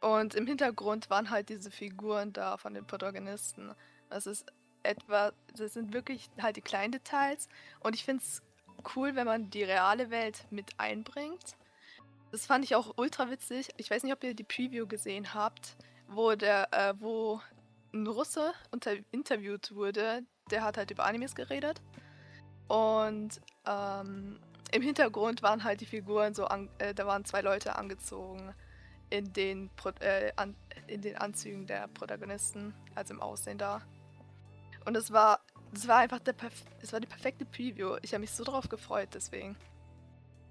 Und 0.00 0.34
im 0.34 0.46
Hintergrund 0.46 1.10
waren 1.10 1.30
halt 1.30 1.48
diese 1.48 1.70
Figuren 1.70 2.32
da 2.32 2.56
von 2.56 2.74
den 2.74 2.86
Protagonisten. 2.86 3.72
Das 4.10 4.26
ist 4.26 4.46
etwa, 4.82 5.32
das 5.56 5.74
sind 5.74 5.92
wirklich 5.92 6.28
halt 6.40 6.56
die 6.56 6.60
kleinen 6.60 6.92
Details. 6.92 7.48
Und 7.80 7.94
ich 7.94 8.04
finde 8.04 8.22
es 8.24 8.42
cool, 8.96 9.14
wenn 9.14 9.26
man 9.26 9.50
die 9.50 9.62
reale 9.62 10.10
Welt 10.10 10.44
mit 10.50 10.78
einbringt. 10.78 11.56
Das 12.32 12.46
fand 12.46 12.64
ich 12.64 12.74
auch 12.74 12.94
ultra 12.96 13.30
witzig. 13.30 13.68
Ich 13.76 13.90
weiß 13.90 14.02
nicht, 14.02 14.12
ob 14.12 14.24
ihr 14.24 14.34
die 14.34 14.42
Preview 14.42 14.86
gesehen 14.86 15.34
habt, 15.34 15.76
wo 16.08 16.34
der, 16.34 16.68
äh, 16.72 16.94
wo 16.98 17.40
ein 17.92 18.06
Russe 18.06 18.52
unter 18.70 18.92
interviewt 19.10 19.74
wurde. 19.74 20.22
Der 20.50 20.64
hat 20.64 20.76
halt 20.76 20.90
über 20.90 21.04
Animes 21.04 21.34
geredet. 21.34 21.80
Und 22.68 23.40
ähm, 23.66 24.40
im 24.72 24.82
Hintergrund 24.82 25.42
waren 25.42 25.64
halt 25.64 25.80
die 25.80 25.86
Figuren 25.86 26.34
so, 26.34 26.46
an, 26.46 26.68
äh, 26.78 26.94
da 26.94 27.06
waren 27.06 27.24
zwei 27.24 27.42
Leute 27.42 27.76
angezogen 27.76 28.54
in 29.10 29.32
den, 29.32 29.68
Pro 29.76 29.90
äh, 30.00 30.32
an, 30.36 30.56
in 30.86 31.02
den 31.02 31.16
Anzügen 31.16 31.66
der 31.66 31.88
Protagonisten, 31.88 32.74
also 32.94 33.12
im 33.12 33.20
Aussehen 33.20 33.58
da. 33.58 33.82
Und 34.86 34.96
es 34.96 35.12
war, 35.12 35.40
es 35.74 35.86
war 35.86 35.98
einfach 35.98 36.18
der, 36.20 36.34
es 36.80 36.92
war 36.92 37.00
die 37.00 37.06
perfekte 37.06 37.44
Preview. 37.44 37.96
Ich 38.02 38.14
habe 38.14 38.22
mich 38.22 38.30
so 38.30 38.42
drauf 38.44 38.68
gefreut, 38.68 39.10
deswegen. 39.12 39.56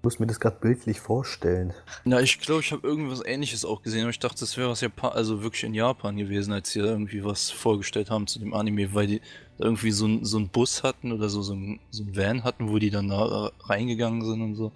Ich 0.02 0.04
muss 0.04 0.18
mir 0.18 0.26
das 0.26 0.40
gerade 0.40 0.56
bildlich 0.60 0.98
vorstellen. 0.98 1.72
Ja, 2.04 2.18
ich 2.18 2.40
glaube, 2.40 2.60
ich 2.60 2.72
habe 2.72 2.84
irgendwas 2.84 3.24
ähnliches 3.24 3.64
auch 3.64 3.82
gesehen, 3.82 4.00
aber 4.00 4.10
ich 4.10 4.18
dachte, 4.18 4.40
das 4.40 4.56
wäre 4.56 4.68
was 4.68 4.80
Japan, 4.80 5.12
also 5.12 5.44
wirklich 5.44 5.62
in 5.62 5.74
Japan 5.74 6.16
gewesen, 6.16 6.52
als 6.52 6.72
sie 6.72 6.80
da 6.80 6.86
irgendwie 6.86 7.24
was 7.24 7.52
vorgestellt 7.52 8.10
haben 8.10 8.26
zu 8.26 8.40
dem 8.40 8.52
Anime, 8.52 8.92
weil 8.94 9.06
die 9.06 9.20
da 9.58 9.66
irgendwie 9.66 9.92
so, 9.92 10.06
ein, 10.06 10.24
so 10.24 10.38
einen 10.38 10.48
Bus 10.48 10.82
hatten 10.82 11.12
oder 11.12 11.28
so, 11.28 11.42
so 11.42 11.54
ein, 11.54 11.78
so 11.90 12.02
ein 12.02 12.16
Van 12.16 12.42
hatten, 12.42 12.68
wo 12.68 12.80
die 12.80 12.90
dann 12.90 13.10
da 13.10 13.52
reingegangen 13.60 14.24
sind 14.24 14.42
und 14.42 14.56
so. 14.56 14.72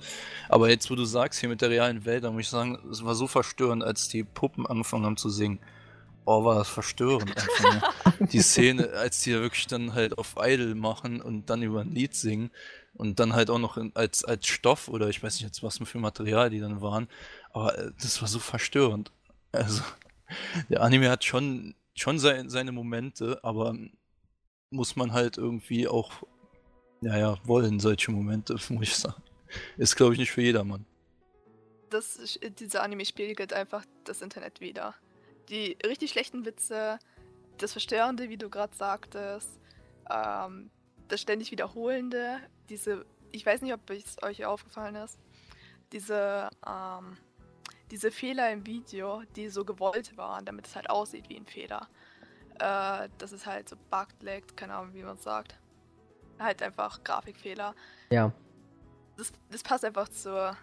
Aber 0.48 0.70
jetzt, 0.70 0.92
wo 0.92 0.94
du 0.94 1.04
sagst, 1.04 1.40
hier 1.40 1.48
mit 1.48 1.60
der 1.60 1.70
realen 1.70 2.04
Welt, 2.04 2.22
da 2.22 2.30
muss 2.30 2.42
ich 2.42 2.48
sagen, 2.48 2.78
es 2.92 3.04
war 3.04 3.16
so 3.16 3.26
verstörend, 3.26 3.82
als 3.82 4.06
die 4.06 4.22
Puppen 4.22 4.64
angefangen 4.64 5.06
haben 5.06 5.16
zu 5.16 5.28
singen. 5.28 5.58
Oh, 6.24 6.44
war 6.44 6.54
das 6.54 6.68
verstörend 6.68 7.36
einfach. 7.36 8.14
ne? 8.20 8.28
Die 8.32 8.40
Szene, 8.42 8.90
als 8.90 9.22
die 9.22 9.32
da 9.32 9.40
wirklich 9.40 9.66
dann 9.66 9.94
halt 9.94 10.18
auf 10.18 10.34
Idol 10.40 10.74
machen 10.74 11.20
und 11.20 11.50
dann 11.50 11.62
über 11.62 11.80
ein 11.82 11.92
Lied 11.92 12.14
singen 12.14 12.50
und 12.96 13.20
dann 13.20 13.34
halt 13.34 13.50
auch 13.50 13.58
noch 13.58 13.78
als, 13.94 14.24
als 14.24 14.46
Stoff 14.46 14.88
oder 14.88 15.08
ich 15.08 15.22
weiß 15.22 15.34
nicht 15.34 15.44
jetzt 15.44 15.62
was 15.62 15.78
für 15.78 15.98
Material 15.98 16.50
die 16.50 16.60
dann 16.60 16.80
waren, 16.80 17.08
aber 17.52 17.76
äh, 17.78 17.92
das 18.00 18.20
war 18.20 18.28
so 18.28 18.38
verstörend. 18.38 19.12
Also, 19.52 19.82
der 20.68 20.82
Anime 20.82 21.10
hat 21.10 21.24
schon, 21.24 21.74
schon 21.94 22.18
sein, 22.18 22.50
seine 22.50 22.72
Momente, 22.72 23.42
aber 23.42 23.74
muss 24.70 24.96
man 24.96 25.12
halt 25.12 25.38
irgendwie 25.38 25.88
auch, 25.88 26.12
naja, 27.00 27.38
wollen, 27.44 27.80
solche 27.80 28.10
Momente, 28.10 28.54
muss 28.68 28.88
ich 28.88 28.96
sagen. 28.96 29.22
Ist, 29.76 29.96
glaube 29.96 30.12
ich, 30.14 30.18
nicht 30.18 30.32
für 30.32 30.42
jedermann. 30.42 30.84
Das, 31.90 32.18
sch- 32.18 32.50
dieser 32.50 32.82
Anime 32.82 33.04
spiegelt 33.04 33.52
einfach 33.52 33.84
das 34.04 34.20
Internet 34.22 34.60
wieder. 34.60 34.94
Die 35.48 35.78
richtig 35.86 36.10
schlechten 36.10 36.44
Witze, 36.44 36.98
das 37.58 37.72
Verstörende, 37.72 38.28
wie 38.28 38.36
du 38.36 38.50
gerade 38.50 38.74
sagtest, 38.74 39.48
ähm, 40.10 40.70
das 41.08 41.20
ständig 41.20 41.50
Wiederholende, 41.50 42.38
diese, 42.68 43.04
ich 43.32 43.44
weiß 43.44 43.62
nicht, 43.62 43.74
ob 43.74 43.88
es 43.90 44.22
euch 44.22 44.44
aufgefallen 44.44 44.96
ist, 44.96 45.18
diese, 45.92 46.48
ähm, 46.66 47.16
diese 47.90 48.10
Fehler 48.10 48.50
im 48.50 48.66
Video, 48.66 49.22
die 49.36 49.48
so 49.48 49.64
gewollt 49.64 50.16
waren, 50.16 50.44
damit 50.44 50.66
es 50.66 50.76
halt 50.76 50.90
aussieht 50.90 51.28
wie 51.28 51.36
ein 51.36 51.46
Fehler. 51.46 51.88
Äh, 52.58 53.08
das 53.18 53.32
ist 53.32 53.46
halt 53.46 53.68
so 53.68 53.76
bugged, 53.90 54.56
keine 54.56 54.74
Ahnung, 54.74 54.94
wie 54.94 55.02
man 55.02 55.16
es 55.16 55.22
sagt. 55.22 55.56
Halt 56.38 56.62
einfach 56.62 57.02
Grafikfehler. 57.04 57.74
Ja. 58.10 58.32
Das, 59.16 59.32
das 59.50 59.62
passt 59.62 59.84
einfach 59.84 60.08
zur. 60.08 60.56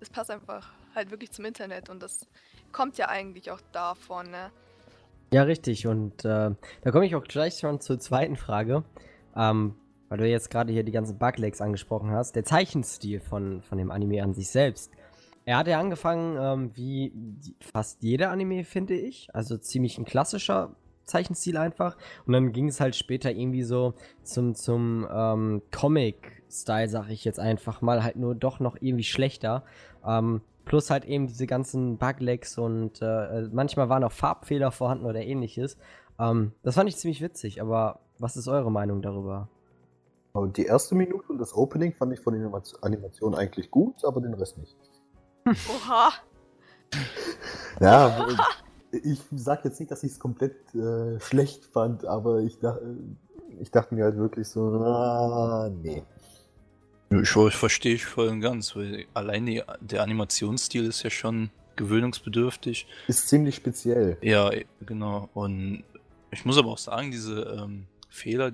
Das 0.00 0.10
passt 0.10 0.30
einfach 0.30 0.72
halt 0.94 1.10
wirklich 1.10 1.30
zum 1.30 1.44
Internet 1.44 1.88
und 1.88 2.02
das 2.02 2.26
kommt 2.72 2.98
ja 2.98 3.08
eigentlich 3.08 3.50
auch 3.50 3.60
davon, 3.72 4.30
ne? 4.30 4.50
Ja, 5.32 5.42
richtig. 5.42 5.86
Und 5.86 6.24
äh, 6.24 6.50
da 6.82 6.90
komme 6.90 7.06
ich 7.06 7.14
auch 7.14 7.24
gleich 7.24 7.58
schon 7.58 7.80
zur 7.80 7.98
zweiten 7.98 8.36
Frage. 8.36 8.84
Ähm, 9.36 9.74
weil 10.08 10.18
du 10.18 10.28
jetzt 10.28 10.50
gerade 10.50 10.72
hier 10.72 10.84
die 10.84 10.92
ganzen 10.92 11.18
Buglegs 11.18 11.60
angesprochen 11.60 12.10
hast, 12.10 12.36
der 12.36 12.44
Zeichenstil 12.44 13.20
von, 13.20 13.62
von 13.62 13.78
dem 13.78 13.90
Anime 13.90 14.22
an 14.22 14.34
sich 14.34 14.48
selbst. 14.48 14.92
Er 15.44 15.58
hat 15.58 15.68
ja 15.68 15.78
angefangen 15.78 16.36
ähm, 16.40 16.70
wie 16.74 17.12
fast 17.60 18.02
jeder 18.02 18.30
Anime, 18.30 18.64
finde 18.64 18.94
ich. 18.94 19.28
Also 19.32 19.56
ziemlich 19.56 19.98
ein 19.98 20.04
klassischer 20.04 20.74
Zeichenstil 21.04 21.56
einfach. 21.56 21.96
Und 22.26 22.32
dann 22.32 22.52
ging 22.52 22.68
es 22.68 22.80
halt 22.80 22.96
später 22.96 23.30
irgendwie 23.30 23.62
so 23.62 23.94
zum, 24.22 24.54
zum 24.54 25.06
ähm, 25.10 25.62
Comic-Style, 25.70 26.88
sag 26.88 27.10
ich 27.10 27.24
jetzt 27.24 27.38
einfach 27.38 27.80
mal, 27.80 28.02
halt 28.02 28.16
nur 28.16 28.34
doch 28.34 28.58
noch 28.58 28.76
irgendwie 28.80 29.04
schlechter. 29.04 29.64
Ähm, 30.04 30.40
plus 30.64 30.90
halt 30.90 31.04
eben 31.04 31.28
diese 31.28 31.46
ganzen 31.46 31.96
Buglegs 31.96 32.58
und 32.58 33.00
äh, 33.00 33.42
manchmal 33.52 33.88
waren 33.88 34.02
auch 34.02 34.12
Farbfehler 34.12 34.72
vorhanden 34.72 35.06
oder 35.06 35.22
ähnliches. 35.22 35.78
Ähm, 36.18 36.52
das 36.64 36.74
fand 36.74 36.88
ich 36.88 36.96
ziemlich 36.96 37.22
witzig, 37.22 37.62
aber 37.62 38.00
was 38.18 38.36
ist 38.36 38.48
eure 38.48 38.70
Meinung 38.70 39.02
darüber? 39.02 39.48
Und 40.32 40.56
die 40.58 40.66
erste 40.66 40.94
Minute 40.94 41.32
und 41.32 41.38
das 41.38 41.54
Opening 41.54 41.94
fand 41.94 42.12
ich 42.12 42.20
von 42.20 42.34
den 42.34 42.52
Animationen 42.82 43.38
eigentlich 43.38 43.70
gut, 43.70 44.04
aber 44.04 44.20
den 44.20 44.34
Rest 44.34 44.58
nicht. 44.58 44.76
Oha. 45.46 46.10
Ja, 47.78 48.26
ich 48.90 49.20
sag 49.32 49.64
jetzt 49.66 49.78
nicht, 49.80 49.90
dass 49.90 50.02
ich 50.02 50.12
es 50.12 50.18
komplett 50.18 50.74
äh, 50.74 51.20
schlecht 51.20 51.66
fand, 51.66 52.06
aber 52.06 52.40
ich, 52.40 52.58
dach, 52.58 52.78
ich 53.60 53.70
dachte 53.70 53.94
mir 53.94 54.04
halt 54.04 54.16
wirklich 54.16 54.48
so, 54.48 54.62
ah, 54.62 55.70
nee. 55.82 56.02
Ich, 57.10 57.36
ich 57.36 57.56
verstehe 57.56 57.94
ich 57.94 58.06
voll 58.06 58.28
und 58.28 58.40
ganz, 58.40 58.74
weil 58.76 59.04
allein 59.12 59.44
die, 59.44 59.62
der 59.80 60.02
Animationsstil 60.02 60.86
ist 60.86 61.02
ja 61.02 61.10
schon 61.10 61.50
gewöhnungsbedürftig. 61.76 62.86
Ist 63.06 63.28
ziemlich 63.28 63.56
speziell. 63.56 64.16
Ja, 64.22 64.50
genau. 64.80 65.28
Und 65.34 65.84
ich 66.30 66.44
muss 66.44 66.58
aber 66.58 66.70
auch 66.70 66.78
sagen, 66.78 67.10
diese 67.10 67.42
ähm, 67.42 67.86
Fehler, 68.16 68.52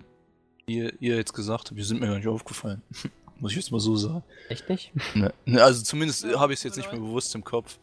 die 0.68 0.92
ihr, 1.00 1.16
jetzt 1.16 1.32
gesagt 1.32 1.68
habt, 1.68 1.78
die 1.78 1.82
sind 1.82 2.00
mir 2.00 2.08
gar 2.08 2.16
nicht 2.16 2.28
aufgefallen. 2.28 2.82
Muss 3.40 3.52
ich 3.52 3.56
jetzt 3.56 3.72
mal 3.72 3.80
so 3.80 3.96
sagen. 3.96 4.22
Echt 4.48 4.68
nicht? 4.68 4.92
Ne, 5.14 5.32
ne, 5.44 5.62
also 5.62 5.82
zumindest 5.82 6.24
habe 6.36 6.52
ich 6.52 6.60
es 6.60 6.62
jetzt 6.64 6.76
nicht 6.76 6.92
mehr 6.92 7.00
bewusst 7.00 7.34
im 7.34 7.42
Kopf. 7.42 7.78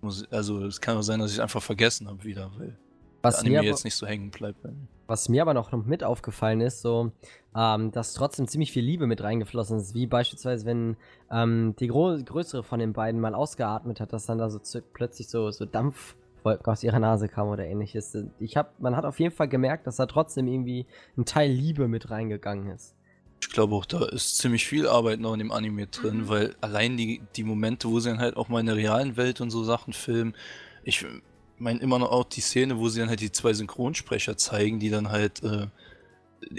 Muss, 0.00 0.26
also 0.30 0.64
es 0.64 0.80
kann 0.80 0.96
auch 0.96 1.02
sein, 1.02 1.20
dass 1.20 1.30
ich 1.30 1.36
es 1.36 1.40
einfach 1.40 1.62
vergessen 1.62 2.08
habe 2.08 2.22
wieder, 2.24 2.50
weil 2.58 2.76
was 3.22 3.36
der 3.36 3.40
Anime 3.40 3.52
mir 3.52 3.58
aber, 3.60 3.68
jetzt 3.68 3.84
nicht 3.84 3.94
so 3.94 4.06
hängen 4.06 4.30
bleibt. 4.30 4.58
Was 5.06 5.28
mir 5.28 5.42
aber 5.42 5.54
noch 5.54 5.72
mit 5.72 6.04
aufgefallen 6.04 6.60
ist, 6.60 6.80
so, 6.80 7.12
ähm, 7.54 7.92
dass 7.92 8.14
trotzdem 8.14 8.48
ziemlich 8.48 8.72
viel 8.72 8.84
Liebe 8.84 9.06
mit 9.06 9.22
reingeflossen 9.22 9.78
ist. 9.78 9.94
Wie 9.94 10.06
beispielsweise, 10.06 10.64
wenn 10.64 10.96
ähm, 11.30 11.74
die 11.78 11.88
größere 11.88 12.62
von 12.62 12.80
den 12.80 12.92
beiden 12.92 13.20
mal 13.20 13.34
ausgeatmet 13.34 14.00
hat, 14.00 14.12
dass 14.12 14.26
dann 14.26 14.38
da 14.38 14.48
so 14.48 14.60
plötzlich 14.92 15.28
so, 15.28 15.50
so 15.50 15.66
Dampfwolken 16.40 16.72
aus 16.72 16.82
ihrer 16.82 16.98
Nase 16.98 17.28
kam 17.28 17.48
oder 17.48 17.64
ähnliches. 17.66 18.16
Ich 18.38 18.56
hab, 18.56 18.78
man 18.80 18.96
hat 18.96 19.04
auf 19.04 19.20
jeden 19.20 19.34
Fall 19.34 19.48
gemerkt, 19.48 19.86
dass 19.86 19.96
da 19.96 20.06
trotzdem 20.06 20.48
irgendwie 20.48 20.86
ein 21.16 21.24
Teil 21.24 21.50
Liebe 21.50 21.88
mit 21.88 22.10
reingegangen 22.10 22.70
ist. 22.70 22.94
Ich 23.42 23.48
glaube 23.48 23.74
auch, 23.74 23.86
da 23.86 24.04
ist 24.06 24.38
ziemlich 24.38 24.66
viel 24.66 24.86
Arbeit 24.86 25.20
noch 25.20 25.32
in 25.32 25.38
dem 25.38 25.50
Anime 25.52 25.86
drin, 25.86 26.18
Mhm. 26.22 26.28
weil 26.28 26.54
allein 26.60 26.96
die, 26.96 27.22
die 27.36 27.44
Momente, 27.44 27.88
wo 27.88 27.98
sie 28.00 28.10
dann 28.10 28.18
halt 28.18 28.36
auch 28.36 28.48
mal 28.48 28.60
in 28.60 28.66
der 28.66 28.76
realen 28.76 29.16
Welt 29.16 29.40
und 29.40 29.50
so 29.50 29.64
Sachen 29.64 29.92
filmen, 29.92 30.34
ich 30.84 31.06
meine 31.58 31.80
immer 31.80 31.98
noch 31.98 32.10
auch 32.10 32.24
die 32.24 32.40
Szene, 32.40 32.78
wo 32.78 32.88
sie 32.88 33.00
dann 33.00 33.08
halt 33.08 33.20
die 33.20 33.32
zwei 33.32 33.52
Synchronsprecher 33.52 34.36
zeigen, 34.36 34.78
die 34.78 34.90
dann 34.90 35.10
halt 35.10 35.42
äh, 35.42 35.66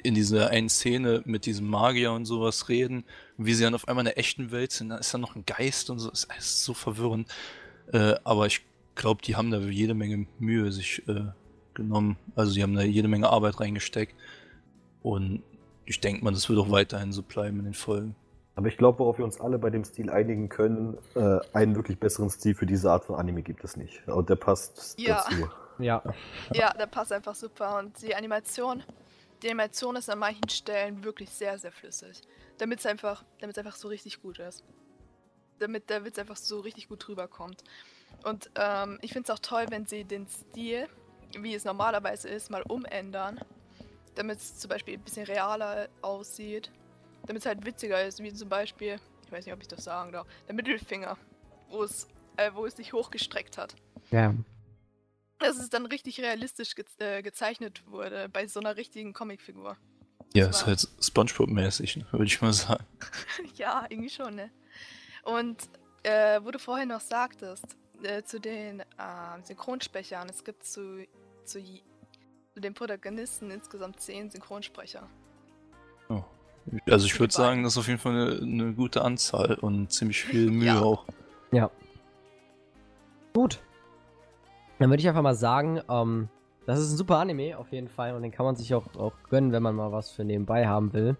in 0.03 0.13
dieser 0.13 0.49
einen 0.49 0.69
Szene 0.69 1.21
mit 1.25 1.45
diesem 1.47 1.67
Magier 1.67 2.11
und 2.13 2.25
sowas 2.25 2.69
reden, 2.69 3.03
wie 3.37 3.53
sie 3.53 3.63
dann 3.63 3.73
auf 3.75 3.87
einmal 3.87 4.03
in 4.03 4.09
der 4.09 4.19
echten 4.19 4.51
Welt 4.51 4.71
sind, 4.71 4.89
da 4.89 4.97
ist 4.97 5.13
dann 5.13 5.21
noch 5.21 5.35
ein 5.35 5.43
Geist 5.45 5.89
und 5.89 5.99
so, 5.99 6.09
ist 6.11 6.29
alles 6.29 6.63
so 6.63 6.73
verwirrend. 6.73 7.27
Äh, 7.91 8.15
aber 8.23 8.45
ich 8.47 8.61
glaube, 8.95 9.21
die 9.21 9.35
haben 9.35 9.51
da 9.51 9.59
jede 9.59 9.93
Menge 9.93 10.27
Mühe 10.39 10.71
sich 10.71 11.07
äh, 11.07 11.25
genommen. 11.73 12.17
Also 12.35 12.53
die 12.53 12.63
haben 12.63 12.75
da 12.75 12.81
jede 12.81 13.07
Menge 13.07 13.29
Arbeit 13.29 13.59
reingesteckt. 13.59 14.15
Und 15.01 15.43
ich 15.85 15.99
denke 15.99 16.23
mal, 16.23 16.31
das 16.31 16.49
wird 16.49 16.59
auch 16.59 16.69
weiterhin 16.71 17.11
so 17.11 17.21
bleiben 17.23 17.59
in 17.59 17.65
den 17.65 17.73
Folgen. 17.73 18.15
Aber 18.55 18.67
ich 18.67 18.77
glaube, 18.77 18.99
worauf 18.99 19.17
wir 19.17 19.25
uns 19.25 19.39
alle 19.39 19.57
bei 19.57 19.69
dem 19.69 19.83
Stil 19.83 20.09
einigen 20.09 20.49
können, 20.49 20.97
äh, 21.15 21.39
einen 21.53 21.75
wirklich 21.75 21.97
besseren 21.97 22.29
Stil 22.29 22.53
für 22.53 22.65
diese 22.65 22.91
Art 22.91 23.05
von 23.05 23.15
Anime 23.15 23.41
gibt 23.41 23.63
es 23.63 23.77
nicht. 23.77 24.05
Und 24.07 24.29
der 24.29 24.35
passt 24.35 24.99
Ja. 24.99 25.23
dazu. 25.23 25.49
Ja. 25.79 26.03
Ja, 26.53 26.71
der 26.73 26.85
passt 26.85 27.11
einfach 27.11 27.33
super. 27.33 27.79
Und 27.79 27.99
die 28.01 28.13
Animation, 28.13 28.83
die 29.41 29.47
Animation 29.47 29.95
ist 29.95 30.09
an 30.09 30.19
manchen 30.19 30.49
Stellen 30.49 31.03
wirklich 31.03 31.29
sehr, 31.29 31.57
sehr 31.57 31.71
flüssig. 31.71 32.21
Damit 32.57 32.79
es 32.79 32.85
einfach, 32.85 33.23
damit's 33.39 33.57
einfach 33.57 33.75
so 33.75 33.87
richtig 33.87 34.21
gut 34.21 34.37
ist. 34.39 34.63
Damit 35.57 35.89
der 35.89 36.05
Witz 36.05 36.19
einfach 36.19 36.35
so 36.35 36.59
richtig 36.59 36.89
gut 36.89 37.07
rüberkommt. 37.07 37.63
Und 38.23 38.49
ähm, 38.55 38.99
ich 39.01 39.13
finde 39.13 39.31
es 39.31 39.35
auch 39.37 39.41
toll, 39.41 39.65
wenn 39.69 39.85
sie 39.85 40.03
den 40.03 40.27
Stil, 40.27 40.87
wie 41.37 41.55
es 41.55 41.65
normalerweise 41.65 42.29
ist, 42.29 42.49
mal 42.49 42.61
umändern. 42.63 43.39
Damit 44.15 44.39
es 44.39 44.57
zum 44.59 44.69
Beispiel 44.69 44.95
ein 44.95 45.01
bisschen 45.03 45.25
realer 45.25 45.87
aussieht. 46.01 46.69
Damit 47.25 47.41
es 47.41 47.45
halt 47.45 47.65
witziger 47.65 48.03
ist, 48.05 48.21
wie 48.21 48.33
zum 48.33 48.49
Beispiel, 48.49 48.99
ich 49.25 49.31
weiß 49.31 49.45
nicht, 49.45 49.53
ob 49.53 49.61
ich 49.61 49.67
das 49.67 49.83
sagen 49.83 50.11
darf, 50.11 50.27
der 50.47 50.55
Mittelfinger, 50.55 51.17
wo 51.69 51.83
es, 51.83 52.07
äh, 52.37 52.51
wo 52.53 52.65
es 52.65 52.75
sich 52.75 52.93
hochgestreckt 52.93 53.57
hat 53.57 53.75
Ja. 54.11 54.33
dass 55.39 55.57
es 55.57 55.69
dann 55.69 55.85
richtig 55.85 56.19
realistisch 56.19 56.75
ge 56.75 56.83
äh, 56.99 57.21
gezeichnet 57.21 57.83
wurde 57.87 58.27
bei 58.29 58.47
so 58.47 58.59
einer 58.59 58.75
richtigen 58.75 59.13
Comicfigur. 59.13 59.77
Ja, 60.33 60.47
Das 60.47 60.61
ist 60.61 60.65
halt 60.67 60.87
Spongebob-mäßig, 61.01 62.05
würde 62.11 62.25
ich 62.25 62.41
mal 62.41 62.53
sagen. 62.53 62.85
ja, 63.55 63.85
irgendwie 63.89 64.09
schon, 64.09 64.35
ne? 64.35 64.51
Und 65.23 65.57
äh, 66.03 66.39
wo 66.43 66.51
du 66.51 66.59
vorhin 66.59 66.89
noch 66.89 67.01
sagtest, 67.01 67.65
äh, 68.03 68.23
zu 68.23 68.39
den 68.39 68.81
äh, 68.81 68.83
Synchronsprechern, 69.43 70.29
es 70.29 70.43
gibt 70.43 70.63
zu, 70.65 71.05
zu, 71.43 71.59
zu 72.53 72.59
den 72.59 72.73
Protagonisten 72.73 73.51
insgesamt 73.51 73.99
zehn 73.99 74.29
Synchronsprecher. 74.29 75.07
Also 76.87 77.07
ich 77.07 77.19
würde 77.19 77.33
sagen, 77.33 77.63
das 77.63 77.73
ist 77.73 77.79
auf 77.79 77.87
jeden 77.87 77.99
Fall 77.99 78.11
eine, 78.11 78.41
eine 78.41 78.73
gute 78.73 79.01
Anzahl 79.03 79.55
und 79.55 79.91
ziemlich 79.91 80.23
viel 80.25 80.51
Mühe 80.51 80.67
Ja. 80.67 80.81
auch. 80.81 81.05
Gut. 83.33 83.59
Dann 84.77 84.89
würde 84.89 85.01
ich 85.01 85.07
einfach 85.07 85.21
mal 85.21 85.35
sagen, 85.35 85.81
ähm, 85.89 86.27
das 86.65 86.79
ist 86.79 86.91
ein 86.91 86.97
super 86.97 87.17
Anime 87.17 87.57
auf 87.57 87.71
jeden 87.71 87.87
Fall 87.87 88.13
und 88.13 88.23
den 88.23 88.31
kann 88.31 88.45
man 88.45 88.55
sich 88.55 88.73
auch, 88.73 88.93
auch 88.95 89.13
gönnen, 89.29 89.51
wenn 89.51 89.63
man 89.63 89.75
mal 89.75 89.91
was 89.91 90.11
für 90.11 90.23
nebenbei 90.23 90.67
haben 90.67 90.91
will. 90.93 91.15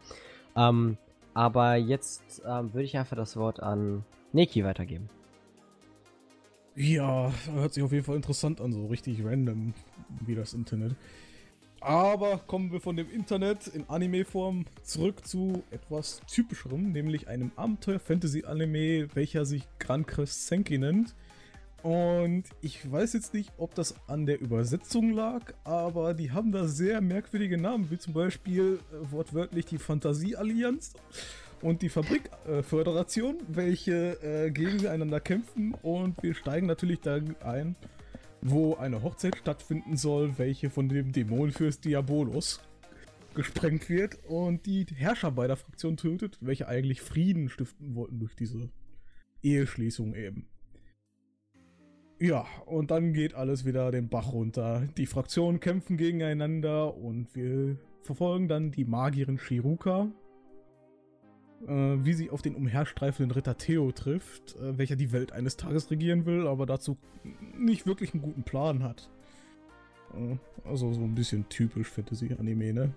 Ähm, 0.55 0.97
aber 1.33 1.75
jetzt 1.75 2.41
ähm, 2.45 2.73
würde 2.73 2.83
ich 2.83 2.97
einfach 2.97 3.15
das 3.15 3.37
Wort 3.37 3.61
an 3.61 4.03
Neki 4.33 4.65
weitergeben. 4.65 5.09
Ja, 6.75 7.33
hört 7.53 7.73
sich 7.73 7.83
auf 7.83 7.91
jeden 7.91 8.05
Fall 8.05 8.15
interessant 8.15 8.61
an, 8.61 8.71
so 8.71 8.87
richtig 8.87 9.23
random 9.25 9.73
wie 10.25 10.35
das 10.35 10.53
Internet. 10.53 10.95
Aber 11.81 12.37
kommen 12.37 12.71
wir 12.71 12.79
von 12.79 12.95
dem 12.95 13.09
Internet 13.09 13.67
in 13.67 13.89
Anime-Form 13.89 14.65
zurück 14.83 15.25
zu 15.25 15.63
etwas 15.71 16.21
typischerem, 16.27 16.91
nämlich 16.91 17.27
einem 17.27 17.51
Abenteuer-Fantasy-Anime, 17.55 19.07
welcher 19.15 19.45
sich 19.45 19.63
Gran 19.79 20.05
Crest 20.05 20.47
Senki 20.47 20.77
nennt. 20.77 21.15
Und 21.81 22.43
ich 22.61 22.89
weiß 22.89 23.13
jetzt 23.13 23.33
nicht, 23.33 23.51
ob 23.57 23.73
das 23.73 23.95
an 24.07 24.27
der 24.27 24.39
Übersetzung 24.39 25.11
lag, 25.11 25.53
aber 25.63 26.13
die 26.13 26.31
haben 26.31 26.51
da 26.51 26.67
sehr 26.67 27.01
merkwürdige 27.01 27.57
Namen, 27.57 27.89
wie 27.89 27.97
zum 27.97 28.13
Beispiel 28.13 28.79
äh, 28.91 29.11
wortwörtlich 29.11 29.65
die 29.65 29.79
Fantasie-Allianz 29.79 30.93
und 31.61 31.81
die 31.81 31.89
Fabrikföderation, 31.89 33.37
welche 33.47 34.21
äh, 34.21 34.51
gegeneinander 34.51 35.19
kämpfen 35.19 35.73
und 35.81 36.21
wir 36.23 36.33
steigen 36.33 36.67
natürlich 36.67 37.01
da 37.01 37.19
ein, 37.43 37.75
wo 38.41 38.75
eine 38.75 39.03
Hochzeit 39.03 39.35
stattfinden 39.37 39.97
soll, 39.97 40.37
welche 40.37 40.69
von 40.69 40.89
dem 40.89 41.11
Dämonenfürst 41.11 41.85
Diabolos 41.85 42.61
gesprengt 43.33 43.89
wird 43.89 44.17
und 44.27 44.65
die 44.65 44.85
Herrscher 44.93 45.31
beider 45.31 45.55
Fraktionen 45.55 45.97
tötet, 45.97 46.37
welche 46.41 46.67
eigentlich 46.67 47.01
Frieden 47.01 47.49
stiften 47.49 47.95
wollten 47.95 48.19
durch 48.19 48.35
diese 48.35 48.69
Eheschließung 49.41 50.15
eben. 50.15 50.47
Ja, 52.19 52.45
und 52.67 52.91
dann 52.91 53.13
geht 53.13 53.33
alles 53.33 53.65
wieder 53.65 53.89
den 53.89 54.07
Bach 54.07 54.31
runter. 54.31 54.87
Die 54.95 55.07
Fraktionen 55.07 55.59
kämpfen 55.59 55.97
gegeneinander 55.97 56.95
und 56.95 57.35
wir 57.35 57.79
verfolgen 58.03 58.47
dann 58.47 58.71
die 58.71 58.85
Magierin 58.85 59.39
Shiruka, 59.39 60.03
äh, 60.03 60.30
wie 61.67 62.13
sie 62.13 62.29
auf 62.29 62.41
den 62.41 62.55
umherstreifenden 62.55 63.31
Ritter 63.31 63.57
Theo 63.57 63.91
trifft, 63.91 64.55
äh, 64.55 64.77
welcher 64.77 64.95
die 64.95 65.11
Welt 65.11 65.31
eines 65.31 65.57
Tages 65.57 65.91
regieren 65.91 66.25
will, 66.25 66.47
aber 66.47 66.65
dazu 66.65 66.97
nicht 67.57 67.85
wirklich 67.85 68.13
einen 68.13 68.23
guten 68.23 68.43
Plan 68.43 68.83
hat. 68.83 69.09
Äh, 70.13 70.37
also 70.67 70.91
so 70.93 71.01
ein 71.01 71.15
bisschen 71.15 71.47
typisch 71.49 71.89
Fantasy-Anime, 71.89 72.73
ne? 72.73 72.93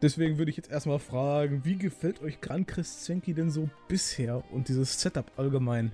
Deswegen 0.00 0.38
würde 0.38 0.50
ich 0.50 0.56
jetzt 0.56 0.70
erstmal 0.70 1.00
fragen, 1.00 1.64
wie 1.64 1.76
gefällt 1.76 2.22
euch 2.22 2.40
Gran 2.40 2.64
Crescenki 2.64 3.34
denn 3.34 3.50
so 3.50 3.68
bisher 3.88 4.44
und 4.52 4.68
dieses 4.68 5.00
Setup 5.00 5.32
allgemein? 5.36 5.90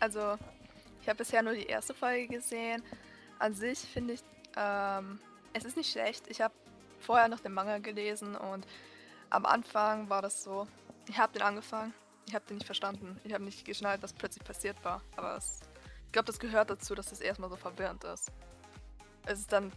Also, 0.00 0.36
ich 1.00 1.08
habe 1.08 1.18
bisher 1.18 1.44
nur 1.44 1.54
die 1.54 1.66
erste 1.66 1.94
Folge 1.94 2.26
gesehen. 2.26 2.82
An 3.38 3.54
sich 3.54 3.78
finde 3.78 4.14
ich, 4.14 4.20
ähm, 4.56 5.20
es 5.52 5.64
ist 5.64 5.76
nicht 5.76 5.92
schlecht. 5.92 6.24
Ich 6.28 6.40
habe 6.40 6.52
vorher 7.02 7.28
noch 7.28 7.40
den 7.40 7.52
Manga 7.52 7.78
gelesen 7.78 8.36
und 8.36 8.66
am 9.30 9.46
Anfang 9.46 10.08
war 10.08 10.22
das 10.22 10.42
so, 10.42 10.66
ich 11.08 11.18
habe 11.18 11.32
den 11.32 11.42
angefangen, 11.42 11.94
ich 12.26 12.34
habe 12.34 12.44
den 12.46 12.56
nicht 12.56 12.66
verstanden. 12.66 13.20
Ich 13.24 13.32
habe 13.32 13.44
nicht 13.44 13.64
geschnallt, 13.64 14.02
was 14.02 14.12
plötzlich 14.12 14.44
passiert 14.44 14.82
war. 14.84 15.02
Aber 15.16 15.36
es, 15.36 15.60
ich 16.06 16.12
glaube, 16.12 16.26
das 16.26 16.38
gehört 16.38 16.70
dazu, 16.70 16.94
dass 16.94 17.12
es 17.12 17.20
erstmal 17.20 17.50
so 17.50 17.56
verwirrend 17.56 18.04
ist. 18.04 18.30
Es 19.26 19.40
ist 19.40 19.52
dann 19.52 19.72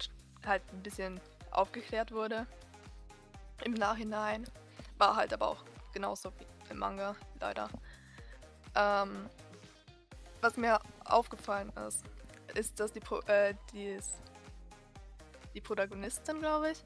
halt 0.46 0.62
ein 0.72 0.84
bisschen 0.84 1.20
aufgeklärt 1.52 2.12
wurde. 2.12 2.46
Im 3.64 3.74
Nachhinein. 3.74 4.46
War 4.98 5.16
halt 5.16 5.34
aber 5.34 5.50
auch 5.50 5.66
genauso 5.94 6.32
wie 6.40 6.72
im 6.72 6.78
Manga, 6.78 7.16
leider. 7.40 7.70
Ähm, 8.76 9.30
was 10.42 10.56
mir 10.56 10.80
aufgefallen 11.04 11.72
ist, 11.88 12.04
ist, 12.54 12.80
dass 12.80 12.94
die, 12.94 13.00
Pro 13.00 13.20
äh, 13.28 13.56
die, 13.74 14.00
die 15.54 15.62
Protagonistin, 15.62 16.40
glaube 16.40 16.72
ich, 16.72 16.84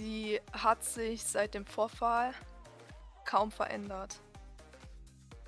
die 0.00 0.40
hat 0.52 0.82
sich 0.82 1.22
seit 1.22 1.54
dem 1.54 1.66
Vorfall 1.66 2.32
kaum 3.24 3.52
verändert. 3.52 4.20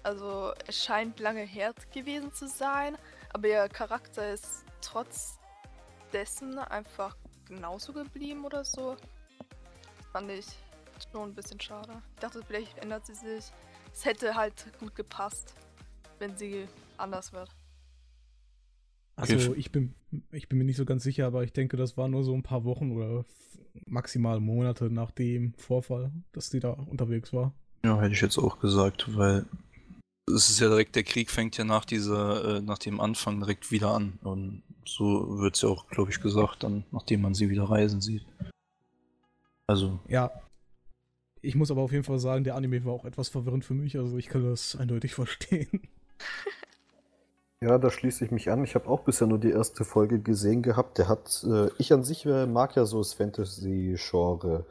Also 0.03 0.53
es 0.66 0.84
scheint 0.84 1.18
lange 1.20 1.42
her 1.42 1.74
gewesen 1.92 2.32
zu 2.32 2.46
sein, 2.48 2.96
aber 3.32 3.48
ihr 3.48 3.68
Charakter 3.68 4.30
ist 4.32 4.64
trotz 4.80 5.38
dessen 6.12 6.59
einfach 6.59 7.16
genauso 7.46 7.92
geblieben 7.92 8.44
oder 8.44 8.64
so. 8.64 8.96
Fand 10.12 10.30
ich 10.30 10.46
schon 11.11 11.30
ein 11.30 11.34
bisschen 11.34 11.61
schade. 11.61 12.03
Ich 12.14 12.20
dachte, 12.20 12.42
vielleicht 12.46 12.76
ändert 12.78 13.07
sie 13.07 13.14
sich. 13.14 13.50
Es 13.92 14.05
hätte 14.05 14.34
halt 14.34 14.78
gut 14.78 14.94
gepasst, 14.94 15.55
wenn 16.18 16.36
sie 16.36 16.68
anders 16.98 17.32
wird. 17.32 17.48
Also 19.16 19.54
ich 19.54 19.70
bin, 19.70 19.94
ich 20.32 20.48
bin 20.48 20.58
mir 20.58 20.64
nicht 20.64 20.76
so 20.76 20.84
ganz 20.84 21.02
sicher, 21.02 21.26
aber 21.26 21.44
ich 21.44 21.52
denke, 21.52 21.76
das 21.76 21.96
war 21.96 22.08
nur 22.08 22.24
so 22.24 22.34
ein 22.34 22.42
paar 22.42 22.64
Wochen 22.64 22.92
oder 22.92 23.24
maximal 23.86 24.40
Monate 24.40 24.90
nach 24.90 25.10
dem 25.10 25.54
Vorfall, 25.54 26.12
dass 26.32 26.50
die 26.50 26.60
da 26.60 26.70
unterwegs 26.70 27.32
war. 27.32 27.54
Ja, 27.84 28.00
hätte 28.00 28.14
ich 28.14 28.20
jetzt 28.20 28.38
auch 28.38 28.58
gesagt, 28.60 29.16
weil 29.16 29.44
es 30.28 30.50
ist 30.50 30.60
ja 30.60 30.68
direkt, 30.68 30.94
der 30.94 31.02
Krieg 31.02 31.30
fängt 31.30 31.56
ja 31.56 31.64
nach 31.64 31.84
dieser, 31.84 32.56
äh, 32.56 32.60
nach 32.60 32.78
dem 32.78 33.00
Anfang 33.00 33.40
direkt 33.40 33.70
wieder 33.70 33.92
an. 33.92 34.18
Und 34.22 34.62
so 34.86 35.38
wird 35.38 35.56
es 35.56 35.62
ja 35.62 35.68
auch, 35.68 35.88
glaube 35.88 36.10
ich, 36.10 36.20
gesagt, 36.20 36.62
dann, 36.62 36.84
nachdem 36.92 37.22
man 37.22 37.34
sie 37.34 37.50
wieder 37.50 37.64
reisen 37.64 38.00
sieht. 38.00 38.24
Also. 39.66 39.98
Ja. 40.08 40.30
Ich 41.40 41.56
muss 41.56 41.72
aber 41.72 41.80
auf 41.80 41.90
jeden 41.90 42.04
Fall 42.04 42.20
sagen, 42.20 42.44
der 42.44 42.54
Anime 42.54 42.84
war 42.84 42.92
auch 42.92 43.04
etwas 43.04 43.28
verwirrend 43.28 43.64
für 43.64 43.74
mich, 43.74 43.98
also 43.98 44.16
ich 44.16 44.28
kann 44.28 44.44
das 44.44 44.76
eindeutig 44.76 45.14
verstehen. 45.16 45.82
Ja, 47.62 47.78
da 47.78 47.92
schließe 47.92 48.24
ich 48.24 48.32
mich 48.32 48.50
an. 48.50 48.64
Ich 48.64 48.74
habe 48.74 48.88
auch 48.88 49.02
bisher 49.04 49.28
nur 49.28 49.38
die 49.38 49.52
erste 49.52 49.84
Folge 49.84 50.18
gesehen 50.18 50.62
gehabt. 50.62 50.98
Der 50.98 51.06
hat, 51.06 51.44
äh, 51.44 51.70
ich 51.78 51.92
an 51.92 52.02
sich 52.02 52.26
äh, 52.26 52.44
mag 52.44 52.74
ja 52.74 52.84
so 52.84 52.98
das 52.98 53.14
Fantasy-Genre. 53.14 54.66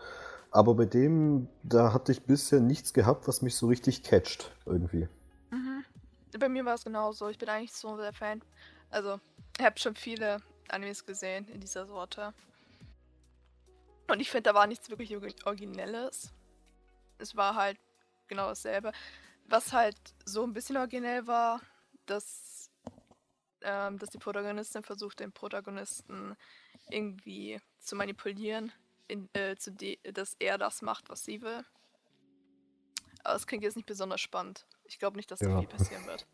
Aber 0.51 0.75
bei 0.75 0.83
dem, 0.83 1.47
da 1.63 1.93
hatte 1.93 2.11
ich 2.11 2.23
bisher 2.23 2.59
nichts 2.59 2.91
gehabt, 2.91 3.29
was 3.29 3.41
mich 3.41 3.55
so 3.55 3.67
richtig 3.67 4.03
catcht, 4.03 4.51
irgendwie. 4.65 5.07
Mhm. 5.51 5.85
Bei 6.37 6.49
mir 6.49 6.65
war 6.65 6.73
es 6.73 6.83
genauso. 6.83 7.29
Ich 7.29 7.37
bin 7.37 7.47
eigentlich 7.47 7.71
so 7.71 7.95
der 7.95 8.11
Fan. 8.11 8.41
Also, 8.89 9.21
ich 9.57 9.63
habe 9.63 9.79
schon 9.79 9.95
viele 9.95 10.41
Animes 10.67 11.05
gesehen 11.05 11.47
in 11.47 11.61
dieser 11.61 11.85
Sorte. 11.85 12.33
Und 14.09 14.19
ich 14.19 14.29
finde, 14.29 14.49
da 14.49 14.53
war 14.53 14.67
nichts 14.67 14.89
wirklich 14.89 15.17
Originelles. 15.45 16.33
Es 17.19 17.37
war 17.37 17.55
halt 17.55 17.77
genau 18.27 18.49
dasselbe. 18.49 18.91
Was 19.47 19.71
halt 19.71 19.95
so 20.25 20.43
ein 20.43 20.51
bisschen 20.51 20.75
originell 20.75 21.25
war, 21.25 21.61
dass, 22.05 22.60
ähm, 23.63 23.97
dass 23.99 24.09
die 24.09 24.17
Protagonistin 24.17 24.83
versucht, 24.83 25.19
den 25.19 25.31
Protagonisten 25.31 26.35
irgendwie 26.89 27.59
zu 27.79 27.95
manipulieren 27.95 28.71
in, 29.07 29.29
äh, 29.33 29.55
zu 29.57 29.71
dass 30.13 30.35
er 30.39 30.57
das 30.57 30.81
macht, 30.81 31.09
was 31.09 31.23
sie 31.23 31.41
will. 31.41 31.63
Aber 33.23 33.35
es 33.35 33.45
klingt 33.45 33.63
jetzt 33.63 33.75
nicht 33.75 33.85
besonders 33.85 34.21
spannend. 34.21 34.65
Ich 34.85 34.99
glaube 34.99 35.17
nicht, 35.17 35.29
dass 35.29 35.39
da 35.39 35.59
viel 35.59 35.67
passieren 35.67 36.05
wird. 36.05 36.25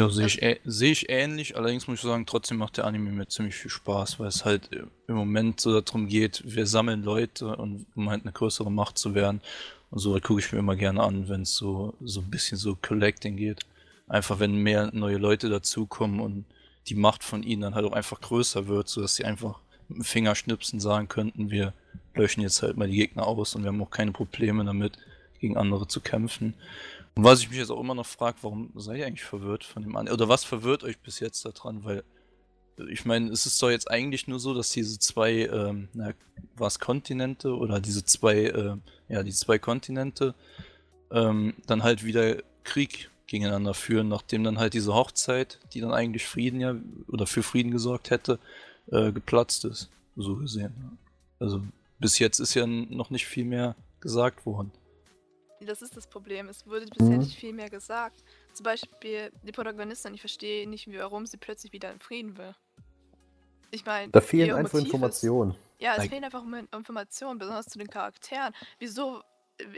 Ja, 0.00 0.08
sehe 0.08 0.26
ich, 0.26 0.42
äh, 0.42 0.58
seh 0.64 0.90
ich 0.90 1.10
ähnlich, 1.10 1.56
allerdings 1.56 1.86
muss 1.86 1.98
ich 1.98 2.02
sagen, 2.02 2.26
trotzdem 2.26 2.56
macht 2.56 2.76
der 2.76 2.86
Anime 2.86 3.12
mir 3.12 3.28
ziemlich 3.28 3.54
viel 3.54 3.70
Spaß, 3.70 4.18
weil 4.18 4.28
es 4.28 4.44
halt 4.44 4.72
äh, 4.72 4.84
im 5.06 5.14
Moment 5.14 5.60
so 5.60 5.80
darum 5.80 6.08
geht, 6.08 6.42
wir 6.44 6.66
sammeln 6.66 7.02
Leute 7.02 7.56
und 7.56 7.86
um 7.94 8.10
halt 8.10 8.22
eine 8.22 8.32
größere 8.32 8.70
Macht 8.72 8.98
zu 8.98 9.14
werden. 9.14 9.42
Und 9.90 9.98
so 9.98 10.18
gucke 10.20 10.40
ich 10.40 10.50
mir 10.50 10.58
immer 10.58 10.76
gerne 10.76 11.02
an, 11.02 11.28
wenn 11.28 11.42
es 11.42 11.54
so, 11.54 11.94
so 12.00 12.20
ein 12.20 12.30
bisschen 12.30 12.56
so 12.56 12.74
Collecting 12.74 13.36
geht. 13.36 13.66
Einfach 14.12 14.40
wenn 14.40 14.56
mehr 14.56 14.90
neue 14.92 15.16
Leute 15.16 15.48
dazukommen 15.48 16.20
und 16.20 16.44
die 16.86 16.94
Macht 16.94 17.24
von 17.24 17.42
ihnen 17.42 17.62
dann 17.62 17.74
halt 17.74 17.86
auch 17.86 17.92
einfach 17.92 18.20
größer 18.20 18.66
wird, 18.66 18.86
sodass 18.86 19.16
sie 19.16 19.24
einfach 19.24 19.58
mit 19.88 20.00
dem 20.00 20.04
Fingerschnipsen 20.04 20.80
sagen 20.80 21.08
könnten, 21.08 21.50
wir 21.50 21.72
löschen 22.14 22.42
jetzt 22.42 22.60
halt 22.62 22.76
mal 22.76 22.88
die 22.88 22.96
Gegner 22.96 23.26
aus 23.26 23.54
und 23.54 23.62
wir 23.62 23.68
haben 23.68 23.80
auch 23.80 23.90
keine 23.90 24.12
Probleme 24.12 24.66
damit, 24.66 24.98
gegen 25.40 25.56
andere 25.56 25.88
zu 25.88 26.02
kämpfen. 26.02 26.52
Und 27.14 27.24
was 27.24 27.40
ich 27.40 27.48
mich 27.48 27.56
jetzt 27.56 27.70
auch 27.70 27.80
immer 27.80 27.94
noch 27.94 28.04
frage, 28.04 28.36
warum 28.42 28.70
seid 28.76 28.98
ihr 28.98 29.06
eigentlich 29.06 29.24
verwirrt 29.24 29.64
von 29.64 29.82
dem 29.82 29.96
anderen? 29.96 30.18
Oder 30.18 30.28
was 30.28 30.44
verwirrt 30.44 30.84
euch 30.84 30.98
bis 30.98 31.18
jetzt 31.18 31.46
daran? 31.46 31.82
Weil 31.82 32.04
ich 32.90 33.06
meine, 33.06 33.30
es 33.30 33.46
ist 33.46 33.62
doch 33.62 33.70
jetzt 33.70 33.90
eigentlich 33.90 34.28
nur 34.28 34.40
so, 34.40 34.52
dass 34.52 34.68
diese 34.68 34.98
zwei, 34.98 35.46
ähm, 35.46 35.88
na, 35.94 36.12
was 36.54 36.78
Kontinente 36.80 37.56
oder 37.56 37.80
diese 37.80 38.04
zwei, 38.04 38.44
äh, 38.44 38.76
ja, 39.08 39.22
die 39.22 39.32
zwei 39.32 39.58
Kontinente 39.58 40.34
ähm, 41.10 41.54
dann 41.66 41.82
halt 41.82 42.04
wieder 42.04 42.36
Krieg 42.62 43.10
gegeneinander 43.32 43.74
führen, 43.74 44.08
nachdem 44.08 44.44
dann 44.44 44.58
halt 44.58 44.74
diese 44.74 44.94
Hochzeit, 44.94 45.58
die 45.72 45.80
dann 45.80 45.92
eigentlich 45.92 46.26
Frieden 46.26 46.60
ja 46.60 46.76
oder 47.08 47.26
für 47.26 47.42
Frieden 47.42 47.72
gesorgt 47.72 48.10
hätte, 48.10 48.38
äh, 48.90 49.10
geplatzt 49.10 49.64
ist, 49.64 49.88
so 50.16 50.36
gesehen. 50.36 50.98
Also 51.40 51.62
bis 51.98 52.18
jetzt 52.18 52.38
ist 52.38 52.54
ja 52.54 52.66
noch 52.66 53.10
nicht 53.10 53.26
viel 53.26 53.44
mehr 53.44 53.74
gesagt 54.00 54.46
worden. 54.46 54.70
Das 55.60 55.80
ist 55.80 55.96
das 55.96 56.06
Problem. 56.06 56.48
Es 56.48 56.66
wurde 56.66 56.86
bisher 56.86 57.14
mhm. 57.14 57.18
nicht 57.18 57.36
viel 57.36 57.52
mehr 57.52 57.70
gesagt. 57.70 58.22
Zum 58.52 58.64
Beispiel 58.64 59.32
die 59.42 59.52
Protagonistin, 59.52 60.14
ich 60.14 60.20
verstehe 60.20 60.68
nicht, 60.68 60.88
warum 60.92 61.26
sie 61.26 61.36
plötzlich 61.36 61.72
wieder 61.72 61.92
in 61.92 62.00
Frieden 62.00 62.36
will. 62.36 62.54
Ich 63.70 63.86
meine, 63.86 64.10
da 64.10 64.20
fehlen 64.20 64.54
einfach 64.54 64.78
Informationen. 64.78 65.54
Ja, 65.78 65.92
es 65.92 65.98
like. 65.98 66.10
fehlen 66.10 66.24
einfach 66.24 66.44
Informationen, 66.72 67.38
besonders 67.38 67.66
zu 67.66 67.78
den 67.78 67.88
Charakteren. 67.88 68.52
Wieso? 68.78 69.22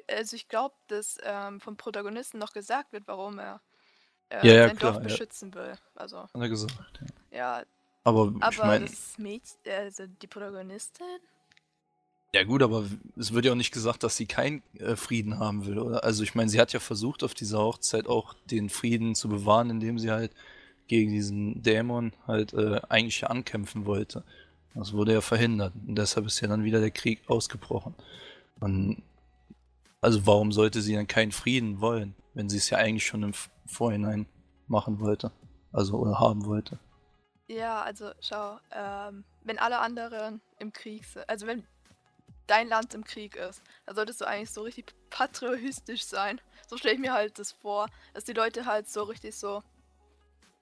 Also 0.08 0.36
ich 0.36 0.48
glaube, 0.48 0.74
dass 0.88 1.18
ähm, 1.22 1.60
vom 1.60 1.76
Protagonisten 1.76 2.38
noch 2.38 2.52
gesagt 2.52 2.92
wird, 2.92 3.04
warum 3.06 3.38
er 3.38 3.60
äh, 4.30 4.46
ja, 4.46 4.54
ja, 4.54 4.68
sein 4.68 4.76
klar, 4.76 4.92
Dorf 4.92 5.02
beschützen 5.02 5.54
will. 5.54 5.74
Also. 5.94 6.22
Hat 6.22 6.30
er 6.34 6.48
gesagt. 6.48 7.00
Ja, 7.30 7.60
ja 7.60 7.64
aber, 8.04 8.32
aber 8.40 8.50
ich 8.50 8.58
mein, 8.58 8.86
das 8.86 9.18
Mädchen, 9.18 9.56
also 9.66 10.04
die 10.06 10.26
Protagonistin? 10.26 11.06
Ja 12.34 12.42
gut, 12.42 12.62
aber 12.62 12.84
es 13.16 13.32
wird 13.32 13.44
ja 13.44 13.52
auch 13.52 13.56
nicht 13.56 13.72
gesagt, 13.72 14.02
dass 14.02 14.16
sie 14.16 14.26
keinen 14.26 14.62
äh, 14.78 14.96
Frieden 14.96 15.38
haben 15.38 15.66
will, 15.66 15.78
oder? 15.78 16.02
Also 16.02 16.22
ich 16.24 16.34
meine, 16.34 16.50
sie 16.50 16.60
hat 16.60 16.72
ja 16.72 16.80
versucht 16.80 17.22
auf 17.22 17.32
dieser 17.32 17.60
Hochzeit 17.60 18.08
auch 18.08 18.34
den 18.50 18.68
Frieden 18.68 19.14
zu 19.14 19.28
bewahren, 19.28 19.70
indem 19.70 19.98
sie 19.98 20.10
halt 20.10 20.32
gegen 20.88 21.12
diesen 21.12 21.62
Dämon 21.62 22.12
halt 22.26 22.52
äh, 22.52 22.80
eigentlich 22.88 23.26
ankämpfen 23.26 23.86
wollte. 23.86 24.24
Das 24.74 24.92
wurde 24.92 25.12
ja 25.12 25.20
verhindert 25.20 25.72
und 25.86 25.94
deshalb 25.94 26.26
ist 26.26 26.40
ja 26.40 26.48
dann 26.48 26.64
wieder 26.64 26.80
der 26.80 26.90
Krieg 26.90 27.20
ausgebrochen. 27.28 27.94
Und 28.58 29.02
also 30.04 30.26
warum 30.26 30.52
sollte 30.52 30.82
sie 30.82 30.94
dann 30.94 31.06
keinen 31.06 31.32
Frieden 31.32 31.80
wollen, 31.80 32.14
wenn 32.34 32.50
sie 32.50 32.58
es 32.58 32.68
ja 32.68 32.76
eigentlich 32.76 33.06
schon 33.06 33.22
im 33.22 33.32
Vorhinein 33.64 34.26
machen 34.68 35.00
wollte, 35.00 35.32
also 35.72 35.96
oder 35.96 36.20
haben 36.20 36.44
wollte? 36.44 36.78
Ja, 37.46 37.80
also 37.80 38.10
schau, 38.20 38.58
ähm, 38.70 39.24
wenn 39.44 39.58
alle 39.58 39.78
anderen 39.78 40.42
im 40.58 40.74
Krieg 40.74 41.06
sind, 41.06 41.26
also 41.26 41.46
wenn 41.46 41.66
dein 42.46 42.68
Land 42.68 42.92
im 42.92 43.04
Krieg 43.04 43.36
ist, 43.36 43.62
dann 43.86 43.94
solltest 43.94 44.20
du 44.20 44.26
eigentlich 44.26 44.50
so 44.50 44.60
richtig 44.60 44.94
patriotisch 45.08 46.04
sein. 46.04 46.38
So 46.68 46.76
stelle 46.76 46.94
ich 46.94 47.00
mir 47.00 47.14
halt 47.14 47.38
das 47.38 47.52
vor, 47.52 47.88
dass 48.12 48.24
die 48.24 48.34
Leute 48.34 48.66
halt 48.66 48.90
so 48.90 49.04
richtig 49.04 49.34
so, 49.34 49.62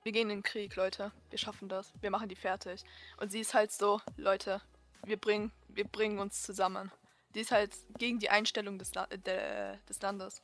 wir 0.05 0.13
gehen 0.13 0.31
in 0.31 0.39
den 0.39 0.43
Krieg, 0.45 0.77
Leute, 0.77 1.11
wir 1.31 1.39
schaffen 1.39 1.69
das, 1.69 1.93
wir 2.01 2.11
machen 2.13 2.29
die 2.29 2.37
fertig. 2.37 2.85
Und 3.17 3.33
sie 3.33 3.41
ist 3.41 3.55
halt 3.55 3.73
so, 3.73 4.01
Leute, 4.17 4.63
wir 5.05 5.17
bringen, 5.17 5.51
wir 5.69 5.85
bringen 5.85 6.21
uns 6.21 6.43
zusammen. 6.43 6.93
Die 7.35 7.41
ist 7.41 7.51
halt 7.51 7.73
gegen 7.99 8.19
die 8.19 8.31
Einstellung 8.31 8.79
des, 8.79 8.95
La 8.95 9.07
de 9.07 9.77
des 9.89 10.01
Landes. 10.01 10.43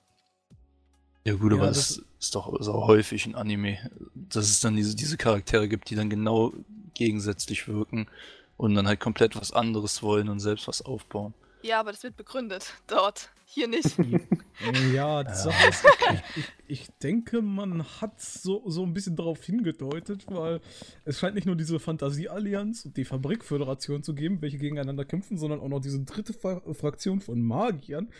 Ja 1.24 1.34
gut, 1.34 1.52
ja, 1.52 1.58
aber 1.58 1.66
das, 1.66 1.96
das 1.96 2.04
ist 2.20 2.34
doch 2.34 2.46
auch 2.46 2.86
häufig 2.86 3.26
ein 3.26 3.34
Anime, 3.34 3.90
dass 4.14 4.48
es 4.48 4.60
dann 4.60 4.76
diese, 4.76 4.96
diese 4.96 5.16
Charaktere 5.16 5.68
gibt, 5.68 5.90
die 5.90 5.94
dann 5.94 6.08
genau 6.08 6.52
gegensätzlich 6.94 7.68
wirken 7.68 8.08
und 8.56 8.74
dann 8.74 8.86
halt 8.86 9.00
komplett 9.00 9.36
was 9.36 9.52
anderes 9.52 10.02
wollen 10.02 10.28
und 10.28 10.40
selbst 10.40 10.68
was 10.68 10.82
aufbauen. 10.82 11.34
Ja, 11.62 11.80
aber 11.80 11.92
das 11.92 12.02
wird 12.02 12.16
begründet 12.16 12.74
dort. 12.86 13.30
Hier 13.50 13.66
nicht. 13.66 13.96
ja, 14.92 15.24
die 15.24 15.34
Sache 15.34 15.68
ist, 15.70 15.84
ich, 15.84 16.36
ich, 16.36 16.52
ich, 16.66 16.88
denke, 17.02 17.40
man 17.40 17.82
hat 17.82 18.20
so, 18.20 18.62
so 18.68 18.82
ein 18.82 18.92
bisschen 18.92 19.16
darauf 19.16 19.42
hingedeutet, 19.42 20.26
weil 20.28 20.60
es 21.06 21.18
scheint 21.18 21.34
nicht 21.34 21.46
nur 21.46 21.56
diese 21.56 21.80
Fantasieallianz 21.80 22.84
und 22.84 22.98
die 22.98 23.06
Fabrikföderation 23.06 24.02
zu 24.02 24.14
geben, 24.14 24.42
welche 24.42 24.58
gegeneinander 24.58 25.06
kämpfen, 25.06 25.38
sondern 25.38 25.60
auch 25.60 25.68
noch 25.68 25.80
diese 25.80 26.04
dritte 26.04 26.34
Fraktion 26.34 27.22
von 27.22 27.40
Magiern, 27.40 28.10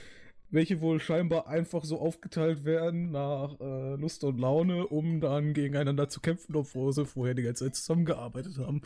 welche 0.48 0.80
wohl 0.80 0.98
scheinbar 0.98 1.46
einfach 1.46 1.84
so 1.84 2.00
aufgeteilt 2.00 2.64
werden 2.64 3.10
nach 3.10 3.60
äh, 3.60 3.96
Lust 3.96 4.24
und 4.24 4.38
Laune, 4.38 4.86
um 4.86 5.20
dann 5.20 5.52
gegeneinander 5.52 6.08
zu 6.08 6.20
kämpfen, 6.20 6.56
obwohl 6.56 6.92
sie 6.94 7.04
vorher 7.04 7.34
die 7.34 7.42
ganze 7.42 7.66
Zeit 7.66 7.76
zusammengearbeitet 7.76 8.56
haben. 8.56 8.80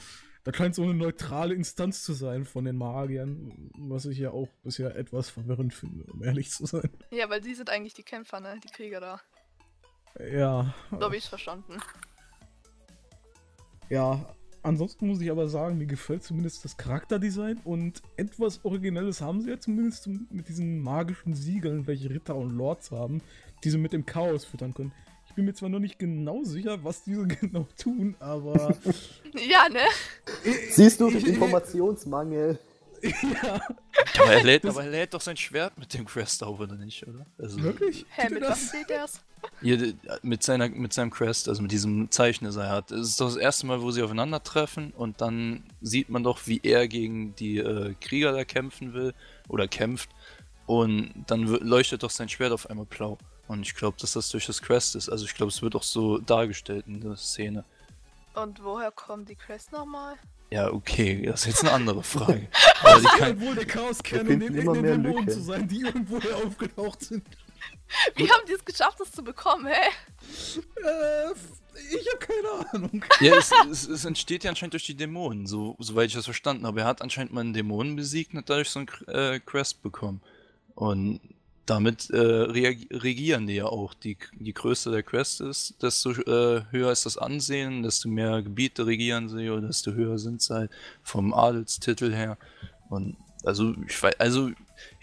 Das 0.44 0.56
scheint 0.56 0.74
so 0.74 0.82
eine 0.82 0.94
neutrale 0.94 1.54
Instanz 1.54 2.02
zu 2.02 2.14
sein 2.14 2.44
von 2.44 2.64
den 2.64 2.76
Magiern, 2.76 3.70
was 3.78 4.06
ich 4.06 4.18
ja 4.18 4.32
auch 4.32 4.48
bisher 4.64 4.96
etwas 4.96 5.30
verwirrend 5.30 5.72
finde, 5.72 6.04
um 6.12 6.22
ehrlich 6.24 6.50
zu 6.50 6.66
sein. 6.66 6.90
Ja, 7.10 7.30
weil 7.30 7.40
die 7.40 7.54
sind 7.54 7.70
eigentlich 7.70 7.94
die 7.94 8.02
Kämpfer, 8.02 8.40
ne? 8.40 8.58
Die 8.62 8.68
Krieger 8.68 9.00
da. 9.00 9.20
Ja. 10.18 10.74
So 10.90 11.00
habe 11.00 11.16
ich 11.16 11.24
es 11.24 11.28
verstanden. 11.28 11.78
Ja, 13.88 14.34
ansonsten 14.62 15.06
muss 15.06 15.20
ich 15.20 15.30
aber 15.30 15.48
sagen, 15.48 15.78
mir 15.78 15.86
gefällt 15.86 16.24
zumindest 16.24 16.64
das 16.64 16.76
Charakterdesign 16.76 17.58
und 17.64 18.02
etwas 18.16 18.64
Originelles 18.64 19.20
haben 19.20 19.42
sie 19.42 19.50
ja 19.50 19.60
zumindest 19.60 20.08
mit 20.08 20.48
diesen 20.48 20.80
magischen 20.80 21.34
Siegeln, 21.34 21.86
welche 21.86 22.10
Ritter 22.10 22.34
und 22.34 22.50
Lords 22.50 22.90
haben, 22.90 23.22
die 23.62 23.70
sie 23.70 23.78
mit 23.78 23.92
dem 23.92 24.06
Chaos 24.06 24.44
füttern 24.44 24.74
können. 24.74 24.92
Ich 25.32 25.36
bin 25.36 25.46
mir 25.46 25.54
zwar 25.54 25.70
noch 25.70 25.78
nicht 25.78 25.98
genau 25.98 26.44
sicher, 26.44 26.84
was 26.84 27.04
diese 27.04 27.26
genau 27.26 27.66
tun, 27.82 28.14
aber. 28.20 28.76
ja, 29.48 29.66
ne? 29.70 29.80
Siehst 30.68 31.00
du, 31.00 31.08
Informationsmangel. 31.08 32.58
ja. 33.02 33.60
Aber 34.20 34.30
er, 34.30 34.44
lädt, 34.44 34.66
aber 34.66 34.84
er 34.84 34.90
lädt 34.90 35.14
doch 35.14 35.22
sein 35.22 35.38
Schwert 35.38 35.78
mit 35.78 35.94
dem 35.94 36.04
Crest 36.04 36.44
auf, 36.44 36.60
oder 36.60 36.74
nicht, 36.74 37.08
oder? 37.08 37.24
Also, 37.38 37.62
Wirklich? 37.62 38.04
Hä, 38.10 38.28
mit 38.28 38.42
was 38.42 38.72
sieht 38.72 38.90
er's? 38.90 39.22
Hier, 39.62 39.94
mit, 40.20 40.42
seiner, 40.42 40.68
mit 40.68 40.92
seinem 40.92 41.10
Crest, 41.10 41.48
also 41.48 41.62
mit 41.62 41.72
diesem 41.72 42.10
Zeichen, 42.10 42.44
das 42.44 42.56
er 42.56 42.68
hat. 42.68 42.90
Es 42.90 43.08
ist 43.08 43.20
doch 43.22 43.28
das 43.28 43.36
erste 43.36 43.66
Mal, 43.66 43.80
wo 43.80 43.90
sie 43.90 44.02
aufeinandertreffen 44.02 44.90
und 44.90 45.22
dann 45.22 45.64
sieht 45.80 46.10
man 46.10 46.22
doch, 46.22 46.40
wie 46.44 46.60
er 46.62 46.88
gegen 46.88 47.34
die 47.36 47.56
äh, 47.56 47.94
Krieger 48.02 48.32
da 48.32 48.44
kämpfen 48.44 48.92
will 48.92 49.14
oder 49.48 49.66
kämpft 49.66 50.10
und 50.66 51.24
dann 51.26 51.44
leuchtet 51.46 52.02
doch 52.02 52.10
sein 52.10 52.28
Schwert 52.28 52.52
auf 52.52 52.68
einmal 52.68 52.84
blau. 52.84 53.16
Und 53.52 53.62
ich 53.62 53.74
glaube, 53.74 53.98
dass 54.00 54.14
das 54.14 54.30
durch 54.30 54.46
das 54.46 54.62
Crest 54.62 54.96
ist. 54.96 55.10
Also 55.10 55.26
ich 55.26 55.34
glaube, 55.34 55.52
es 55.52 55.60
wird 55.60 55.76
auch 55.76 55.82
so 55.82 56.16
dargestellt 56.16 56.86
in 56.86 57.02
der 57.02 57.16
Szene. 57.16 57.64
Und 58.32 58.64
woher 58.64 58.90
kommen 58.90 59.26
die 59.26 59.36
Crest 59.36 59.72
nochmal? 59.72 60.16
Ja, 60.50 60.72
okay, 60.72 61.26
das 61.26 61.42
ist 61.42 61.46
jetzt 61.46 61.60
eine 61.64 61.72
andere 61.72 62.02
Frage. 62.02 62.48
Aber 62.80 62.96
die 62.98 63.02
Das 63.02 63.12
kann, 63.12 63.18
scheint 63.18 63.40
wohl 63.42 63.54
der 63.54 63.66
Chaoskern 63.66 64.12
Wir 64.12 64.20
und 64.20 64.26
finden 64.26 64.54
den 64.54 64.62
immer 64.62 64.72
den 64.72 64.82
mehr 64.82 64.96
Dämonen 64.96 65.28
zu 65.28 65.42
sein, 65.42 65.68
die 65.68 65.82
irgendwo 65.82 66.18
hier 66.18 66.34
aufgetaucht 66.34 67.02
sind. 67.02 67.26
Wie 68.16 68.30
haben 68.30 68.42
die 68.48 68.52
es 68.52 68.64
geschafft, 68.64 68.98
das 69.00 69.12
zu 69.12 69.22
bekommen, 69.22 69.66
hä? 69.66 69.90
Äh, 70.82 71.34
ich 71.94 72.08
habe 72.10 72.18
keine 72.18 72.70
Ahnung. 72.72 73.04
Ja, 73.20 73.36
es, 73.36 73.52
es, 73.70 73.86
es 73.86 74.04
entsteht 74.06 74.44
ja 74.44 74.50
anscheinend 74.50 74.72
durch 74.72 74.86
die 74.86 74.96
Dämonen, 74.96 75.46
so, 75.46 75.76
soweit 75.78 76.08
ich 76.08 76.14
das 76.14 76.24
verstanden 76.24 76.66
habe. 76.66 76.80
Er 76.80 76.86
hat 76.86 77.02
anscheinend 77.02 77.34
mal 77.34 77.42
einen 77.42 77.52
Dämonen 77.52 77.96
besiegt 77.96 78.32
und 78.32 78.38
hat 78.38 78.48
dadurch 78.48 78.70
so 78.70 78.78
einen 78.78 78.88
äh, 79.08 79.40
Crest 79.40 79.82
bekommen. 79.82 80.22
Und 80.74 81.20
damit 81.66 82.10
äh, 82.10 82.16
regieren 82.18 83.46
die 83.46 83.54
ja 83.54 83.66
auch. 83.66 83.94
Die, 83.94 84.18
je 84.38 84.52
größer 84.52 84.90
der 84.90 85.02
Crest 85.02 85.40
ist, 85.40 85.80
desto 85.82 86.10
äh, 86.12 86.64
höher 86.70 86.90
ist 86.90 87.06
das 87.06 87.16
Ansehen, 87.16 87.82
desto 87.82 88.08
mehr 88.08 88.42
Gebiete 88.42 88.86
regieren 88.86 89.28
sie 89.28 89.48
oder 89.50 89.68
desto 89.68 89.92
höher 89.92 90.18
sind 90.18 90.42
sie 90.42 90.54
halt 90.54 90.70
vom 91.02 91.32
Adelstitel 91.32 92.12
her. 92.12 92.36
Und 92.88 93.16
also, 93.44 93.74
ich 93.86 94.02
weiß, 94.02 94.18
also 94.18 94.50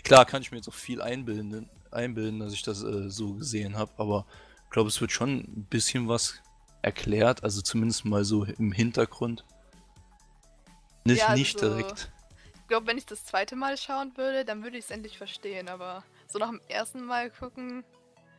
klar 0.04 0.26
kann 0.26 0.42
ich 0.42 0.52
mir 0.52 0.58
jetzt 0.58 0.68
auch 0.68 0.74
viel 0.74 1.02
einbilden, 1.02 1.70
einbilden 1.92 2.40
dass 2.40 2.54
ich 2.54 2.64
das 2.64 2.84
äh, 2.84 3.10
so 3.10 3.34
gesehen 3.34 3.78
habe, 3.78 3.92
aber 3.98 4.26
ich 4.66 4.70
glaube, 4.72 4.90
es 4.90 5.02
wird 5.02 5.12
schon 5.12 5.40
ein 5.40 5.68
bisschen 5.70 6.08
was 6.08 6.42
erklärt, 6.82 7.44
also 7.44 7.62
zumindest 7.62 8.06
mal 8.06 8.24
so 8.24 8.44
im 8.44 8.72
Hintergrund. 8.72 9.44
Nicht, 11.06 11.20
Ja, 11.20 11.36
nicht 11.36 11.62
also- 11.62 11.76
direkt. 11.76 12.12
Ich 12.62 12.68
glaube, 12.70 12.86
wenn 12.86 13.00
ich 13.00 13.08
das 13.08 13.26
zweite 13.26 13.56
Mal 13.56 13.78
schauen 13.78 14.12
würde, 14.16 14.46
dann 14.46 14.62
würde 14.62 14.78
ich 14.78 14.86
es 14.86 14.92
endlich 14.92 15.18
verstehen, 15.18 15.70
aber 15.70 16.04
so 16.32 16.40
nach 16.40 16.50
dem 16.50 16.62
ersten 16.68 17.06
Mal 17.06 17.30
gucken. 17.32 17.84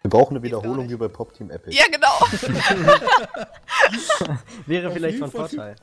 Wir 0.03 0.11
brauchen 0.11 0.35
eine 0.37 0.43
Wiederholung 0.43 0.89
wie 0.89 0.97
bei 0.97 1.09
Pop 1.09 1.35
Team 1.35 1.51
Epic. 1.51 1.77
Ja, 1.77 1.85
genau! 1.91 2.09
Wäre 4.67 4.89
Auf 4.89 4.95
vielleicht 4.95 5.19
von 5.19 5.31
Fall 5.31 5.49
viel- 5.49 5.59
Vorteil. 5.59 5.77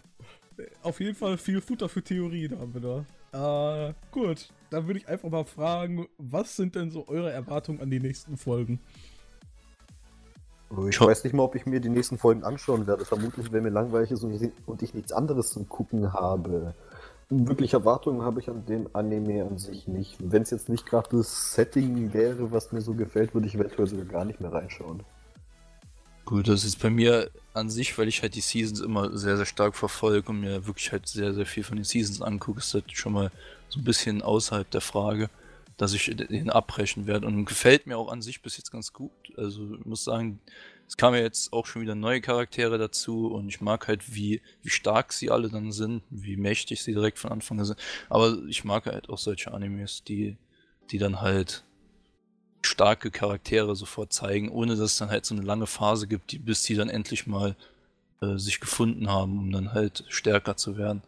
Auf 0.81 0.99
jeden 0.99 1.15
Fall 1.15 1.37
viel 1.37 1.61
Futter 1.61 1.87
für 1.87 2.01
Theorie 2.01 2.47
da 2.47 2.57
wieder. 2.73 3.05
Äh, 3.89 3.93
gut. 4.11 4.49
Dann 4.71 4.87
würde 4.87 4.99
ich 4.99 5.07
einfach 5.07 5.29
mal 5.29 5.45
fragen, 5.45 6.07
was 6.17 6.55
sind 6.55 6.73
denn 6.75 6.89
so 6.89 7.07
eure 7.07 7.31
Erwartungen 7.31 7.79
an 7.79 7.91
die 7.91 7.99
nächsten 7.99 8.37
Folgen? 8.37 8.79
Ich 10.89 10.95
Schon- 10.95 11.07
weiß 11.07 11.23
nicht 11.23 11.33
mal, 11.33 11.43
ob 11.43 11.55
ich 11.55 11.65
mir 11.67 11.79
die 11.79 11.89
nächsten 11.89 12.17
Folgen 12.17 12.43
anschauen 12.43 12.87
werde. 12.87 13.05
Vermutlich, 13.05 13.51
wenn 13.51 13.63
mir 13.63 13.69
langweilig 13.69 14.09
ist 14.11 14.23
und 14.23 14.33
ich, 14.33 14.51
und 14.65 14.81
ich 14.81 14.93
nichts 14.95 15.11
anderes 15.13 15.51
zum 15.51 15.69
Gucken 15.69 16.11
habe. 16.11 16.73
Wirklich 17.29 17.73
Erwartungen 17.73 18.21
habe 18.21 18.39
ich 18.39 18.49
an 18.49 18.65
den 18.65 18.93
Anime 18.95 19.43
an 19.43 19.57
sich 19.57 19.87
nicht. 19.87 20.15
Wenn 20.19 20.43
es 20.43 20.49
jetzt 20.49 20.69
nicht 20.69 20.85
gerade 20.85 21.09
das 21.17 21.53
Setting 21.53 22.13
wäre, 22.13 22.51
was 22.51 22.71
mir 22.71 22.81
so 22.81 22.93
gefällt, 22.93 23.33
würde 23.33 23.47
ich 23.47 23.55
eventuell 23.55 23.87
sogar 23.87 24.05
gar 24.05 24.25
nicht 24.25 24.39
mehr 24.39 24.53
reinschauen. 24.53 25.03
Gut, 26.23 26.47
das 26.47 26.63
ist 26.63 26.81
bei 26.81 26.89
mir 26.89 27.29
an 27.53 27.69
sich, 27.69 27.97
weil 27.97 28.07
ich 28.07 28.21
halt 28.21 28.35
die 28.35 28.41
Seasons 28.41 28.79
immer 28.79 29.17
sehr, 29.17 29.37
sehr 29.37 29.45
stark 29.45 29.75
verfolge 29.75 30.29
und 30.29 30.41
mir 30.41 30.67
wirklich 30.67 30.91
halt 30.91 31.07
sehr, 31.07 31.33
sehr 31.33 31.45
viel 31.45 31.63
von 31.63 31.77
den 31.77 31.85
Seasons 31.85 32.21
angucke, 32.21 32.59
ist 32.59 32.73
das 32.73 32.83
schon 32.93 33.13
mal 33.13 33.31
so 33.69 33.79
ein 33.79 33.83
bisschen 33.83 34.21
außerhalb 34.21 34.69
der 34.69 34.81
Frage, 34.81 35.29
dass 35.75 35.93
ich 35.93 36.13
den 36.15 36.49
abbrechen 36.49 37.07
werde. 37.07 37.27
Und 37.27 37.45
gefällt 37.45 37.87
mir 37.87 37.97
auch 37.97 38.11
an 38.11 38.21
sich 38.21 38.41
bis 38.41 38.57
jetzt 38.57 38.71
ganz 38.71 38.93
gut. 38.93 39.11
Also 39.37 39.75
ich 39.75 39.85
muss 39.85 40.03
sagen, 40.03 40.39
es 40.87 40.95
kamen 40.95 41.17
ja 41.17 41.23
jetzt 41.23 41.51
auch 41.51 41.65
schon 41.65 41.81
wieder 41.81 41.95
neue 41.95 42.21
Charaktere 42.21 42.77
dazu 42.77 43.27
und 43.27 43.49
ich 43.49 43.59
mag 43.59 43.87
halt, 43.87 44.15
wie, 44.15 44.41
wie 44.63 44.69
stark 44.69 45.11
sie 45.11 45.29
alle 45.29 45.49
dann 45.49 45.73
sind, 45.73 46.01
wie 46.09 46.37
mächtig 46.37 46.81
sie 46.81 46.93
direkt 46.93 47.19
von 47.19 47.31
Anfang 47.31 47.59
an 47.59 47.65
sind. 47.65 47.79
Aber 48.09 48.37
ich 48.47 48.63
mag 48.63 48.85
halt 48.85 49.09
auch 49.09 49.17
solche 49.17 49.53
Animes, 49.53 50.03
die, 50.03 50.37
die 50.89 50.97
dann 50.97 51.19
halt 51.19 51.63
starke 52.61 53.11
Charaktere 53.11 53.75
sofort 53.75 54.13
zeigen, 54.13 54.49
ohne 54.49 54.75
dass 54.75 54.91
es 54.91 54.97
dann 54.97 55.09
halt 55.09 55.25
so 55.25 55.35
eine 55.35 55.43
lange 55.43 55.67
Phase 55.67 56.07
gibt, 56.07 56.31
die, 56.31 56.39
bis 56.39 56.63
die 56.63 56.75
dann 56.75 56.89
endlich 56.89 57.27
mal 57.27 57.55
äh, 58.21 58.37
sich 58.37 58.61
gefunden 58.61 59.09
haben, 59.09 59.37
um 59.39 59.51
dann 59.51 59.73
halt 59.73 60.05
stärker 60.07 60.55
zu 60.55 60.77
werden. 60.77 61.01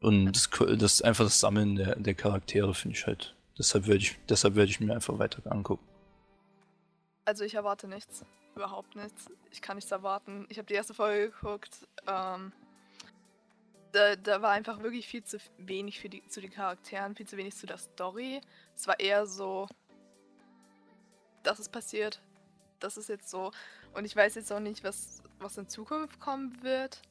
Und 0.00 0.32
das, 0.32 0.48
das 0.78 1.02
einfach 1.02 1.24
das 1.24 1.40
Sammeln 1.40 1.76
der, 1.76 1.96
der 1.96 2.14
Charaktere 2.14 2.72
finde 2.72 2.96
ich 2.96 3.06
halt. 3.06 3.34
Deshalb 3.58 3.86
werde 3.86 4.00
ich, 4.00 4.16
deshalb 4.28 4.54
werde 4.54 4.70
ich 4.70 4.80
mir 4.80 4.94
einfach 4.94 5.18
weiter 5.18 5.42
angucken. 5.50 5.84
Also 7.28 7.44
ich 7.44 7.56
erwarte 7.56 7.88
nichts. 7.88 8.24
Überhaupt 8.56 8.96
nichts. 8.96 9.26
Ich 9.50 9.60
kann 9.60 9.76
nichts 9.76 9.90
erwarten. 9.90 10.46
Ich 10.48 10.56
habe 10.56 10.64
die 10.64 10.72
erste 10.72 10.94
Folge 10.94 11.30
geguckt. 11.30 11.86
Ähm, 12.06 12.52
da, 13.92 14.16
da 14.16 14.40
war 14.40 14.52
einfach 14.52 14.82
wirklich 14.82 15.06
viel 15.06 15.22
zu 15.22 15.36
wenig 15.58 16.00
für 16.00 16.08
die, 16.08 16.26
zu 16.28 16.40
den 16.40 16.50
Charakteren, 16.50 17.14
viel 17.14 17.26
zu 17.28 17.36
wenig 17.36 17.54
zu 17.54 17.66
der 17.66 17.76
Story. 17.76 18.40
Es 18.74 18.86
war 18.86 18.98
eher 18.98 19.26
so, 19.26 19.68
das 21.42 21.60
ist 21.60 21.70
passiert. 21.70 22.22
Das 22.80 22.96
ist 22.96 23.10
jetzt 23.10 23.28
so. 23.28 23.52
Und 23.92 24.06
ich 24.06 24.16
weiß 24.16 24.34
jetzt 24.36 24.50
auch 24.50 24.60
nicht, 24.60 24.82
was, 24.82 25.22
was 25.38 25.58
in 25.58 25.68
Zukunft 25.68 26.20
kommen 26.20 26.62
wird. 26.62 27.02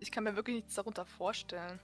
Ich 0.00 0.10
kann 0.10 0.24
mir 0.24 0.34
wirklich 0.34 0.56
nichts 0.56 0.74
darunter 0.74 1.06
vorstellen. 1.06 1.78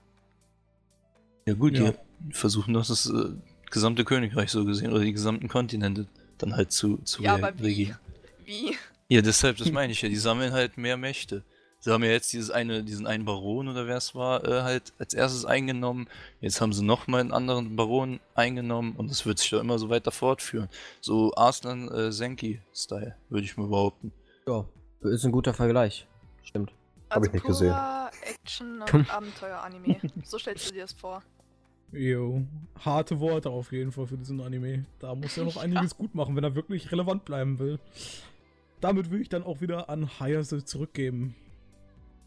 Ja 1.45 1.53
gut, 1.53 1.77
Ja. 1.77 1.93
die 2.19 2.33
versuchen 2.33 2.73
doch 2.73 2.85
das 2.85 3.09
äh, 3.09 3.29
gesamte 3.71 4.03
Königreich 4.03 4.51
so 4.51 4.65
gesehen 4.65 4.91
oder 4.91 5.03
die 5.03 5.13
gesamten 5.13 5.47
Kontinente 5.47 6.09
dann 6.43 6.55
halt 6.55 6.71
zu, 6.71 6.97
zu 6.97 7.23
Ja, 7.23 7.35
aber 7.35 7.57
wie? 7.59 7.63
regieren. 7.63 7.99
Wie? 8.45 8.77
Ja, 9.09 9.21
deshalb, 9.21 9.57
das 9.57 9.71
meine 9.71 9.91
ich 9.91 10.01
ja, 10.01 10.09
die 10.09 10.15
sammeln 10.15 10.53
halt 10.53 10.77
mehr 10.77 10.97
Mächte. 10.97 11.43
Sie 11.79 11.91
haben 11.91 12.03
ja 12.03 12.11
jetzt 12.11 12.31
dieses 12.31 12.49
eine, 12.49 12.81
diesen 12.83 13.05
einen 13.05 13.25
Baron 13.25 13.67
oder 13.67 13.87
wer 13.87 13.97
es 13.97 14.15
war, 14.15 14.45
äh, 14.47 14.61
halt 14.61 14.93
als 14.99 15.13
erstes 15.13 15.43
eingenommen. 15.43 16.07
Jetzt 16.39 16.61
haben 16.61 16.71
sie 16.71 16.83
nochmal 16.83 17.19
einen 17.19 17.33
anderen 17.33 17.75
Baron 17.75 18.21
eingenommen 18.35 18.95
und 18.95 19.11
das 19.11 19.25
wird 19.25 19.39
sich 19.39 19.49
doch 19.49 19.59
immer 19.59 19.77
so 19.77 19.89
weiter 19.89 20.11
fortführen. 20.11 20.69
So 21.01 21.33
Arslan 21.35 21.89
äh, 21.89 22.11
Senki-Style, 22.13 23.15
würde 23.29 23.45
ich 23.45 23.57
mal 23.57 23.67
behaupten. 23.67 24.13
Ja, 24.47 24.65
ist 25.01 25.25
ein 25.25 25.33
guter 25.33 25.53
Vergleich. 25.53 26.07
Stimmt. 26.43 26.71
Hab 27.09 27.17
Also 27.17 27.27
ich 27.27 27.33
nicht 27.33 27.45
gesehen. 27.45 27.75
Action- 28.23 28.81
und 28.81 29.13
Abenteuer-Anime. 29.13 29.99
So 30.23 30.37
stellst 30.39 30.69
du 30.69 30.73
dir 30.73 30.83
das 30.83 30.93
vor. 30.93 31.21
Jo, 31.93 32.41
harte 32.79 33.19
Worte 33.19 33.51
auf 33.51 33.71
jeden 33.71 33.91
Fall 33.91 34.07
für 34.07 34.17
diesen 34.17 34.41
Anime. 34.41 34.85
Da 34.99 35.13
muss 35.13 35.37
er 35.37 35.45
noch 35.45 35.57
einiges 35.57 35.95
gut 35.95 36.15
machen, 36.15 36.35
wenn 36.35 36.43
er 36.43 36.55
wirklich 36.55 36.91
relevant 36.91 37.23
bleiben 37.23 37.59
will. 37.59 37.79
Damit 38.81 39.11
will 39.11 39.21
ich 39.21 39.29
dann 39.29 39.43
auch 39.43 39.61
wieder 39.61 39.89
an 39.89 40.09
Hayase 40.19 40.65
zurückgeben. 40.65 41.35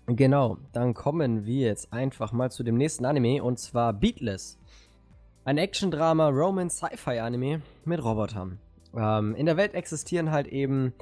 Genau, 0.06 0.58
dann 0.72 0.94
kommen 0.94 1.46
wir 1.46 1.66
jetzt 1.66 1.92
einfach 1.92 2.30
mal 2.30 2.50
zu 2.52 2.62
dem 2.62 2.76
nächsten 2.76 3.04
Anime 3.04 3.42
und 3.42 3.58
zwar 3.58 3.92
Beatless. 3.92 4.56
Ein 5.44 5.58
Action-Drama, 5.58 6.28
Romance, 6.28 6.76
Sci-Fi-Anime 6.76 7.60
mit 7.84 8.04
Robotern. 8.04 8.58
Ähm, 8.96 9.34
in 9.34 9.46
der 9.46 9.56
Welt 9.56 9.74
existieren 9.74 10.30
halt 10.30 10.46
eben 10.46 10.92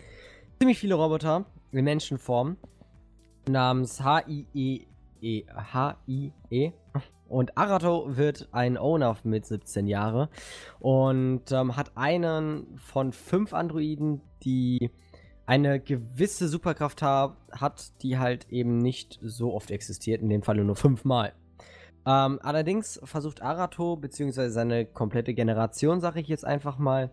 ziemlich 0.58 0.78
viele 0.78 0.94
Roboter 0.94 1.44
in 1.70 1.84
Menschenform 1.84 2.56
namens 3.46 4.02
HIE. 4.02 4.86
HIE. 5.20 6.72
Und 7.28 7.56
Arato 7.56 8.16
wird 8.16 8.48
ein 8.52 8.76
Owner 8.76 9.16
mit 9.24 9.46
17 9.46 9.86
Jahre 9.86 10.28
und 10.78 11.50
ähm, 11.52 11.76
hat 11.76 11.96
einen 11.96 12.76
von 12.76 13.12
fünf 13.12 13.54
Androiden, 13.54 14.20
die 14.42 14.90
eine 15.46 15.80
gewisse 15.80 16.48
Superkraft 16.48 17.02
ha 17.02 17.36
hat, 17.52 18.02
die 18.02 18.18
halt 18.18 18.48
eben 18.50 18.78
nicht 18.78 19.18
so 19.22 19.54
oft 19.54 19.70
existiert, 19.70 20.22
in 20.22 20.28
dem 20.28 20.42
Falle 20.42 20.64
nur 20.64 20.76
fünfmal. 20.76 21.32
Ähm, 22.06 22.38
allerdings 22.42 23.00
versucht 23.04 23.42
Arato, 23.42 23.96
beziehungsweise 23.96 24.50
seine 24.50 24.84
komplette 24.84 25.32
Generation, 25.34 26.00
sage 26.00 26.20
ich 26.20 26.28
jetzt 26.28 26.44
einfach 26.44 26.78
mal, 26.78 27.10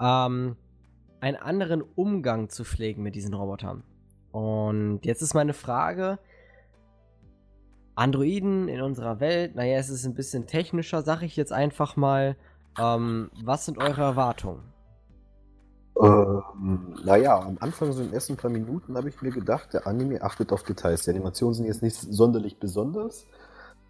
ähm, 0.00 0.56
einen 1.20 1.36
anderen 1.36 1.82
Umgang 1.82 2.50
zu 2.50 2.64
pflegen 2.64 3.02
mit 3.02 3.14
diesen 3.14 3.32
Robotern. 3.32 3.82
Und 4.32 5.00
jetzt 5.04 5.22
ist 5.22 5.34
meine 5.34 5.54
Frage, 5.54 6.18
Androiden 7.96 8.68
in 8.68 8.82
unserer 8.82 9.20
Welt, 9.20 9.56
naja, 9.56 9.78
es 9.78 9.88
ist 9.88 10.04
ein 10.04 10.14
bisschen 10.14 10.46
technischer, 10.46 11.02
sage 11.02 11.26
ich 11.26 11.34
jetzt 11.36 11.52
einfach 11.52 11.96
mal. 11.96 12.36
Ähm, 12.78 13.30
was 13.42 13.64
sind 13.64 13.78
eure 13.78 14.02
Erwartungen? 14.02 14.62
Ähm, 16.00 16.94
naja, 17.04 17.40
am 17.40 17.56
Anfang, 17.60 17.92
so 17.92 18.02
in 18.02 18.08
den 18.08 18.14
ersten 18.14 18.36
paar 18.36 18.50
Minuten, 18.50 18.96
habe 18.96 19.08
ich 19.08 19.22
mir 19.22 19.30
gedacht, 19.30 19.72
der 19.72 19.86
Anime 19.86 20.22
achtet 20.22 20.52
auf 20.52 20.62
Details. 20.62 21.04
Die 21.04 21.10
Animationen 21.10 21.54
sind 21.54 21.66
jetzt 21.66 21.82
nicht 21.82 21.96
sonderlich 21.96 22.58
besonders. 22.58 23.26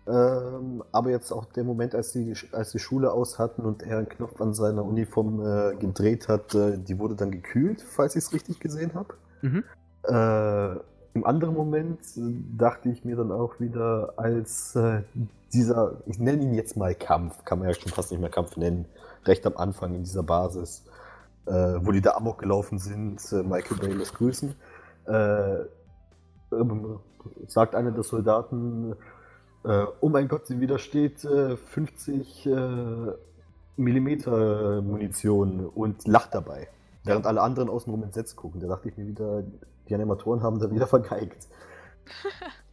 Ähm, 0.07 0.85
aber 0.93 1.11
jetzt 1.11 1.33
auch 1.33 1.47
der 1.47 1.65
Moment, 1.65 1.97
als 1.97 2.13
die, 2.13 2.33
als 2.53 2.71
die 2.71 2.79
Schule 2.79 3.11
aus 3.11 3.41
hatten 3.41 3.63
und 3.63 3.83
er 3.83 3.99
einen 3.99 4.09
Knopf 4.09 4.41
an 4.41 4.55
seiner 4.55 4.85
Uniform 4.85 5.45
äh, 5.45 5.75
gedreht 5.75 6.29
hat, 6.29 6.55
äh, 6.55 6.79
die 6.79 6.97
wurde 7.01 7.17
dann 7.17 7.33
gekühlt, 7.33 7.83
falls 7.83 8.15
ich 8.15 8.23
es 8.23 8.33
richtig 8.33 8.61
gesehen 8.61 8.95
habe. 8.95 9.15
Mhm. 9.43 9.65
Äh, 10.05 10.81
Im 11.17 11.25
anderen 11.25 11.55
Moment 11.55 12.01
äh, 12.19 12.21
dachte 12.59 12.91
ich 12.91 13.07
mir 13.07 13.17
dann 13.17 13.33
auch 13.33 13.59
wieder, 13.59 14.13
als 14.19 14.77
äh, 14.77 15.01
dieser, 15.55 16.03
ich 16.05 16.19
nenne 16.19 16.43
ihn 16.43 16.53
jetzt 16.53 16.77
mal 16.77 16.95
Kampf, 16.95 17.43
kann 17.47 17.59
man 17.59 17.69
ja 17.69 17.75
schon 17.75 17.91
fast 17.91 18.11
nicht 18.11 18.21
mehr 18.21 18.29
Kampf 18.29 18.59
nennen, 18.59 18.85
recht 19.25 19.47
am 19.47 19.57
Anfang 19.57 19.95
in 19.95 20.05
dieser 20.05 20.23
Basis, 20.23 20.85
äh, 21.47 21.53
wo 21.53 21.91
die 21.91 22.03
da 22.03 22.17
Amok 22.17 22.39
gelaufen 22.39 22.79
sind, 22.79 23.23
äh, 23.33 23.43
Michael 23.43 23.79
Bay 23.79 23.95
lässt 23.95 24.13
grüßen, 24.13 24.55
äh, 25.07 25.61
ähm, 26.53 26.99
sagt 27.47 27.75
einer 27.75 27.93
der 27.93 28.03
Soldaten, 28.03 28.93
äh, 29.65 29.87
oh 30.03 30.11
mein 30.11 30.29
Gott, 30.29 30.47
sie 30.47 30.61
widersteht 30.61 31.25
äh, 31.25 31.57
50 31.57 32.45
äh, 32.45 32.53
Millimeter 33.79 34.83
Munition 34.83 35.65
und 35.65 36.07
lacht 36.07 36.35
dabei. 36.35 36.69
Während 37.05 37.25
alle 37.25 37.41
anderen 37.41 37.71
außenrum 37.71 38.03
entsetzt 38.03 38.37
gucken. 38.37 38.61
Da 38.61 38.67
dachte 38.67 38.89
ich 38.89 38.99
mir 38.99 39.07
wieder, 39.07 39.45
die 39.89 39.95
Animatoren 39.95 40.43
haben 40.43 40.61
da 40.61 40.71
wieder 40.71 40.87
vergeigt. 40.87 41.47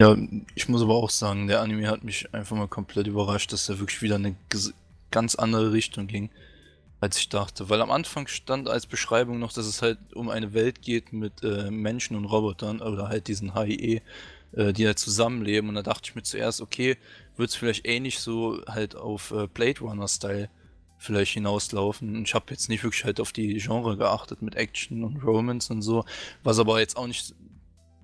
Ja, 0.00 0.16
ich 0.56 0.68
muss 0.68 0.82
aber 0.82 0.94
auch 0.94 1.10
sagen, 1.10 1.46
der 1.46 1.60
Anime 1.60 1.88
hat 1.88 2.02
mich 2.02 2.32
einfach 2.34 2.56
mal 2.56 2.66
komplett 2.68 3.06
überrascht, 3.06 3.52
dass 3.52 3.68
er 3.68 3.78
wirklich 3.78 4.02
wieder 4.02 4.16
eine 4.16 4.34
ges- 4.50 4.74
ganz 5.12 5.36
andere 5.36 5.72
Richtung 5.72 6.08
ging, 6.08 6.30
als 7.00 7.18
ich 7.18 7.28
dachte. 7.28 7.70
Weil 7.70 7.82
am 7.82 7.90
Anfang 7.92 8.26
stand 8.28 8.68
als 8.68 8.86
Beschreibung 8.86 9.38
noch, 9.38 9.52
dass 9.52 9.66
es 9.66 9.82
halt 9.82 9.98
um 10.14 10.30
eine 10.30 10.54
Welt 10.54 10.82
geht 10.82 11.12
mit 11.12 11.42
äh, 11.44 11.70
Menschen 11.70 12.16
und 12.16 12.26
Robotern 12.26 12.80
oder 12.82 13.08
halt 13.08 13.28
diesen 13.28 13.54
HIE, 13.54 14.02
äh, 14.52 14.72
die 14.72 14.86
halt 14.86 14.98
zusammenleben. 14.98 15.68
Und 15.70 15.76
da 15.76 15.82
dachte 15.82 16.10
ich 16.10 16.16
mir 16.16 16.22
zuerst, 16.24 16.60
okay, 16.60 16.96
wird 17.36 17.50
es 17.50 17.56
vielleicht 17.56 17.86
ähnlich 17.86 18.18
so 18.20 18.62
halt 18.68 18.96
auf 18.96 19.30
äh, 19.32 19.46
Blade 19.48 19.80
Runner-Style 19.80 20.50
vielleicht 20.98 21.32
hinauslaufen. 21.32 22.24
Ich 22.24 22.34
habe 22.34 22.46
jetzt 22.50 22.68
nicht 22.68 22.82
wirklich 22.82 23.04
halt 23.04 23.20
auf 23.20 23.32
die 23.32 23.58
Genre 23.58 23.96
geachtet 23.96 24.42
mit 24.42 24.54
Action 24.54 25.04
und 25.04 25.22
Romance 25.22 25.72
und 25.72 25.82
so, 25.82 26.04
was 26.42 26.58
aber 26.58 26.80
jetzt 26.80 26.96
auch 26.96 27.06
nicht 27.06 27.34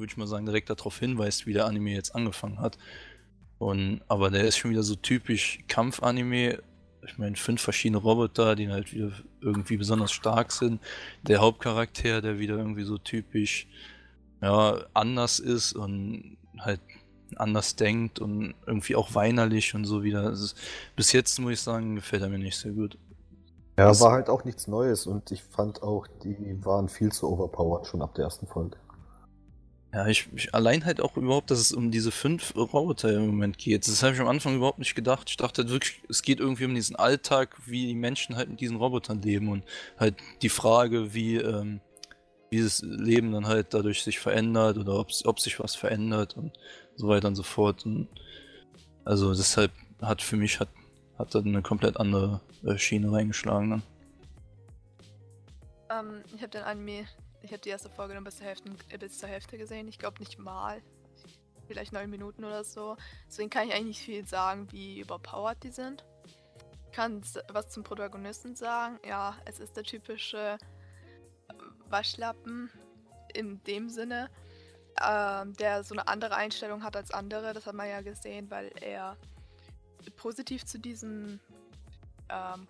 würde 0.01 0.11
ich 0.11 0.17
mal 0.17 0.27
sagen, 0.27 0.47
direkt 0.47 0.71
darauf 0.71 0.99
hinweist, 0.99 1.47
wie 1.47 1.53
der 1.53 1.67
Anime 1.67 1.93
jetzt 1.93 2.15
angefangen 2.15 2.59
hat. 2.59 2.79
Und, 3.59 4.01
aber 4.09 4.31
der 4.31 4.45
ist 4.45 4.57
schon 4.57 4.71
wieder 4.71 4.83
so 4.83 4.97
typisch 4.97 5.61
Kampf-Anime. 5.69 6.63
Ich 7.07 7.19
meine, 7.19 7.37
fünf 7.37 7.61
verschiedene 7.61 7.99
Roboter, 7.99 8.57
die 8.57 8.69
halt 8.69 8.93
wieder 8.93 9.13
irgendwie 9.41 9.77
besonders 9.77 10.13
stark 10.13 10.51
sind. 10.51 10.81
Der 11.23 11.41
Hauptcharakter, 11.41 12.23
der 12.23 12.39
wieder 12.39 12.57
irgendwie 12.57 12.83
so 12.85 12.99
typisch 12.99 13.69
ja, 14.43 14.87
anders 14.95 15.39
ist 15.39 15.75
und 15.75 16.39
halt 16.59 16.81
anders 17.39 17.77
denkt 17.77 18.19
und 18.19 18.55
irgendwie 18.67 18.97
auch 18.97 19.15
weinerlich 19.15 19.75
und 19.75 19.85
so 19.85 20.03
wieder. 20.03 20.23
Also, 20.25 20.55
bis 20.97 21.13
jetzt 21.13 21.39
muss 21.41 21.53
ich 21.53 21.61
sagen, 21.61 21.95
gefällt 21.97 22.23
er 22.23 22.29
mir 22.29 22.39
nicht 22.39 22.57
sehr 22.59 22.73
gut. 22.73 22.99
Ja, 23.79 23.89
Das- 23.89 24.01
war 24.01 24.13
halt 24.13 24.29
auch 24.29 24.45
nichts 24.45 24.67
Neues 24.67 25.07
und 25.07 25.31
ich 25.31 25.43
fand 25.43 25.83
auch, 25.83 26.07
die 26.25 26.37
waren 26.65 26.89
viel 26.89 27.13
zu 27.13 27.29
overpowered 27.31 27.87
schon 27.87 28.03
ab 28.03 28.15
der 28.15 28.25
ersten 28.25 28.47
Folge. 28.47 28.77
Ja, 29.93 30.07
ich, 30.07 30.29
ich 30.37 30.55
allein 30.55 30.85
halt 30.85 31.01
auch 31.01 31.17
überhaupt, 31.17 31.51
dass 31.51 31.59
es 31.59 31.73
um 31.73 31.91
diese 31.91 32.13
fünf 32.13 32.55
Roboter 32.55 33.13
im 33.13 33.27
Moment 33.27 33.59
geht. 33.59 33.89
Das 33.89 34.03
habe 34.05 34.15
ich 34.15 34.21
am 34.21 34.29
Anfang 34.29 34.55
überhaupt 34.55 34.79
nicht 34.79 34.95
gedacht. 34.95 35.29
Ich 35.31 35.37
dachte 35.37 35.63
halt 35.63 35.73
wirklich, 35.73 36.01
es 36.09 36.23
geht 36.23 36.39
irgendwie 36.39 36.65
um 36.65 36.75
diesen 36.77 36.95
Alltag, 36.95 37.57
wie 37.67 37.87
die 37.89 37.95
Menschen 37.97 38.37
halt 38.37 38.51
mit 38.51 38.61
diesen 38.61 38.77
Robotern 38.77 39.21
leben 39.21 39.49
und 39.49 39.65
halt 39.99 40.15
die 40.43 40.49
Frage, 40.49 41.13
wie, 41.13 41.37
ähm, 41.39 41.81
wie 42.51 42.63
das 42.63 42.83
Leben 42.83 43.33
dann 43.33 43.47
halt 43.47 43.73
dadurch 43.73 44.03
sich 44.03 44.19
verändert 44.19 44.77
oder 44.77 44.99
ob, 44.99 45.09
ob 45.25 45.41
sich 45.41 45.61
was 45.61 45.77
verändert 45.77 46.37
und 46.37 46.53
so 46.97 47.09
weiter 47.09 47.29
und 47.29 47.37
so 47.37 47.45
fort. 47.45 47.87
Und 47.87 48.09
also 49.05 49.33
deshalb 49.33 49.73
hat 50.03 50.21
für 50.21 50.37
mich 50.37 50.59
hat, 50.59 50.69
hat 51.17 51.35
dann 51.35 51.47
eine 51.47 51.63
komplett 51.63 51.97
andere 51.97 52.41
äh, 52.65 52.77
Schiene 52.77 53.13
reingeschlagen 53.13 53.71
dann. 53.71 53.83
Ähm, 55.91 56.23
ich 56.35 56.41
habe 56.43 56.51
den 56.51 56.63
Anime, 56.63 57.07
ich 57.43 57.53
habe 57.53 57.61
die 57.61 57.69
erste 57.69 57.89
Folge 57.89 58.15
dann 58.15 58.25
bis 58.25 58.37
zur 58.37 58.47
Hälfte, 58.47 58.71
bis 58.99 59.19
zur 59.19 59.29
Hälfte 59.29 59.57
gesehen. 59.57 59.89
Ich 59.89 59.99
glaube 59.99 60.19
nicht 60.19 60.39
mal. 60.39 60.83
Vielleicht 61.67 61.93
neun 61.93 62.11
Minuten 62.11 62.45
oder 62.45 62.65
so. 62.65 62.97
Deswegen 63.29 63.49
kann 63.49 63.69
ich 63.69 63.75
eigentlich 63.75 63.87
nicht 63.87 64.01
viel 64.01 64.27
sagen, 64.27 64.67
wie 64.73 64.99
überpowered 64.99 65.63
die 65.63 65.71
sind. 65.71 66.05
Ich 66.27 66.93
kann 66.93 67.23
was 67.53 67.71
zum 67.71 67.85
Protagonisten 67.85 68.57
sagen. 68.57 68.99
Ja, 69.07 69.37
es 69.45 69.61
ist 69.61 69.77
der 69.77 69.85
typische 69.85 70.59
Waschlappen 71.91 72.71
in 73.35 73.63
dem 73.65 73.89
Sinne, 73.89 74.29
ähm, 75.03 75.55
der 75.55 75.85
so 75.85 75.95
eine 75.95 76.09
andere 76.09 76.35
Einstellung 76.35 76.83
hat 76.83 76.97
als 76.97 77.13
andere. 77.13 77.53
Das 77.53 77.67
hat 77.67 77.75
man 77.75 77.89
ja 77.89 78.01
gesehen, 78.01 78.51
weil 78.51 78.71
er 78.81 79.17
positiv 80.17 80.65
zu 80.65 80.79
diesen 80.79 81.41
ähm, 82.29 82.69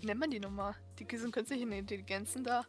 wie 0.00 0.06
nennt 0.06 0.20
man 0.20 0.30
die 0.30 0.40
nochmal? 0.40 0.74
Die 0.98 1.04
diesen 1.04 1.32
künstlichen 1.32 1.72
Intelligenzen 1.72 2.44
da. 2.44 2.62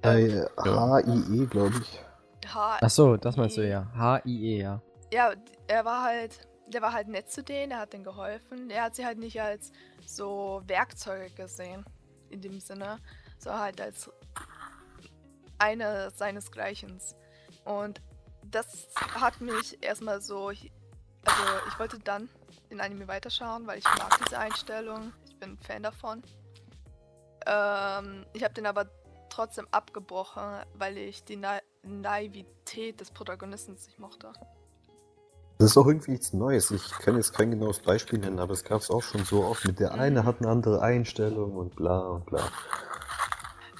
Bei 0.00 0.46
HIE, 0.62 1.46
glaube 1.46 1.74
ich. 1.80 2.00
H 2.46 2.78
Ach 2.80 2.90
so, 2.90 3.16
das 3.16 3.36
meinst 3.36 3.56
du 3.56 3.66
ja. 3.66 3.86
H-I-E, 3.94 4.60
ja. 4.60 4.82
ja, 5.12 5.32
er 5.66 5.84
war 5.84 6.02
halt, 6.02 6.46
der 6.68 6.82
war 6.82 6.92
halt 6.92 7.08
nett 7.08 7.30
zu 7.30 7.42
denen, 7.42 7.72
er 7.72 7.80
hat 7.80 7.94
denen 7.94 8.04
geholfen. 8.04 8.68
Er 8.68 8.84
hat 8.84 8.96
sie 8.96 9.06
halt 9.06 9.18
nicht 9.18 9.40
als 9.40 9.72
so 10.04 10.62
Werkzeuge 10.66 11.30
gesehen, 11.30 11.84
in 12.30 12.40
dem 12.40 12.60
Sinne, 12.60 12.98
sondern 13.38 13.60
halt 13.60 13.80
als 13.80 14.10
eine 15.58 16.10
seinesgleichen. 16.10 17.00
Und 17.64 18.00
das 18.42 18.88
hat 18.96 19.40
mich 19.40 19.82
erstmal 19.82 20.20
so, 20.20 20.48
also 20.48 20.62
ich 21.68 21.78
wollte 21.78 21.98
dann 21.98 22.28
den 22.70 22.80
Anime 22.80 23.08
weiterschauen, 23.08 23.66
weil 23.66 23.78
ich 23.78 23.84
mag 23.84 24.18
diese 24.24 24.38
Einstellung, 24.38 25.12
ich 25.26 25.38
bin 25.38 25.58
Fan 25.58 25.82
davon. 25.82 26.22
Ähm, 27.46 28.26
ich 28.32 28.42
habe 28.42 28.54
den 28.54 28.66
aber 28.66 28.88
trotzdem 29.30 29.66
abgebrochen, 29.70 30.62
weil 30.74 30.96
ich 30.98 31.24
die 31.24 31.36
Na 31.36 31.58
Naivität 31.82 33.00
des 33.00 33.10
Protagonisten 33.10 33.72
nicht 33.72 33.98
mochte. 33.98 34.32
Das 35.58 35.70
ist 35.70 35.76
auch 35.76 35.86
irgendwie 35.86 36.12
nichts 36.12 36.32
Neues. 36.32 36.70
Ich 36.70 36.90
kann 36.90 37.16
jetzt 37.16 37.32
kein 37.32 37.50
genaues 37.50 37.78
Beispiel 37.78 38.18
nennen, 38.18 38.40
aber 38.40 38.52
es 38.52 38.64
gab 38.64 38.80
es 38.80 38.90
auch 38.90 39.02
schon 39.02 39.24
so 39.24 39.44
oft 39.44 39.64
mit 39.64 39.78
der 39.78 39.94
eine 39.94 40.24
hat 40.24 40.40
eine 40.40 40.48
andere 40.48 40.82
Einstellung 40.82 41.54
und 41.54 41.76
bla 41.76 42.00
und 42.00 42.26
bla. 42.26 42.50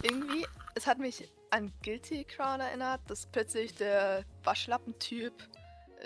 Irgendwie, 0.03 0.47
es 0.77 0.87
hat 0.87 0.99
mich 0.99 1.33
an 1.51 1.72
Guilty 1.83 2.25
Crown 2.25 2.61
erinnert, 2.61 3.01
dass 3.09 3.27
plötzlich 3.27 3.75
der 3.75 4.25
Waschlappentyp 4.45 5.33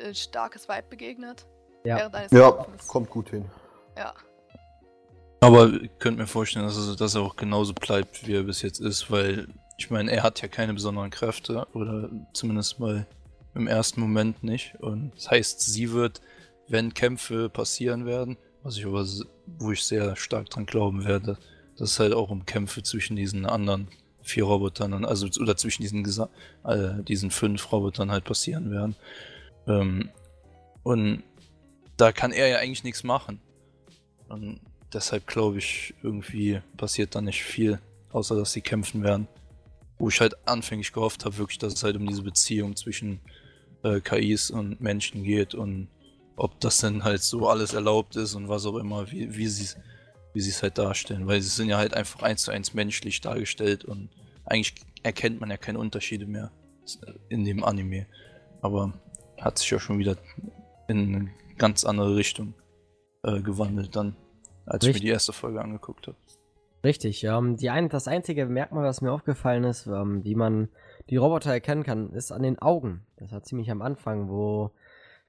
ein 0.05 0.14
starkes 0.14 0.69
Weib 0.69 0.89
begegnet. 0.89 1.47
Ja. 1.85 2.11
Ja, 2.31 2.66
kommt 2.87 3.11
gut 3.11 3.31
hin. 3.31 3.45
Ja. 3.97 4.14
Aber 5.41 5.69
ich 5.69 5.91
könnte 5.99 6.21
mir 6.21 6.27
vorstellen, 6.27 6.66
dass, 6.66 6.77
es, 6.77 6.97
dass 6.97 7.14
er 7.14 7.23
auch 7.23 7.37
genauso 7.37 7.73
bleibt, 7.73 8.27
wie 8.27 8.35
er 8.35 8.43
bis 8.43 8.62
jetzt 8.62 8.81
ist, 8.81 9.11
weil 9.11 9.49
ich 9.77 9.91
meine, 9.91 10.11
er 10.11 10.23
hat 10.23 10.41
ja 10.43 10.49
keine 10.49 10.75
besonderen 10.75 11.11
Kräfte 11.11 11.66
oder 11.73 12.11
zumindest 12.33 12.81
mal 12.81 13.07
im 13.59 13.66
ersten 13.66 14.00
Moment 14.00 14.42
nicht. 14.42 14.74
Und 14.80 15.12
das 15.16 15.30
heißt, 15.30 15.61
sie 15.61 15.92
wird, 15.92 16.20
wenn 16.68 16.94
Kämpfe 16.94 17.48
passieren 17.48 18.06
werden, 18.06 18.36
was 18.62 18.76
ich 18.76 18.86
aber, 18.86 19.06
wo 19.59 19.72
ich 19.72 19.82
sehr 19.84 20.16
stark 20.16 20.50
dran 20.50 20.66
glauben 20.66 21.04
werde, 21.04 21.38
dass 21.76 21.92
es 21.92 22.00
halt 22.00 22.12
auch 22.12 22.30
um 22.30 22.44
Kämpfe 22.46 22.82
zwischen 22.82 23.16
diesen 23.16 23.46
anderen 23.46 23.88
vier 24.22 24.44
Robotern, 24.44 24.90
dann- 24.90 25.04
also 25.04 25.26
oder 25.40 25.56
zwischen 25.56 25.82
diesen, 25.82 26.04
gesa- 26.04 26.28
äh, 26.64 27.02
diesen 27.04 27.30
fünf 27.30 27.70
Robotern 27.72 28.11
halt 28.11 28.24
passieren 28.24 28.70
werden. 28.70 28.96
Ähm, 29.66 30.11
und 30.82 31.22
da 31.96 32.12
kann 32.12 32.32
er 32.32 32.48
ja 32.48 32.59
eigentlich 32.59 32.84
nichts 32.84 33.02
machen. 33.04 33.40
Und 34.28 34.61
deshalb 34.92 35.26
glaube 35.26 35.59
ich, 35.59 35.94
irgendwie 36.02 36.61
passiert 36.76 37.14
da 37.14 37.20
nicht 37.20 37.42
viel, 37.42 37.80
außer 38.12 38.36
dass 38.36 38.52
sie 38.52 38.61
kämpfen 38.61 39.02
werden. 39.02 39.28
Wo 39.98 40.09
ich 40.09 40.20
halt 40.20 40.36
anfänglich 40.46 40.92
gehofft 40.92 41.24
habe, 41.24 41.38
wirklich, 41.38 41.59
dass 41.59 41.72
es 41.74 41.82
halt 41.82 41.96
um 41.96 42.06
diese 42.06 42.22
Beziehung 42.22 42.76
zwischen 42.76 43.20
äh, 43.83 44.01
KIs 44.01 44.51
und 44.51 44.81
Menschen 44.81 45.22
geht 45.22 45.55
und 45.55 45.89
ob 46.37 46.61
das 46.61 46.79
denn 46.79 47.05
halt 47.05 47.22
so 47.22 47.49
alles 47.49 47.74
erlaubt 47.74 48.16
ist 48.16 48.35
und 48.35 48.49
was 48.49 48.64
auch 48.66 48.76
immer, 48.76 49.11
wie, 49.11 49.37
wie 49.37 49.49
sie 49.49 49.76
wie 50.39 50.41
sie 50.41 50.51
es 50.51 50.62
halt 50.62 50.79
darstellen. 50.79 51.26
Weil 51.26 51.41
sie 51.41 51.49
sind 51.49 51.68
ja 51.68 51.79
halt 51.79 51.95
einfach 51.95 52.22
eins 52.22 52.43
zu 52.43 52.53
eins 52.53 52.74
menschlich 52.74 53.20
dargestellt 53.20 53.85
und 53.85 54.11
eigentlich 54.45 54.74
erkennt 55.03 55.41
man 55.41 55.51
ja 55.51 55.57
keine 55.57 55.79
Unterschiede 55.79 56.26
mehr 56.26 56.53
in 57.29 57.45
dem 57.45 57.64
Anime. 57.64 58.07
Aber 58.61 58.93
hat 59.41 59.59
sich 59.59 59.70
ja 59.70 59.79
schon 59.79 59.99
wieder 59.99 60.16
in 60.89 61.14
eine 61.14 61.31
ganz 61.57 61.85
andere 61.85 62.16
Richtung 62.16 62.55
äh, 63.24 63.41
gewandelt 63.41 63.97
dann, 63.97 64.16
als 64.64 64.85
ich 64.85 64.89
Richtig. 64.89 65.03
mir 65.03 65.07
die 65.07 65.12
erste 65.12 65.33
Folge 65.33 65.61
angeguckt 65.61 66.07
habe. 66.07 66.16
Richtig, 66.85 67.24
ähm, 67.24 67.57
die 67.57 67.70
ein, 67.70 67.89
das 67.89 68.07
einzige 68.07 68.47
Merkmal, 68.47 68.85
was 68.85 69.01
mir 69.01 69.11
aufgefallen 69.11 69.64
ist, 69.64 69.87
ähm, 69.87 70.22
wie 70.22 70.37
man 70.37 70.68
die 71.11 71.16
Roboter 71.16 71.52
erkennen 71.52 71.84
kann, 71.84 72.12
ist 72.12 72.32
an 72.32 72.42
den 72.42 72.59
Augen. 72.59 73.06
Das 73.16 73.32
war 73.32 73.42
ziemlich 73.42 73.70
am 73.70 73.82
Anfang, 73.82 74.28
wo 74.28 74.72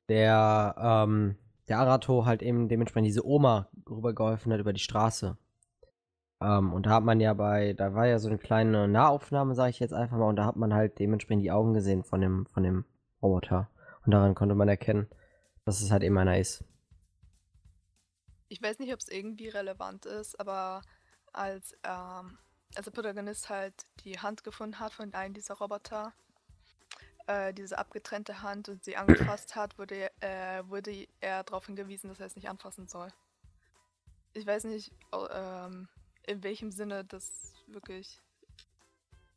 der, 0.10 0.76
ähm, 0.78 1.36
der 1.68 1.80
Arato 1.80 2.26
halt 2.26 2.42
eben 2.42 2.68
dementsprechend 2.68 3.08
diese 3.08 3.26
Oma 3.26 3.70
rübergeholfen 3.90 4.52
hat 4.52 4.60
über 4.60 4.74
die 4.74 4.80
Straße. 4.80 5.38
Ähm, 6.42 6.74
und 6.74 6.86
da 6.86 6.92
hat 6.92 7.04
man 7.04 7.20
ja 7.20 7.34
bei, 7.34 7.74
da 7.74 7.94
war 7.94 8.08
ja 8.08 8.20
so 8.20 8.28
eine 8.28 8.38
kleine 8.38 8.88
Nahaufnahme, 8.88 9.56
sage 9.56 9.72
ich 9.72 9.80
jetzt 9.80 9.94
einfach 9.94 10.18
mal, 10.18 10.30
und 10.30 10.36
da 10.36 10.46
hat 10.46 10.56
man 10.56 10.74
halt 10.74 11.00
dementsprechend 11.00 11.44
die 11.44 11.52
Augen 11.52 11.74
gesehen 11.74 12.04
von 12.04 12.22
dem, 12.22 12.46
von 12.48 12.64
dem 12.64 12.86
Roboter. 13.22 13.70
Und 14.06 14.12
daran 14.12 14.36
konnte 14.36 14.56
man 14.56 14.70
erkennen, 14.70 15.08
dass 15.66 15.82
es 15.82 15.92
halt 15.92 16.04
eben 16.04 16.18
einer 16.18 16.40
ist. 16.40 16.64
Ich 18.48 18.62
weiß 18.62 18.80
nicht, 18.80 18.94
ob 18.94 19.00
es 19.00 19.10
irgendwie 19.10 19.50
relevant 19.50 20.06
ist, 20.06 20.40
aber 20.40 20.82
als, 21.34 21.78
ähm, 21.84 22.38
als 22.76 22.86
der 22.86 22.92
Protagonist 22.92 23.50
halt 23.50 23.74
die 24.04 24.20
Hand 24.20 24.44
gefunden 24.44 24.80
hat 24.80 24.94
von 24.94 25.14
einem 25.14 25.34
dieser 25.34 25.56
Roboter, 25.56 26.14
äh, 27.28 27.54
diese 27.54 27.78
abgetrennte 27.78 28.42
Hand 28.42 28.70
und 28.70 28.84
sie 28.84 28.98
angefasst 28.98 29.56
hat, 29.56 29.78
wurde, 29.78 30.12
äh, 30.22 30.64
wurde 30.68 31.08
er 31.20 31.44
darauf 31.44 31.66
hingewiesen, 31.66 32.10
dass 32.10 32.20
er 32.20 32.28
es 32.28 32.36
nicht 32.36 32.50
anfassen 32.50 32.88
soll. 32.88 33.10
Ich 34.34 34.46
weiß 34.46 34.66
nicht, 34.66 34.92
ähm, 35.32 35.88
in 36.28 36.44
welchem 36.44 36.72
Sinne 36.72 37.04
das 37.04 37.54
wirklich 37.68 38.22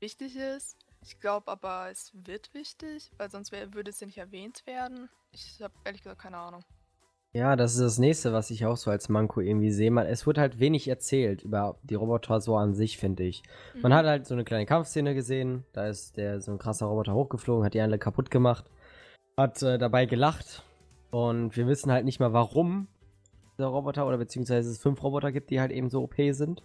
wichtig 0.01 0.37
ist. 0.37 0.77
Ich 1.01 1.19
glaube 1.19 1.51
aber, 1.51 1.91
es 1.91 2.13
wird 2.13 2.53
wichtig, 2.55 3.11
weil 3.17 3.31
sonst 3.31 3.51
wär, 3.51 3.73
würde 3.75 3.91
es 3.91 4.01
ja 4.01 4.07
nicht 4.07 4.19
erwähnt 4.19 4.65
werden. 4.67 5.09
Ich 5.33 5.61
habe 5.63 5.75
ehrlich 5.85 6.03
gesagt 6.03 6.21
keine 6.21 6.37
Ahnung. 6.37 6.65
Ja, 7.35 7.57
das 7.57 7.73
ist 7.73 7.81
das 7.81 7.99
nächste, 7.99 8.35
was 8.35 8.51
ich 8.51 8.67
auch 8.67 8.77
so 8.77 8.91
als 8.91 9.09
Manko 9.09 9.41
irgendwie 9.41 9.71
sehe. 9.71 9.91
Man, 9.91 10.07
es 10.07 10.27
wird 10.27 10.37
halt 10.37 10.61
wenig 10.61 10.87
erzählt 10.89 11.43
über 11.43 11.77
die 11.83 11.95
Roboter 11.95 12.41
so 12.43 12.57
an 12.57 12.75
sich, 12.75 12.99
finde 12.99 13.23
ich. 13.23 13.43
Man 13.81 13.91
Mhm. 13.91 13.97
hat 13.97 14.07
halt 14.07 14.27
so 14.27 14.35
eine 14.35 14.45
kleine 14.45 14.67
Kampfszene 14.67 15.15
gesehen. 15.15 15.65
Da 15.73 15.87
ist 15.89 16.19
der 16.19 16.43
so 16.43 16.53
ein 16.53 16.59
krasser 16.59 16.87
Roboter 16.87 17.15
hochgeflogen, 17.15 17.65
hat 17.65 17.73
die 17.73 17.81
alle 17.81 17.99
kaputt 17.99 18.31
gemacht, 18.31 18.67
hat 19.39 19.63
äh, 19.63 19.79
dabei 19.79 20.05
gelacht. 20.05 20.63
Und 21.11 21.57
wir 21.57 21.67
wissen 21.67 21.91
halt 21.91 22.05
nicht 22.05 22.21
mal, 22.21 22.35
warum 22.35 22.89
der 23.59 23.67
Roboter 23.67 24.07
oder 24.07 24.19
beziehungsweise 24.19 24.71
es 24.71 24.79
fünf 24.79 25.03
Roboter 25.03 25.33
gibt, 25.33 25.49
die 25.51 25.61
halt 25.61 25.73
eben 25.73 25.89
so 25.89 26.03
OP 26.03 26.15
sind. 26.33 26.63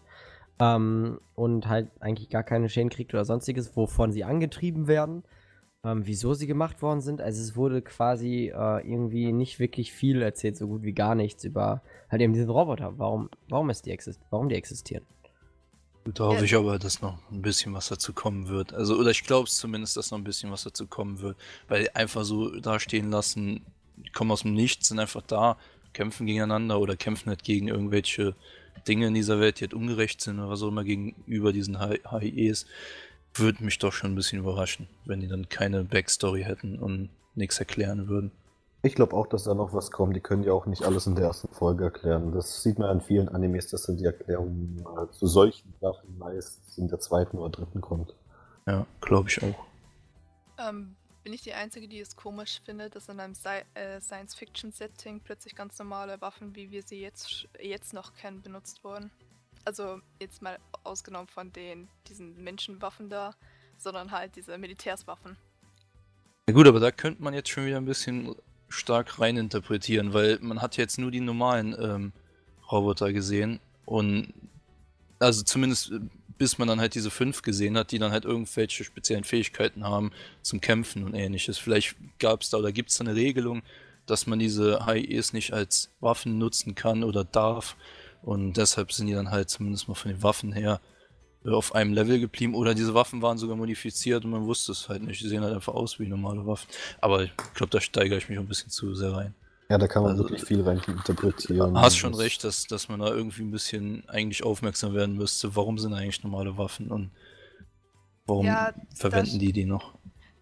Ähm, 0.60 1.22
und 1.36 1.68
halt 1.70 1.92
eigentlich 2.02 2.30
gar 2.30 2.44
keine 2.44 2.68
Schäden 2.68 2.90
kriegt 2.90 3.14
oder 3.14 3.24
sonstiges, 3.24 3.78
wovon 3.78 4.12
sie 4.12 4.26
angetrieben 4.26 4.88
werden. 4.88 5.24
Ähm, 5.84 6.06
wieso 6.06 6.34
sie 6.34 6.48
gemacht 6.48 6.82
worden 6.82 7.02
sind. 7.02 7.22
Also 7.22 7.42
es 7.42 7.56
wurde 7.56 7.82
quasi 7.82 8.52
äh, 8.54 8.88
irgendwie 8.88 9.32
nicht 9.32 9.60
wirklich 9.60 9.94
viel 9.94 10.22
erzählt, 10.22 10.58
so 10.58 10.68
gut 10.68 10.84
wie 10.84 10.94
gar 10.94 11.16
nichts 11.16 11.44
über 11.44 11.82
halt 12.10 12.22
eben 12.22 12.34
diesen 12.34 12.50
Roboter. 12.50 12.98
Warum, 12.98 13.30
warum 13.50 13.70
ist 13.70 13.86
die 13.86 13.92
exist 13.92 14.22
warum 14.30 14.50
die 14.50 14.56
existieren? 14.56 15.06
Da 16.14 16.26
hoffe 16.26 16.46
ich 16.46 16.56
aber, 16.56 16.80
dass 16.80 17.02
noch 17.02 17.18
ein 17.32 17.42
bisschen 17.42 17.74
was 17.74 17.90
dazu 17.90 18.14
kommen 18.14 18.48
wird. 18.48 18.74
Also, 18.74 18.96
oder 18.98 19.12
ich 19.12 19.24
glaube 19.24 19.48
es 19.48 19.58
zumindest, 19.58 19.98
dass 19.98 20.12
noch 20.12 20.18
ein 20.18 20.24
bisschen 20.24 20.52
was 20.52 20.64
dazu 20.64 20.88
kommen 20.88 21.20
wird. 21.20 21.38
Weil 21.68 21.90
einfach 21.94 22.24
so 22.24 22.60
dastehen 22.60 23.12
lassen, 23.12 23.66
die 23.98 24.10
kommen 24.12 24.32
aus 24.32 24.44
dem 24.44 24.54
Nichts, 24.54 24.88
sind 24.88 25.00
einfach 25.00 25.22
da, 25.22 25.58
kämpfen 25.94 26.26
gegeneinander 26.26 26.80
oder 26.80 26.96
kämpfen 26.96 27.30
halt 27.30 27.44
gegen 27.44 27.68
irgendwelche 27.68 28.36
Dinge 28.88 29.08
in 29.08 29.14
dieser 29.14 29.40
Welt, 29.40 29.60
die 29.60 29.66
halt 29.66 29.74
ungerecht 29.74 30.22
sind 30.22 30.40
oder 30.40 30.50
was 30.50 30.62
auch 30.64 30.70
immer 30.70 30.84
gegenüber 30.84 31.52
diesen 31.52 31.80
HIEs. 31.80 32.66
Würde 33.38 33.64
mich 33.64 33.78
doch 33.80 33.94
schon 33.94 34.12
ein 34.12 34.16
bisschen 34.16 34.40
überraschen, 34.40 34.88
wenn 35.06 35.20
die 35.20 35.28
dann 35.28 35.50
keine 35.50 35.84
Backstory 35.84 36.44
hätten 36.44 36.80
und 36.80 37.10
nichts 37.36 37.60
erklären 37.60 38.08
würden. 38.08 38.32
Ich 38.84 38.96
glaube 38.96 39.16
auch, 39.16 39.28
dass 39.28 39.44
da 39.44 39.54
noch 39.54 39.74
was 39.74 39.92
kommt. 39.92 40.16
Die 40.16 40.22
können 40.22 40.44
ja 40.44 40.54
auch 40.54 40.66
nicht 40.66 40.84
alles 40.84 41.08
in 41.08 41.16
der 41.16 41.26
ersten 41.26 41.54
Folge 41.54 41.86
erklären. 41.86 42.32
Das 42.32 42.64
sieht 42.64 42.80
man 42.80 42.90
an 42.90 43.02
vielen 43.02 43.28
Animes, 43.28 43.70
dass 43.70 43.84
dann 43.84 43.98
die 43.98 44.06
Erklärung 44.06 44.86
äh, 44.98 45.12
zu 45.12 45.28
solchen 45.28 45.74
Sachen 45.82 46.18
meist 46.18 46.78
in 46.78 46.88
der 46.88 47.00
zweiten 47.00 47.38
oder 47.38 47.50
dritten 47.50 47.82
kommt. 47.82 48.14
Ja, 48.66 48.86
glaube 49.02 49.30
ich 49.30 49.42
auch. 49.44 49.66
Ähm, 50.60 50.96
bin 51.24 51.34
ich 51.34 51.42
die 51.42 51.54
Einzige, 51.54 51.88
die 51.88 52.00
es 52.00 52.16
komisch 52.16 52.62
findet, 52.64 52.96
dass 52.96 53.10
in 53.10 53.20
einem 53.20 53.36
Sci 53.36 53.62
äh, 53.74 54.00
Science-Fiction-Setting 54.00 55.22
plötzlich 55.22 55.56
ganz 55.56 55.78
normale 55.80 56.22
Waffen, 56.22 56.56
wie 56.56 56.72
wir 56.72 56.84
sie 56.84 57.02
jetzt, 57.02 57.28
sch- 57.28 57.48
jetzt 57.62 57.94
noch 57.94 58.14
kennen, 58.14 58.42
benutzt 58.42 58.84
wurden? 58.84 59.12
Also 59.68 60.00
jetzt 60.22 60.42
mal 60.42 60.58
ausgenommen 60.86 61.28
von 61.28 61.52
den 61.52 61.90
diesen 62.08 62.42
Menschenwaffen 62.42 63.10
da, 63.10 63.34
sondern 63.78 64.12
halt 64.12 64.38
diese 64.38 64.58
Militärswaffen. 64.58 65.36
Ja 66.48 66.54
gut, 66.54 66.68
aber 66.68 66.80
da 66.80 66.90
könnte 66.90 67.22
man 67.22 67.34
jetzt 67.34 67.50
schon 67.50 67.66
wieder 67.66 67.76
ein 67.76 67.84
bisschen 67.84 68.34
stark 68.70 69.20
reininterpretieren, 69.20 70.14
weil 70.14 70.40
man 70.40 70.62
hat 70.62 70.78
jetzt 70.78 70.98
nur 70.98 71.12
die 71.12 71.20
normalen 71.20 71.76
ähm, 71.78 72.14
Roboter 72.72 73.12
gesehen 73.12 73.60
und 73.84 74.34
also 75.20 75.44
zumindest 75.44 75.92
äh, 75.92 76.00
bis 76.38 76.58
man 76.58 76.70
dann 76.70 76.80
halt 76.80 76.96
diese 76.96 77.12
fünf 77.12 77.42
gesehen 77.42 77.78
hat, 77.78 77.92
die 77.92 78.00
dann 78.00 78.14
halt 78.14 78.24
irgendwelche 78.24 78.86
speziellen 78.86 79.26
Fähigkeiten 79.26 79.84
haben 79.84 80.14
zum 80.44 80.62
Kämpfen 80.62 81.04
und 81.04 81.14
ähnliches. 81.14 81.58
Vielleicht 81.58 81.98
gab 82.20 82.42
es 82.42 82.52
da 82.52 82.58
oder 82.60 82.72
gibt 82.72 82.90
es 82.90 83.00
da 83.00 83.04
eine 83.04 83.16
Regelung, 83.16 83.64
dass 84.06 84.28
man 84.28 84.40
diese 84.40 84.86
HIEs 84.86 85.34
nicht 85.34 85.52
als 85.52 85.90
Waffen 86.00 86.38
nutzen 86.38 86.74
kann 86.74 87.04
oder 87.04 87.26
darf 87.26 87.76
und 88.28 88.58
deshalb 88.58 88.92
sind 88.92 89.08
die 89.08 89.14
dann 89.14 89.32
halt 89.32 89.50
zumindest 89.50 89.88
mal 89.88 89.96
von 89.96 90.12
den 90.12 90.22
Waffen 90.22 90.52
her 90.52 90.82
äh, 91.46 91.50
auf 91.52 91.74
einem 91.74 91.94
Level 91.94 92.20
geblieben 92.20 92.56
oder 92.56 92.76
diese 92.76 92.94
Waffen 92.94 93.22
waren 93.22 93.38
sogar 93.38 93.56
modifiziert 93.56 94.26
und 94.26 94.32
man 94.32 94.46
wusste 94.46 94.74
es 94.74 94.90
halt 94.90 95.02
nicht. 95.02 95.22
Die 95.22 95.28
sehen 95.30 95.44
halt 95.44 95.54
einfach 95.56 95.74
aus 95.74 95.98
wie 96.00 96.08
normale 96.08 96.46
Waffen. 96.46 96.68
Aber 97.00 97.24
ich 97.24 97.32
glaube, 97.56 97.70
da 97.72 97.80
steigere 97.80 98.18
ich 98.18 98.28
mich 98.28 98.38
ein 98.38 98.48
bisschen 98.48 98.70
zu 98.70 98.94
sehr 98.96 99.14
rein. 99.14 99.34
Ja, 99.70 99.78
da 99.78 99.88
kann 99.88 100.04
man 100.04 100.12
Also, 100.12 100.24
wirklich 100.24 100.44
viel 100.44 100.62
rein 100.62 100.82
interpretieren. 100.88 101.80
Hast 101.80 101.98
schon 101.98 102.12
Das- 102.12 102.22
recht, 102.22 102.44
dass, 102.44 102.68
dass 102.68 102.90
man 102.90 103.00
da 103.00 103.08
irgendwie 103.08 103.44
ein 103.44 103.52
bisschen 103.52 104.08
eigentlich 104.10 104.44
aufmerksam 104.44 104.94
werden 104.94 105.16
müsste. 105.16 105.56
Warum 105.56 105.78
sind 105.78 105.94
eigentlich 105.94 106.22
normale 106.24 106.58
Waffen 106.58 106.90
und 106.92 107.12
warum 108.26 108.46
Ja, 108.46 108.74
verwenden 108.96 109.40
die 109.40 109.54
die 109.54 109.66
noch? 109.66 109.94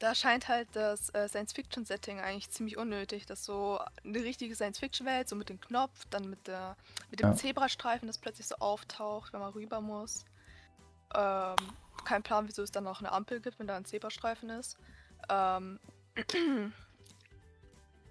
Da 0.06 0.14
scheint 0.14 0.47
halt 0.49 0.68
das 0.74 1.10
äh, 1.16 1.28
Science-Fiction-Setting 1.28 2.20
eigentlich 2.20 2.51
ziemlich 2.51 2.78
unnötig, 2.78 3.26
dass 3.26 3.43
so 3.43 3.80
eine 4.03 4.20
richtige 4.20 4.53
Science-Fiction-Welt, 4.53 5.28
so 5.28 5.36
mit 5.36 5.49
dem 5.49 5.60
Knopf, 5.60 6.06
dann 6.12 6.30
mit, 6.30 6.45
der, 6.45 6.78
mit 7.10 7.22
dem 7.22 7.30
Ja. 7.30 7.36
Zebrastreifen, 7.36 8.06
das 8.06 8.20
plötzlich 8.20 8.45
so 8.45 8.53
auftaucht, 8.58 9.34
wenn 9.34 9.39
man 9.39 9.51
rüber 9.53 9.82
muss. 9.82 10.24
Ähm, 11.16 11.56
kein 12.03 12.22
Plan, 12.22 12.47
wieso 12.47 12.62
es 12.62 12.70
dann 12.70 12.84
noch 12.84 12.99
eine 12.99 13.12
Ampel 13.14 13.39
gibt, 13.39 13.58
wenn 13.58 13.66
da 13.66 13.78
ein 13.78 13.86
Zebrastreifen 13.86 14.51
ist. 14.51 14.78
Ähm, 15.28 15.80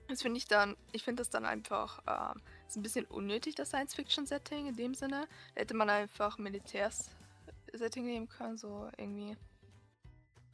das 0.09 0.22
finde 0.22 0.38
ich 0.38 0.49
dann, 0.49 0.76
ich 0.90 1.05
finde 1.05 1.20
das 1.20 1.30
dann 1.30 1.45
einfach, 1.45 2.03
ähm, 2.09 2.42
ist 2.66 2.74
ein 2.74 2.82
bisschen 2.82 3.05
unnötig, 3.05 3.55
das 3.55 3.68
Science-Fiction-Setting 3.68 4.66
in 4.66 4.74
dem 4.74 4.95
Sinne. 4.95 5.28
Da 5.55 5.61
hätte 5.61 5.74
man 5.74 5.88
einfach 5.88 6.38
Militärs-Setting 6.38 8.05
nehmen 8.05 8.28
können, 8.28 8.59
so 8.59 8.90
irgendwie. 8.97 9.36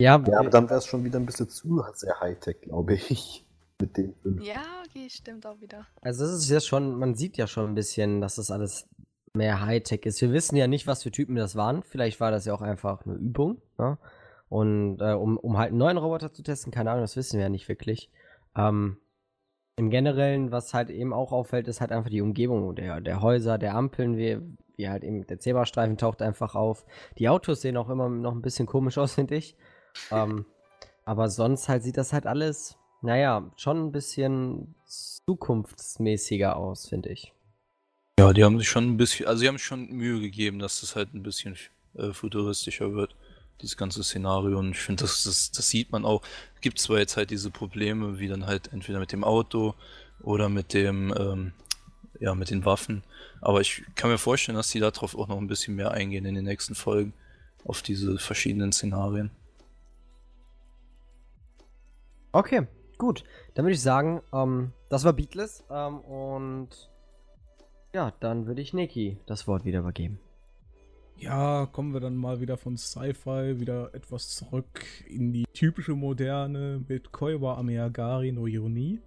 Ja, 0.00 0.22
Ja, 0.26 0.40
aber 0.40 0.50
dann 0.50 0.68
wäre 0.68 0.78
es 0.78 0.86
schon 0.86 1.04
wieder 1.04 1.18
ein 1.18 1.26
bisschen 1.26 1.48
zu 1.48 1.82
sehr 1.94 2.18
Hightech, 2.20 2.60
glaube 2.62 2.94
ich. 2.94 3.44
Mit 3.80 3.96
den 3.96 4.14
fünf. 4.14 4.42
Ja, 4.42 4.62
okay, 4.86 5.08
stimmt 5.08 5.46
auch 5.46 5.58
wieder. 5.60 5.86
also 6.02 6.24
es 6.24 6.32
ist 6.32 6.50
ja 6.50 6.60
schon, 6.60 6.98
man 6.98 7.14
sieht 7.14 7.38
ja 7.38 7.46
schon 7.46 7.70
ein 7.70 7.74
bisschen, 7.74 8.20
dass 8.20 8.34
das 8.34 8.50
alles 8.50 8.86
mehr 9.32 9.64
Hightech 9.64 10.04
ist. 10.04 10.20
Wir 10.20 10.32
wissen 10.32 10.56
ja 10.56 10.66
nicht, 10.66 10.86
was 10.86 11.02
für 11.02 11.10
Typen 11.10 11.36
das 11.36 11.56
waren. 11.56 11.82
Vielleicht 11.82 12.20
war 12.20 12.30
das 12.30 12.44
ja 12.44 12.52
auch 12.52 12.62
einfach 12.62 13.06
eine 13.06 13.14
Übung. 13.14 13.62
Ne? 13.78 13.96
Und 14.48 15.00
äh, 15.00 15.12
um, 15.12 15.38
um 15.38 15.56
halt 15.56 15.68
einen 15.68 15.78
neuen 15.78 15.96
Roboter 15.96 16.32
zu 16.32 16.42
testen, 16.42 16.72
keine 16.72 16.90
Ahnung, 16.90 17.04
das 17.04 17.16
wissen 17.16 17.38
wir 17.38 17.44
ja 17.44 17.48
nicht 17.48 17.68
wirklich. 17.68 18.10
Ähm, 18.56 18.98
Im 19.76 19.90
Generellen, 19.90 20.50
was 20.50 20.74
halt 20.74 20.90
eben 20.90 21.12
auch 21.12 21.32
auffällt, 21.32 21.68
ist 21.68 21.80
halt 21.80 21.92
einfach 21.92 22.10
die 22.10 22.20
Umgebung 22.20 22.74
der, 22.74 23.00
der 23.00 23.22
Häuser, 23.22 23.58
der 23.58 23.76
Ampeln, 23.76 24.16
wie, 24.16 24.40
wie 24.76 24.88
halt 24.88 25.04
eben 25.04 25.26
der 25.26 25.38
Zebrastreifen 25.38 25.96
taucht 25.96 26.20
einfach 26.20 26.54
auf. 26.54 26.84
Die 27.18 27.28
Autos 27.28 27.60
sehen 27.60 27.76
auch 27.76 27.88
immer 27.88 28.08
noch 28.08 28.34
ein 28.34 28.42
bisschen 28.42 28.66
komisch 28.66 28.98
aus, 28.98 29.14
finde 29.14 29.36
ich. 29.36 29.56
Ähm, 30.10 30.46
aber 31.04 31.28
sonst 31.28 31.68
halt 31.68 31.82
sieht 31.82 31.96
das 31.96 32.12
halt 32.12 32.26
alles, 32.26 32.76
naja, 33.02 33.50
schon 33.56 33.86
ein 33.86 33.92
bisschen 33.92 34.74
zukunftsmäßiger 34.86 36.56
aus, 36.56 36.88
finde 36.88 37.10
ich. 37.10 37.32
Ja, 38.18 38.32
die 38.32 38.44
haben 38.44 38.58
sich 38.58 38.68
schon 38.68 38.84
ein 38.84 38.96
bisschen, 38.96 39.26
also 39.26 39.40
sie 39.40 39.48
haben 39.48 39.56
sich 39.56 39.66
schon 39.66 39.88
Mühe 39.88 40.20
gegeben, 40.20 40.58
dass 40.58 40.82
das 40.82 40.94
halt 40.94 41.14
ein 41.14 41.22
bisschen 41.22 41.56
äh, 41.94 42.12
futuristischer 42.12 42.92
wird, 42.92 43.16
dieses 43.62 43.76
ganze 43.76 44.02
Szenario. 44.02 44.58
Und 44.58 44.72
ich 44.72 44.80
finde, 44.80 45.04
das, 45.04 45.24
das, 45.24 45.50
das 45.52 45.70
sieht 45.70 45.90
man 45.90 46.04
auch. 46.04 46.22
Gibt 46.60 46.78
zwar 46.78 46.98
jetzt 46.98 47.16
halt 47.16 47.30
diese 47.30 47.50
Probleme, 47.50 48.18
wie 48.18 48.28
dann 48.28 48.46
halt 48.46 48.72
entweder 48.72 48.98
mit 48.98 49.12
dem 49.12 49.24
Auto 49.24 49.74
oder 50.22 50.48
mit 50.50 50.74
dem, 50.74 51.14
ähm, 51.18 51.52
ja, 52.18 52.34
mit 52.34 52.50
den 52.50 52.66
Waffen. 52.66 53.02
Aber 53.40 53.62
ich 53.62 53.82
kann 53.94 54.10
mir 54.10 54.18
vorstellen, 54.18 54.56
dass 54.56 54.70
die 54.70 54.80
darauf 54.80 55.16
auch 55.16 55.28
noch 55.28 55.38
ein 55.38 55.48
bisschen 55.48 55.74
mehr 55.74 55.92
eingehen 55.92 56.26
in 56.26 56.34
den 56.34 56.44
nächsten 56.44 56.74
Folgen, 56.74 57.14
auf 57.64 57.80
diese 57.80 58.18
verschiedenen 58.18 58.72
Szenarien. 58.72 59.30
Okay, 62.32 62.66
gut. 62.98 63.24
Dann 63.54 63.64
würde 63.64 63.74
ich 63.74 63.82
sagen, 63.82 64.22
ähm, 64.32 64.72
das 64.88 65.04
war 65.04 65.12
Beatless. 65.12 65.64
Ähm, 65.70 66.00
und 66.00 66.90
ja, 67.92 68.12
dann 68.20 68.46
würde 68.46 68.62
ich 68.62 68.72
Neki 68.72 69.18
das 69.26 69.48
Wort 69.48 69.64
wieder 69.64 69.80
übergeben. 69.80 70.20
Ja, 71.16 71.66
kommen 71.66 71.92
wir 71.92 72.00
dann 72.00 72.16
mal 72.16 72.40
wieder 72.40 72.56
von 72.56 72.78
Sci-Fi 72.78 73.60
wieder 73.60 73.94
etwas 73.94 74.30
zurück 74.30 74.80
in 75.06 75.32
die 75.32 75.44
typische 75.52 75.92
Moderne 75.92 76.82
mit 76.88 77.12
Koiwa 77.12 77.58
Ameagari 77.58 78.32
no 78.32 78.46
Yoni. 78.46 79.00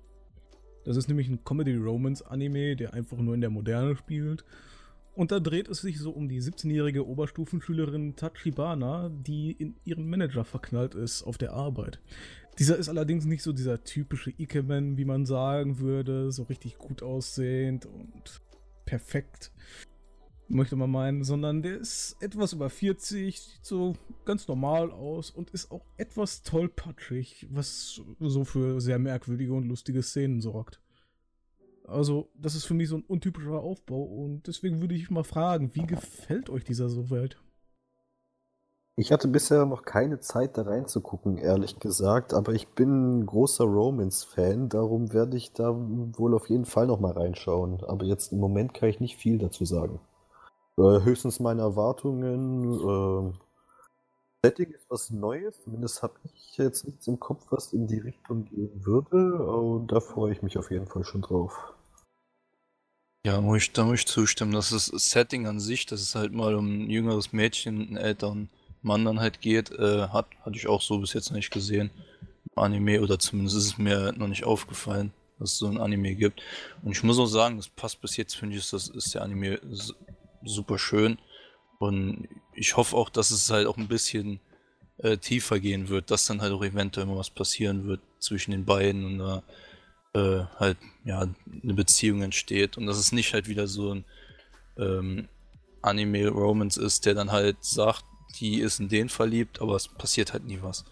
Das 0.83 0.97
ist 0.97 1.07
nämlich 1.07 1.29
ein 1.29 1.43
Comedy-Romance-Anime, 1.43 2.75
der 2.75 2.93
einfach 2.93 3.17
nur 3.17 3.33
in 3.33 3.41
der 3.41 3.49
Moderne 3.49 3.95
spielt. 3.95 4.45
Und 5.15 5.31
da 5.31 5.39
dreht 5.39 5.67
es 5.67 5.81
sich 5.81 5.99
so 5.99 6.11
um 6.11 6.27
die 6.27 6.41
17-jährige 6.41 7.07
Oberstufenschülerin 7.07 8.15
Tachibana, 8.15 9.09
die 9.09 9.51
in 9.51 9.75
ihren 9.85 10.09
Manager 10.09 10.43
verknallt 10.43 10.95
ist 10.95 11.23
auf 11.23 11.37
der 11.37 11.53
Arbeit. 11.53 11.99
Dieser 12.59 12.77
ist 12.77 12.89
allerdings 12.89 13.25
nicht 13.25 13.41
so 13.41 13.51
dieser 13.51 13.83
typische 13.83 14.31
Ikemen, 14.37 14.97
wie 14.97 15.05
man 15.05 15.25
sagen 15.25 15.79
würde, 15.79 16.31
so 16.31 16.43
richtig 16.43 16.77
gut 16.77 17.01
aussehend 17.01 17.85
und 17.85 18.41
perfekt, 18.85 19.51
möchte 20.47 20.75
man 20.75 20.91
meinen, 20.91 21.23
sondern 21.23 21.61
der 21.61 21.77
ist 21.77 22.15
etwas 22.19 22.53
über 22.53 22.69
40, 22.69 23.39
sieht 23.39 23.65
so 23.65 23.95
ganz 24.25 24.47
normal 24.47 24.91
aus 24.91 25.31
und 25.31 25.49
ist 25.49 25.71
auch 25.71 25.85
etwas 25.97 26.43
tollpatschig, 26.43 27.47
was 27.49 28.01
so 28.19 28.45
für 28.45 28.79
sehr 28.79 28.99
merkwürdige 28.99 29.53
und 29.53 29.67
lustige 29.67 30.03
Szenen 30.03 30.41
sorgt. 30.41 30.79
Also, 31.85 32.29
das 32.35 32.55
ist 32.55 32.65
für 32.65 32.73
mich 32.73 32.87
so 32.87 32.97
ein 32.97 33.03
untypischer 33.03 33.59
Aufbau 33.59 34.03
und 34.03 34.47
deswegen 34.47 34.79
würde 34.79 34.95
ich 34.95 35.09
mal 35.09 35.23
fragen, 35.23 35.75
wie 35.75 35.85
gefällt 35.85 36.49
euch 36.49 36.63
dieser 36.63 36.87
so 36.87 37.09
Welt? 37.09 37.42
Ich 38.95 39.11
hatte 39.11 39.27
bisher 39.27 39.65
noch 39.65 39.85
keine 39.85 40.19
Zeit, 40.19 40.55
da 40.55 40.63
reinzugucken, 40.63 41.37
ehrlich 41.37 41.79
gesagt, 41.79 42.31
aber 42.31 42.53
ich 42.53 42.67
bin 42.67 43.21
ein 43.21 43.25
großer 43.25 43.63
Romans-Fan, 43.63 44.69
darum 44.69 45.13
werde 45.13 45.35
ich 45.35 45.51
da 45.51 45.73
wohl 45.75 46.35
auf 46.35 46.47
jeden 46.47 46.65
Fall 46.65 46.85
noch 46.85 46.99
mal 46.99 47.13
reinschauen. 47.13 47.83
Aber 47.85 48.05
jetzt 48.05 48.31
im 48.31 48.39
Moment 48.39 48.75
kann 48.75 48.89
ich 48.89 48.99
nicht 48.99 49.17
viel 49.17 49.39
dazu 49.39 49.65
sagen. 49.65 49.99
Äh, 50.77 51.01
höchstens 51.03 51.39
meine 51.39 51.63
Erwartungen. 51.63 53.33
Äh, 53.33 53.33
Setting 54.45 54.71
ist 54.71 54.85
was 54.89 55.09
Neues, 55.09 55.59
zumindest 55.63 56.03
habe 56.03 56.15
ich 56.25 56.57
jetzt 56.57 56.85
nichts 56.85 57.07
im 57.07 57.19
Kopf, 57.19 57.45
was 57.49 57.73
in 57.73 57.87
die 57.87 57.99
Richtung 57.99 58.45
gehen 58.45 58.85
würde. 58.85 59.43
Und 59.43 59.91
da 59.91 60.01
freue 60.01 60.33
ich 60.33 60.43
mich 60.43 60.57
auf 60.57 60.69
jeden 60.69 60.85
Fall 60.85 61.03
schon 61.03 61.21
drauf. 61.21 61.73
Ja, 63.25 63.41
muss 63.41 63.63
ich, 63.63 63.73
da 63.73 63.85
muss 63.85 63.99
ich 63.99 64.07
zustimmen. 64.07 64.51
Das 64.51 64.71
ist 64.71 64.93
das 64.93 65.09
Setting 65.09 65.47
an 65.47 65.59
sich, 65.59 65.85
dass 65.87 66.01
es 66.01 66.13
halt 66.13 66.33
mal 66.33 66.53
um 66.55 66.67
ein 66.67 66.89
jüngeres 66.89 67.31
Mädchen 67.33 67.77
und 67.77 67.87
einen 67.87 67.97
älteren 67.97 68.49
Mann 68.83 69.05
dann 69.05 69.19
halt 69.19 69.41
geht, 69.41 69.71
äh, 69.71 70.07
hat, 70.09 70.27
hatte 70.45 70.57
ich 70.57 70.67
auch 70.67 70.81
so 70.81 70.99
bis 70.99 71.13
jetzt 71.13 71.31
nicht 71.31 71.51
gesehen. 71.51 71.89
Anime 72.55 73.01
oder 73.01 73.17
zumindest 73.17 73.57
ist 73.57 73.65
es 73.65 73.77
mir 73.77 74.13
noch 74.13 74.27
nicht 74.27 74.43
aufgefallen, 74.43 75.11
dass 75.39 75.53
es 75.53 75.57
so 75.57 75.67
ein 75.67 75.79
Anime 75.79 76.15
gibt. 76.15 76.41
Und 76.83 76.91
ich 76.91 77.03
muss 77.03 77.17
auch 77.17 77.25
sagen, 77.25 77.57
das 77.57 77.69
passt 77.69 78.01
bis 78.01 78.17
jetzt, 78.17 78.35
finde 78.35 78.57
ich, 78.57 78.69
das 78.69 78.89
ist 78.89 79.15
der 79.15 79.23
Anime 79.23 79.59
super 80.43 80.77
schön. 80.77 81.17
Und 81.79 82.27
ich 82.53 82.77
hoffe 82.77 82.95
auch, 82.95 83.09
dass 83.09 83.31
es 83.31 83.49
halt 83.49 83.67
auch 83.67 83.77
ein 83.77 83.87
bisschen 83.87 84.39
äh, 84.97 85.17
tiefer 85.17 85.59
gehen 85.59 85.89
wird, 85.89 86.11
dass 86.11 86.25
dann 86.25 86.41
halt 86.41 86.53
auch 86.53 86.63
eventuell 86.63 87.05
mal 87.05 87.17
was 87.17 87.29
passieren 87.29 87.87
wird 87.87 88.01
zwischen 88.19 88.51
den 88.51 88.65
beiden 88.65 89.05
und 89.05 89.19
da 89.19 89.43
äh, 90.13 90.45
halt 90.59 90.77
ja 91.03 91.27
eine 91.63 91.73
Beziehung 91.73 92.21
entsteht 92.21 92.77
und 92.77 92.85
dass 92.85 92.97
es 92.97 93.11
nicht 93.11 93.33
halt 93.33 93.47
wieder 93.47 93.67
so 93.67 93.95
ein 93.95 94.05
ähm, 94.77 95.27
Anime-Romance 95.81 96.77
ist, 96.77 97.05
der 97.05 97.15
dann 97.15 97.31
halt 97.31 97.57
sagt, 97.61 98.05
die 98.39 98.59
ist 98.59 98.79
in 98.79 98.89
den 98.89 99.09
verliebt, 99.09 99.61
aber 99.61 99.75
es 99.75 99.87
passiert 99.87 100.33
halt 100.33 100.45
nie 100.45 100.61
was. 100.61 100.85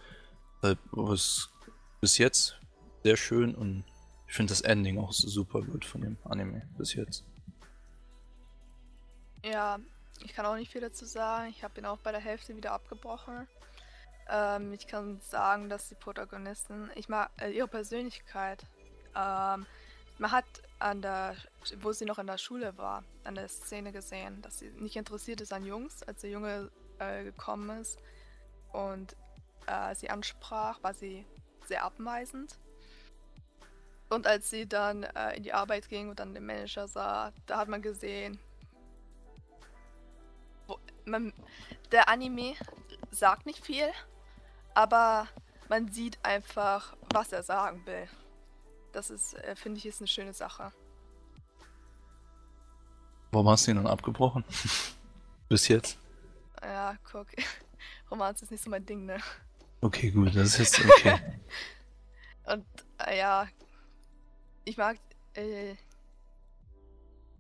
Deshalb 0.62 0.80
ist 1.12 1.50
bis 2.00 2.18
jetzt 2.18 2.60
sehr 3.04 3.18
schön 3.18 3.56
und 3.56 3.84
ich 4.28 4.36
finde 4.36 4.52
das 4.52 4.62
Ending 4.62 5.00
auch 5.00 5.12
super 5.12 5.62
gut 5.62 5.84
von 5.84 6.02
dem 6.02 6.18
Anime 6.24 6.68
bis 6.78 6.94
jetzt. 6.94 7.26
Ja, 9.44 9.80
ich 10.24 10.34
kann 10.34 10.46
auch 10.46 10.56
nicht 10.56 10.72
viel 10.72 10.82
dazu 10.82 11.06
sagen. 11.06 11.50
Ich 11.50 11.64
habe 11.64 11.80
ihn 11.80 11.86
auch 11.86 11.98
bei 11.98 12.12
der 12.12 12.22
Hälfte 12.22 12.56
wieder 12.56 12.74
abgebrochen. 12.74 13.48
Ähm, 14.30 14.72
ich 14.74 14.88
kann 14.88 15.20
sagen, 15.22 15.68
dass 15.68 15.90
die 15.90 15.96
Protagonisten, 15.96 16.90
ich 16.96 17.10
mag 17.10 17.32
äh, 17.42 17.52
ihre 17.52 17.68
Persönlichkeit. 17.68 18.64
Ähm, 19.16 19.66
man 20.20 20.32
hat 20.32 20.46
an 20.80 21.02
der, 21.02 21.36
wo 21.80 21.92
sie 21.92 22.06
noch 22.06 22.20
in 22.20 22.28
der 22.28 22.38
Schule 22.38 22.78
war, 22.78 23.04
an 23.24 23.36
der 23.36 23.48
Szene 23.48 23.92
gesehen, 23.92 24.42
dass 24.44 24.60
sie 24.60 24.70
nicht 24.78 24.96
interessiert 24.96 25.42
ist 25.42 25.52
an 25.52 25.66
Jungs, 25.66 26.04
als 26.04 26.22
der 26.22 26.30
Junge 26.30 26.70
äh, 27.02 27.24
gekommen 27.24 27.82
ist 27.82 28.00
und 28.72 29.16
äh, 29.68 29.96
sie 29.96 30.10
ansprach, 30.10 30.82
war 30.84 30.94
sie 30.94 31.26
sehr 31.68 31.84
abweisend. 31.84 32.58
Und 34.10 34.28
als 34.28 34.50
sie 34.50 34.68
dann 34.68 35.04
äh, 35.04 35.38
in 35.38 35.44
die 35.44 35.54
Arbeit 35.54 35.88
ging 35.88 36.10
und 36.10 36.20
dann 36.20 36.34
den 36.34 36.46
Manager 36.46 36.88
sah, 36.88 37.32
da 37.46 37.58
hat 37.58 37.70
man 37.70 37.82
gesehen, 37.82 38.40
wo, 40.68 40.78
man, 41.06 41.34
der 41.92 42.10
Anime 42.10 42.56
sagt 43.10 43.46
nicht 43.46 43.66
viel, 43.66 43.90
aber 44.74 45.28
man 45.70 45.92
sieht 45.92 46.20
einfach, 46.24 46.96
was 47.14 47.32
er 47.32 47.44
sagen 47.44 47.86
will. 47.86 48.08
Das 48.92 49.10
ist, 49.10 49.34
äh, 49.36 49.56
finde 49.56 49.78
ich, 49.78 49.86
ist 49.86 50.02
eine 50.02 50.08
schöne 50.08 50.34
Sache. 50.34 50.74
Warum 53.32 53.48
hast 53.48 53.66
du 53.66 53.72
ihn 53.72 53.78
dann 53.78 53.88
abgebrochen? 53.88 54.44
Bis 55.48 55.70
jetzt? 55.70 55.98
Ja, 56.62 56.96
guck. 57.12 57.28
Romanze 58.12 58.46
ist 58.46 58.52
nicht 58.52 58.64
so 58.64 58.70
mein 58.70 58.86
Ding, 58.86 59.06
ne? 59.06 59.18
Okay, 59.82 60.12
gut, 60.12 60.36
das 60.36 60.60
ist 60.60 60.78
jetzt 60.78 60.86
okay. 60.86 61.20
Und 62.46 62.66
äh, 63.06 63.18
ja, 63.18 63.48
ich 64.66 64.78
mag, 64.78 64.98
äh, 65.34 65.76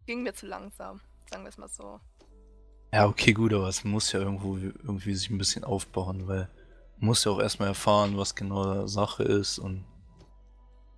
ging 0.05 0.24
mir 0.24 0.34
zu 0.34 0.47
langsam, 0.47 1.01
sagen 1.30 1.43
wir 1.43 1.49
es 1.49 1.57
mal 1.57 1.69
so. 1.69 1.99
Ja, 2.93 3.07
okay, 3.07 3.32
gut, 3.34 3.53
aber 3.53 3.67
es 3.67 3.84
muss 3.84 4.11
ja 4.11 4.19
irgendwo 4.19 4.57
irgendwie 4.57 5.13
sich 5.13 5.30
ein 5.30 5.38
bisschen 5.38 5.63
aufbauen, 5.63 6.28
weil 6.28 6.49
man 6.97 7.07
muss 7.07 7.24
ja 7.24 7.32
auch 7.32 7.39
erstmal 7.39 7.69
erfahren, 7.69 8.17
was 8.17 8.36
genau 8.36 8.86
Sache 8.88 9.24
ist 9.24 9.59
und 9.59 9.86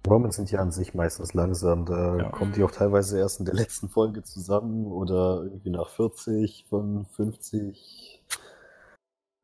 Romans 0.06 0.36
sind 0.36 0.52
ja 0.52 0.60
an 0.60 0.72
sich 0.72 0.94
meistens 0.94 1.34
langsam. 1.34 1.86
Da 1.86 2.18
ja. 2.18 2.30
kommen 2.30 2.52
die 2.54 2.64
auch 2.64 2.72
teilweise 2.72 3.18
erst 3.18 3.40
in 3.40 3.46
der 3.46 3.56
letzten 3.56 3.90
Folge 3.90 4.24
zusammen 4.24 4.92
oder 4.92 5.44
irgendwie 5.44 5.70
nach 5.70 5.90
40 5.90 6.66
von 6.70 7.06
50. 7.06 8.22
Das 8.28 8.40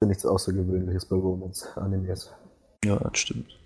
ist 0.01 0.07
nichts 0.07 0.26
Außergewöhnliches 0.26 1.05
bei 1.05 1.16
Romans-Animes. 1.16 2.34
Ja, 2.84 2.97
das 2.97 3.18
stimmt. 3.18 3.57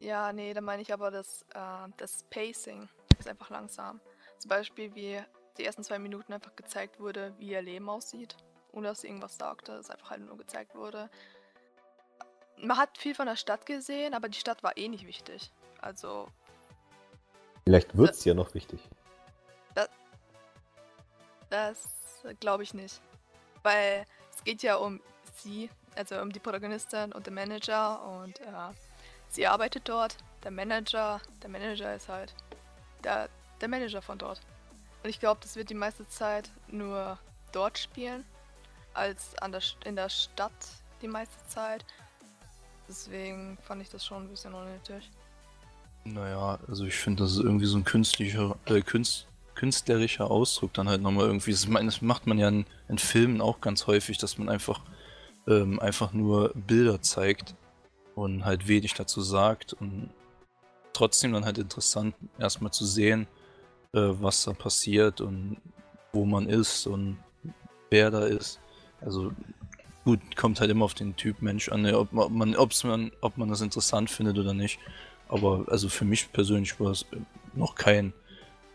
Ja, 0.00 0.32
nee, 0.32 0.52
da 0.54 0.60
meine 0.60 0.82
ich 0.82 0.92
aber 0.92 1.10
das, 1.10 1.42
äh, 1.54 1.88
das 1.98 2.24
Pacing 2.30 2.88
ist 3.18 3.28
einfach 3.28 3.50
langsam. 3.50 4.00
Zum 4.38 4.48
Beispiel, 4.48 4.94
wie 4.94 5.20
die 5.58 5.64
ersten 5.64 5.84
zwei 5.84 5.98
Minuten 5.98 6.32
einfach 6.32 6.56
gezeigt 6.56 6.98
wurde, 6.98 7.34
wie 7.38 7.50
ihr 7.50 7.62
Leben 7.62 7.88
aussieht, 7.88 8.36
ohne 8.72 8.88
dass 8.88 9.02
sie 9.02 9.08
irgendwas 9.08 9.36
sagte, 9.36 9.72
es 9.72 9.90
einfach 9.90 10.10
halt 10.10 10.24
nur 10.24 10.38
gezeigt 10.38 10.74
wurde. 10.74 11.10
Man 12.56 12.76
hat 12.76 12.98
viel 12.98 13.14
von 13.14 13.26
der 13.26 13.36
Stadt 13.36 13.66
gesehen, 13.66 14.14
aber 14.14 14.28
die 14.28 14.38
Stadt 14.38 14.62
war 14.62 14.76
eh 14.76 14.88
nicht 14.88 15.06
wichtig. 15.06 15.52
Also 15.80 16.28
Vielleicht 17.64 17.96
wird 17.96 18.10
es 18.10 18.24
ja 18.24 18.34
noch 18.34 18.54
wichtig. 18.54 18.80
Das, 19.74 19.88
das 21.50 21.88
glaube 22.40 22.62
ich 22.62 22.74
nicht. 22.74 23.00
Weil 23.62 24.04
es 24.34 24.44
geht 24.44 24.62
ja 24.62 24.76
um 24.76 25.00
sie, 25.36 25.70
also 25.94 26.20
um 26.20 26.32
die 26.32 26.40
Protagonistin 26.40 27.12
und 27.12 27.26
den 27.26 27.34
Manager 27.34 28.02
und 28.04 28.40
äh, 28.40 28.72
sie 29.28 29.46
arbeitet 29.46 29.88
dort. 29.88 30.16
Der 30.42 30.50
Manager, 30.50 31.20
der 31.42 31.50
Manager 31.50 31.94
ist 31.94 32.08
halt 32.08 32.34
der, 33.04 33.28
der 33.60 33.68
Manager 33.68 34.00
von 34.00 34.18
dort. 34.18 34.40
Und 35.02 35.10
ich 35.10 35.20
glaube, 35.20 35.40
das 35.42 35.56
wird 35.56 35.70
die 35.70 35.74
meiste 35.74 36.08
Zeit 36.08 36.50
nur 36.68 37.18
dort 37.52 37.78
spielen, 37.78 38.24
als 38.94 39.36
an 39.38 39.52
der, 39.52 39.62
in 39.84 39.96
der 39.96 40.08
Stadt 40.08 40.52
die 41.02 41.08
meiste 41.08 41.36
Zeit. 41.48 41.84
Deswegen 42.88 43.56
fand 43.62 43.82
ich 43.82 43.88
das 43.88 44.04
schon 44.04 44.24
ein 44.24 44.28
bisschen 44.28 44.54
unnötig. 44.54 45.10
Naja, 46.04 46.58
also 46.66 46.84
ich 46.84 46.96
finde, 46.96 47.24
das 47.24 47.32
ist 47.32 47.40
irgendwie 47.40 47.66
so 47.66 47.76
ein 47.76 47.84
künstlicher, 47.84 48.56
äh, 48.66 48.80
künst, 48.80 49.26
künstlerischer 49.54 50.30
Ausdruck 50.30 50.72
dann 50.72 50.88
halt 50.88 51.02
nochmal 51.02 51.26
irgendwie. 51.26 51.52
Das, 51.52 51.68
das 51.68 52.02
macht 52.02 52.26
man 52.26 52.38
ja 52.38 52.48
in, 52.48 52.64
in, 52.88 52.98
Filmen 52.98 53.40
auch 53.40 53.60
ganz 53.60 53.86
häufig, 53.86 54.18
dass 54.18 54.38
man 54.38 54.48
einfach, 54.48 54.80
ähm, 55.46 55.78
einfach 55.80 56.12
nur 56.12 56.52
Bilder 56.54 57.02
zeigt 57.02 57.54
und 58.14 58.44
halt 58.44 58.66
wenig 58.68 58.94
dazu 58.94 59.20
sagt 59.20 59.74
und 59.74 60.10
trotzdem 60.92 61.32
dann 61.32 61.44
halt 61.44 61.58
interessant 61.58 62.14
erstmal 62.38 62.72
zu 62.72 62.86
sehen, 62.86 63.26
äh, 63.92 64.00
was 64.00 64.44
da 64.44 64.52
passiert 64.52 65.20
und 65.20 65.58
wo 66.12 66.24
man 66.24 66.48
ist 66.48 66.86
und 66.86 67.18
wer 67.90 68.10
da 68.10 68.24
ist. 68.24 68.60
Also 69.00 69.32
gut, 70.04 70.20
kommt 70.36 70.60
halt 70.60 70.70
immer 70.70 70.84
auf 70.84 70.94
den 70.94 71.16
Typ 71.16 71.42
Mensch 71.42 71.68
an, 71.68 71.82
ne, 71.82 71.98
ob 71.98 72.12
man, 72.12 72.56
ob's 72.56 72.84
man, 72.84 73.12
ob 73.20 73.36
man 73.36 73.48
das 73.48 73.60
interessant 73.60 74.10
findet 74.10 74.38
oder 74.38 74.54
nicht. 74.54 74.78
Aber 75.30 75.64
also 75.68 75.88
für 75.88 76.04
mich 76.04 76.32
persönlich 76.32 76.78
war 76.80 76.90
es 76.90 77.06
noch 77.54 77.76
kein 77.76 78.12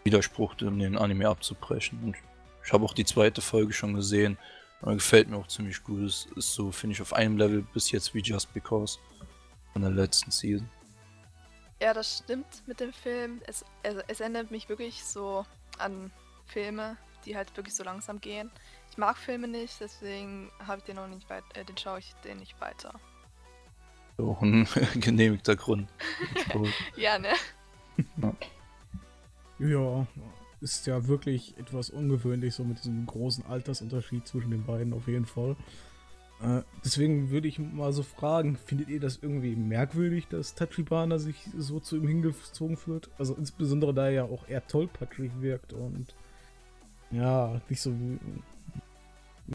Widerspruch, 0.05 0.55
den 0.55 0.97
Anime 0.97 1.27
abzubrechen. 1.27 1.99
Und 2.01 2.15
ich 2.63 2.71
habe 2.71 2.85
auch 2.85 2.93
die 2.93 3.05
zweite 3.05 3.41
Folge 3.41 3.73
schon 3.73 3.93
gesehen. 3.93 4.37
Gefällt 4.81 5.29
mir 5.29 5.37
auch 5.37 5.47
ziemlich 5.47 5.83
gut. 5.83 6.03
Es 6.03 6.27
ist 6.35 6.53
so, 6.53 6.71
finde 6.71 6.93
ich, 6.93 7.01
auf 7.01 7.13
einem 7.13 7.37
Level 7.37 7.61
bis 7.73 7.91
jetzt 7.91 8.13
wie 8.13 8.21
Just 8.21 8.53
Because 8.53 8.99
von 9.73 9.81
der 9.81 9.91
letzten 9.91 10.31
Season. 10.31 10.69
Ja, 11.81 11.93
das 11.93 12.19
stimmt 12.23 12.63
mit 12.67 12.79
dem 12.79 12.93
Film. 12.93 13.41
Es, 13.47 13.65
es, 13.83 13.95
es 14.07 14.19
erinnert 14.21 14.51
mich 14.51 14.69
wirklich 14.69 15.03
so 15.03 15.45
an 15.77 16.11
Filme, 16.45 16.97
die 17.25 17.35
halt 17.35 17.55
wirklich 17.57 17.75
so 17.75 17.83
langsam 17.83 18.21
gehen. 18.21 18.51
Ich 18.91 18.97
mag 18.97 19.17
Filme 19.17 19.47
nicht, 19.47 19.81
deswegen 19.81 20.51
habe 20.65 20.77
ich 20.77 20.83
den 20.85 20.95
noch 20.95 21.07
nicht 21.07 21.29
weiter, 21.29 21.45
äh, 21.55 21.65
den 21.65 21.77
schaue 21.77 21.99
ich 21.99 22.13
den 22.23 22.37
nicht 22.37 22.59
weiter. 22.61 22.93
Auch 24.17 24.41
ein 24.41 24.67
genehmigter 24.99 25.55
Grund. 25.55 25.89
ja, 26.97 27.19
ne? 27.19 27.33
Ja. 29.59 30.07
ist 30.61 30.87
ja 30.87 31.07
wirklich 31.07 31.57
etwas 31.57 31.89
ungewöhnlich, 31.89 32.55
so 32.55 32.63
mit 32.63 32.79
diesem 32.79 33.05
großen 33.05 33.45
Altersunterschied 33.45 34.27
zwischen 34.27 34.51
den 34.51 34.63
beiden 34.63 34.93
auf 34.93 35.07
jeden 35.07 35.25
Fall. 35.25 35.55
Äh, 36.41 36.61
deswegen 36.83 37.29
würde 37.29 37.47
ich 37.47 37.59
mal 37.59 37.93
so 37.93 38.03
fragen, 38.03 38.57
findet 38.57 38.89
ihr 38.89 38.99
das 38.99 39.19
irgendwie 39.21 39.55
merkwürdig, 39.55 40.27
dass 40.27 40.55
Tachibana 40.55 41.17
sich 41.17 41.49
so 41.57 41.79
zu 41.79 41.95
ihm 41.95 42.07
hingezogen 42.07 42.77
fühlt? 42.77 43.09
Also 43.17 43.35
insbesondere 43.35 43.93
da 43.93 44.05
er 44.05 44.11
ja 44.11 44.23
auch 44.23 44.47
eher 44.47 44.65
tollpatschig 44.67 45.31
wirkt 45.39 45.73
und 45.73 46.13
ja, 47.11 47.61
nicht 47.69 47.81
so 47.81 47.93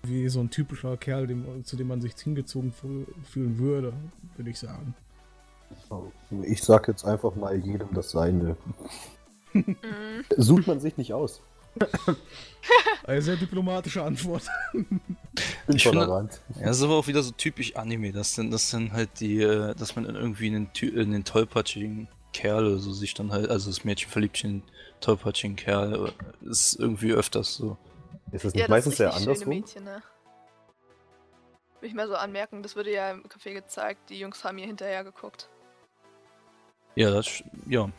wie, 0.02 0.28
so 0.28 0.40
ein 0.40 0.50
typischer 0.50 0.96
Kerl, 0.96 1.26
dem, 1.26 1.64
zu 1.64 1.76
dem 1.76 1.88
man 1.88 2.00
sich 2.00 2.14
hingezogen 2.14 2.72
fühlen 2.72 3.58
würde, 3.58 3.92
würde 4.36 4.50
ich 4.50 4.58
sagen. 4.58 4.94
Ich 6.42 6.62
sag 6.62 6.88
jetzt 6.88 7.04
einfach 7.04 7.34
mal 7.34 7.56
jedem 7.56 7.92
das 7.94 8.10
Seine. 8.10 8.56
Mhm. 9.52 9.76
Sucht 10.36 10.66
man 10.66 10.80
sich 10.80 10.96
nicht 10.96 11.12
aus. 11.12 11.40
Eine 13.04 13.22
sehr 13.22 13.36
diplomatische 13.36 14.02
Antwort. 14.02 14.42
Ich 15.68 15.84
finde, 15.84 16.00
ja, 16.00 16.28
das 16.64 16.78
ist 16.78 16.82
aber 16.82 16.96
auch 16.96 17.06
wieder 17.06 17.22
so 17.22 17.30
typisch 17.30 17.76
Anime, 17.76 18.12
dass 18.12 18.34
dann, 18.34 18.50
dass 18.50 18.70
dann 18.70 18.92
halt 18.92 19.20
die, 19.20 19.40
äh, 19.40 19.74
dass 19.74 19.96
man 19.96 20.04
irgendwie 20.04 20.48
in 20.48 20.68
den, 20.74 20.88
in 20.88 21.12
den 21.12 21.24
tollpatschigen 21.24 22.08
Kerl 22.32 22.66
oder 22.66 22.78
so 22.78 22.92
sich 22.92 23.14
dann 23.14 23.32
halt, 23.32 23.50
also 23.50 23.70
das 23.70 23.84
Mädchen 23.84 24.10
verliebt 24.10 24.36
sich 24.36 24.44
in 24.44 24.60
den 24.60 24.62
tollpatschigen 25.00 25.56
Kerl, 25.56 26.12
ist 26.42 26.74
irgendwie 26.78 27.12
öfters 27.12 27.54
so. 27.54 27.76
Ist 28.32 28.44
das 28.44 28.54
nicht 28.54 28.62
ja, 28.62 28.68
meistens 28.68 28.96
sehr 28.96 29.12
andersrum? 29.12 29.48
Mädchen, 29.48 29.84
ne? 29.84 30.02
Will 31.80 31.88
ich 31.88 31.94
mal 31.94 32.08
so 32.08 32.14
anmerken, 32.14 32.62
das 32.62 32.76
wurde 32.76 32.92
ja 32.92 33.10
im 33.10 33.24
Café 33.24 33.54
gezeigt, 33.54 34.10
die 34.10 34.18
Jungs 34.18 34.44
haben 34.44 34.58
hier 34.58 34.66
hinterher 34.66 35.02
geguckt. 35.02 35.48
Ja, 36.94 37.10
das, 37.10 37.42
ja. 37.66 37.90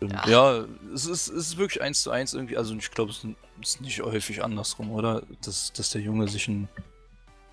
Ja. 0.00 0.28
ja, 0.28 0.66
es, 0.94 1.06
ist, 1.06 1.28
es 1.28 1.48
ist 1.48 1.56
wirklich 1.56 1.82
eins 1.82 2.02
zu 2.02 2.10
eins 2.10 2.34
irgendwie, 2.34 2.56
also 2.56 2.74
ich 2.74 2.90
glaube, 2.90 3.12
es 3.12 3.24
ist 3.62 3.80
nicht 3.80 4.02
häufig 4.02 4.44
andersrum, 4.44 4.90
oder? 4.90 5.22
Dass, 5.42 5.72
dass 5.72 5.90
der 5.90 6.02
Junge 6.02 6.28
sich 6.28 6.48
in 6.48 6.68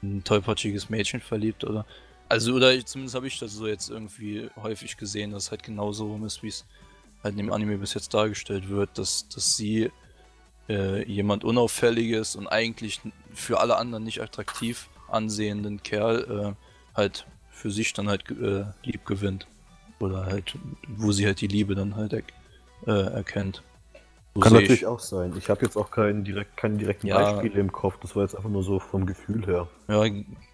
ein 0.02 0.24
tollpatschiges 0.24 0.90
Mädchen 0.90 1.22
verliebt, 1.22 1.64
oder? 1.64 1.86
Also, 2.30 2.54
oder 2.54 2.86
zumindest 2.86 3.16
habe 3.16 3.28
ich 3.28 3.40
das 3.40 3.54
so 3.54 3.68
jetzt 3.68 3.90
irgendwie 3.90 4.50
häufig 4.56 4.98
gesehen, 4.98 5.32
dass 5.32 5.46
es 5.46 5.52
halt 5.52 5.64
genauso 5.64 6.08
rum 6.08 6.26
ist, 6.26 6.44
wie 6.44 6.48
es 6.48 6.66
halt 7.24 7.34
in 7.34 7.38
dem 7.38 7.54
Anime 7.54 7.78
bis 7.78 7.94
jetzt 7.94 8.14
dargestellt 8.14 8.70
wird, 8.70 8.98
dass, 8.98 9.28
dass 9.30 9.56
sie 9.56 9.92
äh, 10.70 11.04
jemand 11.04 11.44
Unauffälliges 11.44 12.36
und 12.36 12.48
eigentlich 12.48 13.02
für 13.34 13.60
alle 13.60 13.78
anderen 13.78 14.04
nicht 14.04 14.22
attraktiv 14.22 14.88
ansehenden 15.10 15.84
Kerl 15.84 16.56
äh, 16.56 16.98
halt 16.98 17.26
für 17.50 17.72
sich 17.72 17.94
dann 17.94 18.10
halt 18.10 18.30
äh, 18.32 18.66
lieb 18.84 19.06
gewinnt. 19.06 19.48
Oder 20.00 20.26
halt, 20.26 20.58
wo 20.88 21.12
sie 21.12 21.26
halt 21.26 21.40
die 21.40 21.48
Liebe 21.48 21.76
dann 21.76 21.96
halt 21.96 22.14
er 22.14 22.24
äh, 22.88 23.14
erkennt. 23.14 23.64
So 24.36 24.42
Kann 24.42 24.54
natürlich 24.54 24.82
ich. 24.82 24.88
auch 24.88 25.00
sein. 25.00 25.36
Ich 25.38 25.48
habe 25.50 25.64
jetzt 25.64 25.78
auch 25.78 25.92
keinen 25.92 26.24
direkt, 26.24 26.58
keine 26.58 26.78
direkten 26.78 27.06
ja, 27.06 27.22
Beispiele 27.22 27.60
im 27.60 27.72
Kopf. 27.72 28.00
Das 28.02 28.16
war 28.16 28.24
jetzt 28.24 28.36
einfach 28.36 28.50
nur 28.50 28.64
so 28.64 28.80
vom 28.80 29.06
Gefühl 29.06 29.46
her. 29.46 29.68
Ja, 29.88 30.04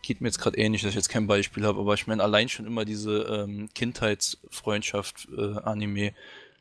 geht 0.01 0.19
mir 0.19 0.27
jetzt 0.27 0.39
gerade 0.39 0.57
ähnlich, 0.57 0.81
dass 0.81 0.89
ich 0.89 0.95
jetzt 0.95 1.07
kein 1.07 1.27
Beispiel 1.27 1.65
habe. 1.65 1.79
Aber 1.79 1.93
ich 1.93 2.05
meine, 2.05 2.21
allein 2.21 2.49
schon 2.49 2.67
immer 2.67 2.83
diese 2.83 3.21
ähm, 3.21 3.69
Kindheitsfreundschaft-Anime, 3.73 6.07
äh, 6.07 6.13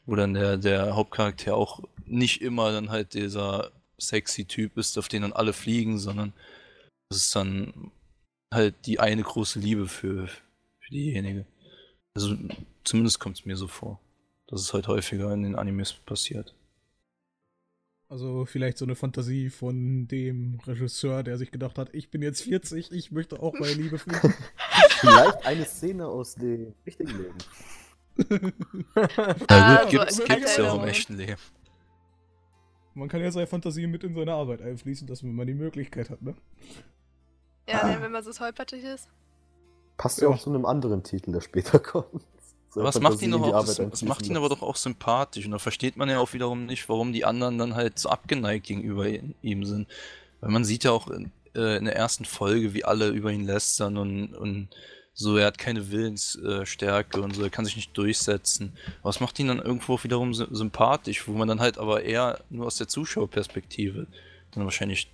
wo 0.08 0.16
dann 0.16 0.32
der, 0.32 0.56
der 0.56 0.96
Hauptcharakter 0.96 1.54
auch 1.54 1.82
nicht 2.06 2.40
immer 2.40 2.72
dann 2.72 2.88
halt 2.88 3.12
dieser 3.12 3.70
sexy 3.98 4.46
Typ 4.46 4.78
ist, 4.78 4.96
auf 4.96 5.08
den 5.08 5.20
dann 5.20 5.34
alle 5.34 5.52
fliegen, 5.52 5.98
sondern 5.98 6.32
das 7.10 7.18
ist 7.18 7.36
dann 7.36 7.92
halt 8.52 8.74
die 8.86 9.00
eine 9.00 9.22
große 9.22 9.60
Liebe 9.60 9.86
für, 9.86 10.28
für 10.28 10.90
diejenige. 10.90 11.44
Also 12.14 12.34
zumindest 12.84 13.20
kommt 13.20 13.38
es 13.38 13.44
mir 13.44 13.58
so 13.58 13.68
vor, 13.68 14.00
dass 14.46 14.62
es 14.62 14.72
halt 14.72 14.88
häufiger 14.88 15.30
in 15.34 15.42
den 15.42 15.56
Animes 15.56 15.92
passiert. 15.92 16.54
Also 18.08 18.46
vielleicht 18.46 18.78
so 18.78 18.86
eine 18.86 18.96
Fantasie 18.96 19.50
von 19.50 20.08
dem 20.08 20.58
Regisseur, 20.66 21.22
der 21.22 21.36
sich 21.36 21.50
gedacht 21.50 21.76
hat, 21.76 21.92
ich 21.92 22.10
bin 22.10 22.22
jetzt 22.22 22.40
40, 22.44 22.92
ich 22.92 23.10
möchte 23.12 23.42
auch 23.42 23.52
meine 23.52 23.74
Liebe 23.74 23.98
fühlen. 23.98 24.32
vielleicht 25.00 25.44
eine 25.44 25.66
Szene 25.66 26.06
aus 26.06 26.34
dem 26.34 26.72
richtigen 26.86 27.10
Leben. 27.10 27.36
Na 29.48 29.82
gut, 29.82 29.90
gibt's, 29.90 30.24
gibt's 30.24 30.56
ja 30.56 30.70
auch 30.70 30.82
im 30.82 30.88
echten 30.88 31.16
Leben. 31.16 31.40
Man 32.94 33.08
kann 33.08 33.20
ja 33.20 33.30
seine 33.30 33.46
Fantasie 33.46 33.86
mit 33.86 34.02
in 34.02 34.14
seine 34.14 34.32
Arbeit 34.32 34.60
einfließen, 34.60 35.06
dass 35.06 35.22
man 35.22 35.46
die 35.46 35.54
Möglichkeit 35.54 36.10
hat, 36.10 36.20
ne? 36.20 36.34
Ja, 37.68 37.82
ah. 37.82 37.96
wenn 38.00 38.10
man 38.10 38.24
so 38.24 38.32
tollpatschig 38.32 38.82
ist. 38.82 39.08
Passt 39.96 40.20
ja 40.20 40.28
auch 40.28 40.38
zu 40.38 40.50
einem 40.50 40.64
anderen 40.64 41.04
Titel, 41.04 41.32
der 41.32 41.40
später 41.40 41.78
kommt. 41.78 42.24
So 42.70 42.82
was 42.82 43.00
macht 43.00 43.22
ihn, 43.22 43.32
auch, 43.34 43.64
das, 43.64 43.76
das 43.76 44.02
macht 44.02 44.26
ihn 44.26 44.36
aber 44.36 44.48
doch 44.48 44.62
auch 44.62 44.76
sympathisch 44.76 45.46
und 45.46 45.52
da 45.52 45.58
versteht 45.58 45.96
man 45.96 46.08
ja 46.10 46.18
auch 46.18 46.34
wiederum 46.34 46.66
nicht, 46.66 46.88
warum 46.88 47.12
die 47.12 47.24
anderen 47.24 47.56
dann 47.56 47.74
halt 47.74 47.98
so 47.98 48.10
abgeneigt 48.10 48.66
gegenüber 48.66 49.06
ihm 49.08 49.64
sind. 49.64 49.88
Weil 50.40 50.50
man 50.50 50.64
sieht 50.64 50.84
ja 50.84 50.90
auch 50.90 51.08
in, 51.08 51.32
äh, 51.54 51.78
in 51.78 51.86
der 51.86 51.96
ersten 51.96 52.24
Folge, 52.24 52.74
wie 52.74 52.84
alle 52.84 53.08
über 53.08 53.32
ihn 53.32 53.46
lästern 53.46 53.96
und, 53.96 54.34
und 54.34 54.68
so, 55.20 55.36
er 55.36 55.46
hat 55.46 55.58
keine 55.58 55.90
Willensstärke 55.90 57.18
äh, 57.18 57.22
und 57.22 57.34
so, 57.34 57.42
er 57.42 57.50
kann 57.50 57.64
sich 57.64 57.74
nicht 57.74 57.96
durchsetzen. 57.98 58.72
Aber 59.00 59.10
es 59.10 59.18
macht 59.18 59.36
ihn 59.40 59.48
dann 59.48 59.58
irgendwo 59.58 60.00
wiederum 60.04 60.32
sympathisch, 60.32 61.26
wo 61.26 61.32
man 61.32 61.48
dann 61.48 61.58
halt 61.58 61.76
aber 61.76 62.04
eher 62.04 62.38
nur 62.50 62.66
aus 62.66 62.76
der 62.76 62.86
Zuschauerperspektive 62.86 64.06
dann 64.52 64.64
wahrscheinlich 64.64 65.10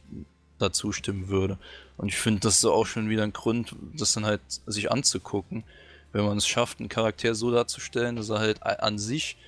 dazu 0.59 0.93
stimmen 0.93 1.29
würde. 1.29 1.57
Und 1.97 2.09
ich 2.09 2.17
finde, 2.17 2.41
das 2.41 2.59
ist 2.59 2.67
auch 2.67 2.85
schon 2.85 3.09
wieder 3.09 3.23
ein 3.23 3.33
Grund, 3.33 3.75
das 3.95 4.13
dann 4.13 4.27
halt 4.27 4.43
sich 4.67 4.93
anzugucken, 4.93 5.65
wenn 6.13 6.27
man 6.27 6.37
es 6.37 6.47
schafft, 6.47 6.81
einen 6.81 6.91
Charakter 6.91 7.35
so 7.35 7.51
darzustellen, 7.51 8.17
dass 8.17 8.29
er 8.29 8.41
halt 8.41 8.63
an 8.63 8.99
sich 8.99 9.39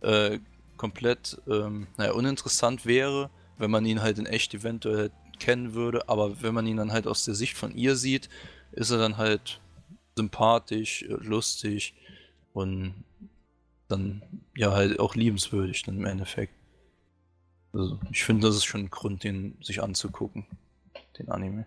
äh, 0.00 0.38
komplett 0.78 1.42
ähm, 1.46 1.88
naja, 1.98 2.12
uninteressant 2.12 2.86
wäre, 2.86 3.28
wenn 3.58 3.70
man 3.70 3.84
ihn 3.84 4.00
halt 4.00 4.18
in 4.18 4.24
echt 4.24 4.54
eventuell 4.54 5.10
kennen 5.38 5.74
würde, 5.74 6.08
aber 6.08 6.40
wenn 6.40 6.54
man 6.54 6.66
ihn 6.66 6.78
dann 6.78 6.90
halt 6.90 7.06
aus 7.06 7.26
der 7.26 7.34
Sicht 7.34 7.58
von 7.58 7.76
ihr 7.76 7.96
sieht, 7.96 8.30
ist 8.72 8.90
er 8.90 8.96
dann 8.96 9.18
halt 9.18 9.60
sympathisch, 10.20 11.04
lustig 11.08 11.94
und 12.52 12.94
dann 13.88 14.22
ja 14.54 14.72
halt 14.72 15.00
auch 15.00 15.14
liebenswürdig 15.14 15.82
dann 15.82 15.96
im 15.96 16.04
Endeffekt. 16.04 16.52
Also 17.72 17.98
ich 18.10 18.24
finde, 18.24 18.46
das 18.46 18.56
ist 18.56 18.64
schon 18.64 18.82
ein 18.82 18.90
Grund, 18.90 19.24
den 19.24 19.56
sich 19.62 19.82
anzugucken, 19.82 20.44
den 21.18 21.28
Anime. 21.30 21.66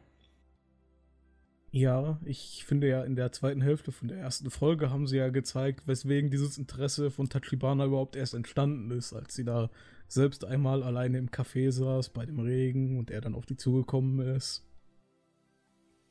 Ja, 1.71 2.19
ich 2.23 2.65
finde 2.67 2.87
ja 2.87 3.03
in 3.03 3.15
der 3.15 3.31
zweiten 3.31 3.61
Hälfte 3.61 3.91
von 3.91 4.07
der 4.07 4.17
ersten 4.19 4.51
Folge 4.51 4.91
haben 4.91 5.07
sie 5.07 5.17
ja 5.17 5.29
gezeigt, 5.29 5.87
weswegen 5.87 6.29
dieses 6.29 6.59
Interesse 6.59 7.09
von 7.09 7.29
Tachibana 7.29 7.85
überhaupt 7.85 8.15
erst 8.15 8.35
entstanden 8.35 8.91
ist, 8.91 9.13
als 9.13 9.33
sie 9.33 9.43
da 9.43 9.71
selbst 10.07 10.45
einmal 10.45 10.83
alleine 10.83 11.17
im 11.17 11.29
Café 11.29 11.71
saß 11.71 12.09
bei 12.09 12.27
dem 12.27 12.39
Regen 12.39 12.99
und 12.99 13.09
er 13.09 13.21
dann 13.21 13.33
auf 13.33 13.47
die 13.47 13.57
zugekommen 13.57 14.35
ist. 14.35 14.63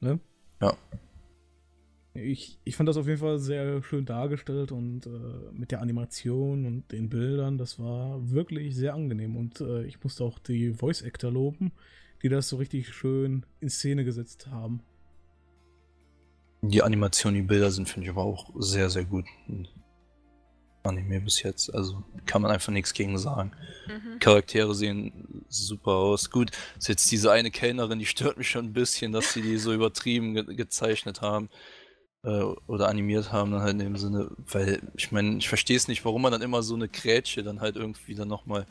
Ne? 0.01 0.19
Ja. 0.61 0.77
Ich, 2.15 2.59
ich 2.65 2.77
fand 2.77 2.89
das 2.89 2.99
auf 2.99 3.07
jeden 3.07 3.21
Fall 3.21 3.39
sehr 3.39 3.83
schön 3.83 4.05
dargestellt 4.05 4.71
und 4.71 5.07
äh, 5.07 5.11
mit 5.53 5.71
der 5.71 5.81
Animation 5.81 6.67
und 6.67 6.93
den 6.93 7.09
Bildern, 7.09 7.57
das 7.57 7.79
war 7.79 8.31
wirklich 8.31 8.77
sehr 8.77 8.93
angenehm. 8.93 9.37
Und 9.37 9.63
äh, 9.63 9.85
ich 9.85 10.03
musste 10.03 10.25
auch 10.25 10.39
die 10.39 10.75
Voice 10.75 11.03
Actor 11.03 11.31
loben, 11.31 11.73
die 12.23 12.29
das 12.29 12.51
so 12.51 12.57
richtig 12.57 12.93
schön 12.93 13.47
in 13.61 13.71
Szene 13.71 14.05
gesetzt 14.05 14.49
haben. 14.49 14.83
Die 16.61 16.83
Animation, 16.83 17.35
die 17.35 17.43
Bilder 17.43 17.71
sind, 17.71 17.89
finde 17.89 18.05
ich 18.05 18.11
aber 18.11 18.25
auch 18.25 18.51
sehr, 18.59 18.91
sehr 18.91 19.05
gut. 19.05 19.25
Anime 20.83 21.21
bis 21.21 21.43
jetzt. 21.43 21.75
Also 21.75 22.05
kann 22.27 22.43
man 22.43 22.51
einfach 22.51 22.73
nichts 22.73 22.93
gegen 22.93 23.17
sagen. 23.17 23.53
Mhm. 23.89 24.19
Charaktere 24.19 24.75
sehen 24.75 25.45
super 25.49 25.93
aus. 25.93 26.31
Gut, 26.31 26.51
ist 26.79 26.89
jetzt 26.89 27.11
diese 27.11 27.33
eine 27.33 27.51
Kellnerin, 27.51 27.99
die 27.99 28.07
stört 28.07 28.37
mich 28.37 28.51
schon 28.51 28.67
ein 28.67 28.73
bisschen, 28.73 29.13
dass 29.13 29.33
sie 29.33 29.41
die 29.41 29.57
so 29.57 29.73
übertrieben 29.73 30.35
ge 30.35 30.55
gezeichnet 30.55 31.23
haben 31.23 31.49
äh, 32.25 32.43
oder 32.67 32.89
animiert 32.89 33.33
haben, 33.33 33.51
dann 33.51 33.63
halt 33.63 33.73
in 33.73 33.79
dem 33.81 33.97
Sinne, 33.97 34.31
weil 34.51 34.83
ich 34.97 35.13
meine, 35.13 35.39
ich 35.39 35.49
verstehe 35.49 35.77
es 35.77 35.89
nicht, 35.89 36.05
warum 36.05 36.23
man 36.23 36.33
dann 36.33 36.43
immer 36.43 36.63
so 36.63 36.75
eine 36.75 36.89
Grätsche 36.89 37.43
dann 37.43 37.61
halt 37.61 37.77
irgendwie 37.77 38.15
dann 38.15 38.29
nochmal 38.29 38.67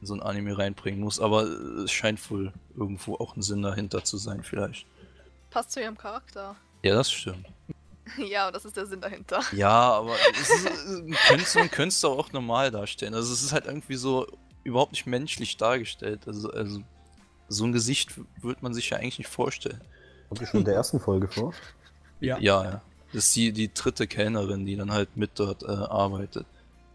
in 0.00 0.06
so 0.06 0.14
ein 0.14 0.22
Anime 0.22 0.56
reinbringen 0.56 1.00
muss, 1.00 1.20
aber 1.20 1.42
es 1.42 1.90
scheint 1.90 2.30
wohl 2.30 2.52
irgendwo 2.76 3.14
auch 3.16 3.36
ein 3.36 3.42
Sinn 3.42 3.62
dahinter 3.62 4.04
zu 4.04 4.16
sein, 4.16 4.42
vielleicht. 4.42 4.86
Passt 5.50 5.72
zu 5.72 5.80
ihrem 5.80 5.96
Charakter. 5.96 6.56
Ja, 6.82 6.94
das 6.94 7.10
stimmt. 7.10 7.46
Ja, 8.18 8.50
das 8.50 8.66
ist 8.66 8.76
der 8.76 8.84
Sinn 8.84 9.00
dahinter. 9.00 9.40
Ja, 9.52 9.94
aber 9.94 10.14
ist, 10.38 10.68
könntest, 11.26 11.56
man 11.56 11.70
könnte 11.70 11.88
es 11.88 12.04
auch 12.04 12.32
normal 12.32 12.70
darstellen. 12.70 13.14
Also 13.14 13.32
es 13.32 13.42
ist 13.42 13.54
halt 13.54 13.64
irgendwie 13.64 13.94
so 13.94 14.26
überhaupt 14.62 14.92
nicht 14.92 15.06
menschlich 15.06 15.56
dargestellt. 15.56 16.28
Also, 16.28 16.50
also 16.50 16.82
so 17.48 17.64
ein 17.64 17.72
Gesicht 17.72 18.10
würde 18.42 18.60
man 18.60 18.74
sich 18.74 18.90
ja 18.90 18.98
eigentlich 18.98 19.18
nicht 19.18 19.30
vorstellen. 19.30 19.80
Kommt 20.28 20.42
ihr 20.42 20.46
schon 20.46 20.60
in 20.60 20.66
der 20.66 20.74
ersten 20.74 21.00
Folge 21.00 21.28
vor? 21.28 21.54
Ja. 22.20 22.38
Ja, 22.38 22.64
ja. 22.64 22.82
Das 23.12 23.26
ist 23.26 23.36
die, 23.36 23.52
die 23.52 23.72
dritte 23.72 24.06
Kellnerin, 24.06 24.66
die 24.66 24.76
dann 24.76 24.90
halt 24.90 25.16
mit 25.16 25.32
dort 25.36 25.62
äh, 25.62 25.66
arbeitet. 25.66 26.46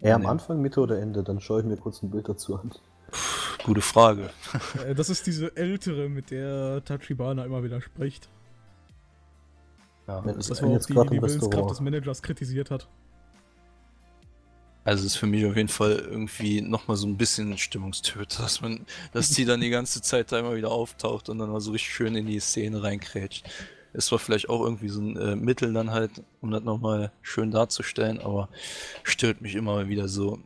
Eher 0.02 0.16
am 0.16 0.26
Anfang, 0.26 0.62
Mitte 0.62 0.82
oder 0.82 1.00
Ende? 1.00 1.24
Dann 1.24 1.40
schaue 1.40 1.62
ich 1.62 1.66
mir 1.66 1.78
kurz 1.78 2.02
ein 2.02 2.10
Bild 2.10 2.28
dazu 2.28 2.56
an. 2.56 2.72
Puh, 3.12 3.64
gute 3.64 3.82
Frage. 3.82 4.30
Äh, 4.88 4.96
das 4.96 5.10
ist 5.10 5.28
diese 5.28 5.56
ältere, 5.56 6.10
mit 6.10 6.32
der 6.32 6.84
Tachibana 6.84 7.46
immer 7.46 7.64
wieder 7.64 7.82
spricht. 7.82 8.30
Ja, 10.08 10.22
das, 10.22 10.48
das 10.48 10.62
war 10.62 10.70
auch 10.70 10.86
die, 10.86 10.94
die 10.94 11.22
Willenskraft 11.22 11.70
des 11.70 11.82
Managers 11.82 12.22
kritisiert 12.22 12.72
hat. 12.72 12.88
Also 14.84 15.06
ist 15.06 15.18
für 15.18 15.28
mich 15.28 15.46
auf 15.46 15.56
jeden 15.56 15.70
Fall 15.70 16.00
irgendwie 16.00 16.62
nochmal 16.62 16.98
so 16.98 17.06
ein 17.06 17.18
bisschen 17.18 17.58
Stimmungstöter, 17.58 18.42
dass 18.42 18.62
man, 18.62 18.86
dass 19.12 19.30
die 19.30 19.46
dann 19.46 19.62
die 19.62 19.70
ganze 19.70 20.02
Zeit 20.02 20.32
da 20.32 20.40
immer 20.40 20.56
wieder 20.56 20.72
auftaucht 20.72 21.30
und 21.30 21.38
dann 21.38 21.52
mal 21.52 21.62
so 21.62 21.72
richtig 21.72 21.94
schön 21.94 22.16
in 22.16 22.26
die 22.26 22.40
Szene 22.40 22.82
reinkrätscht. 22.82 23.48
Ist 23.94 24.08
zwar 24.08 24.20
vielleicht 24.20 24.50
auch 24.50 24.64
irgendwie 24.64 24.90
so 24.90 25.02
ein 25.02 25.18
äh, 25.18 25.36
Mittel 25.36 25.74
dann 25.74 25.92
halt, 25.92 26.24
um 26.42 26.52
das 26.52 26.64
nochmal 26.64 27.12
schön 27.22 27.52
darzustellen, 27.52 28.20
aber 28.20 28.50
stört 29.04 29.42
mich 29.42 29.56
immer 29.56 29.74
mal 29.74 29.90
wieder 29.90 30.08
so 30.08 30.40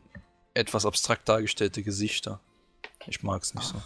etwas 0.54 0.86
abstrakt 0.86 1.28
dargestellte 1.28 1.82
Gesichter. 1.82 2.40
Ich 3.06 3.22
mag 3.22 3.42
es 3.42 3.54
nicht 3.54 3.66
so. 3.66 3.82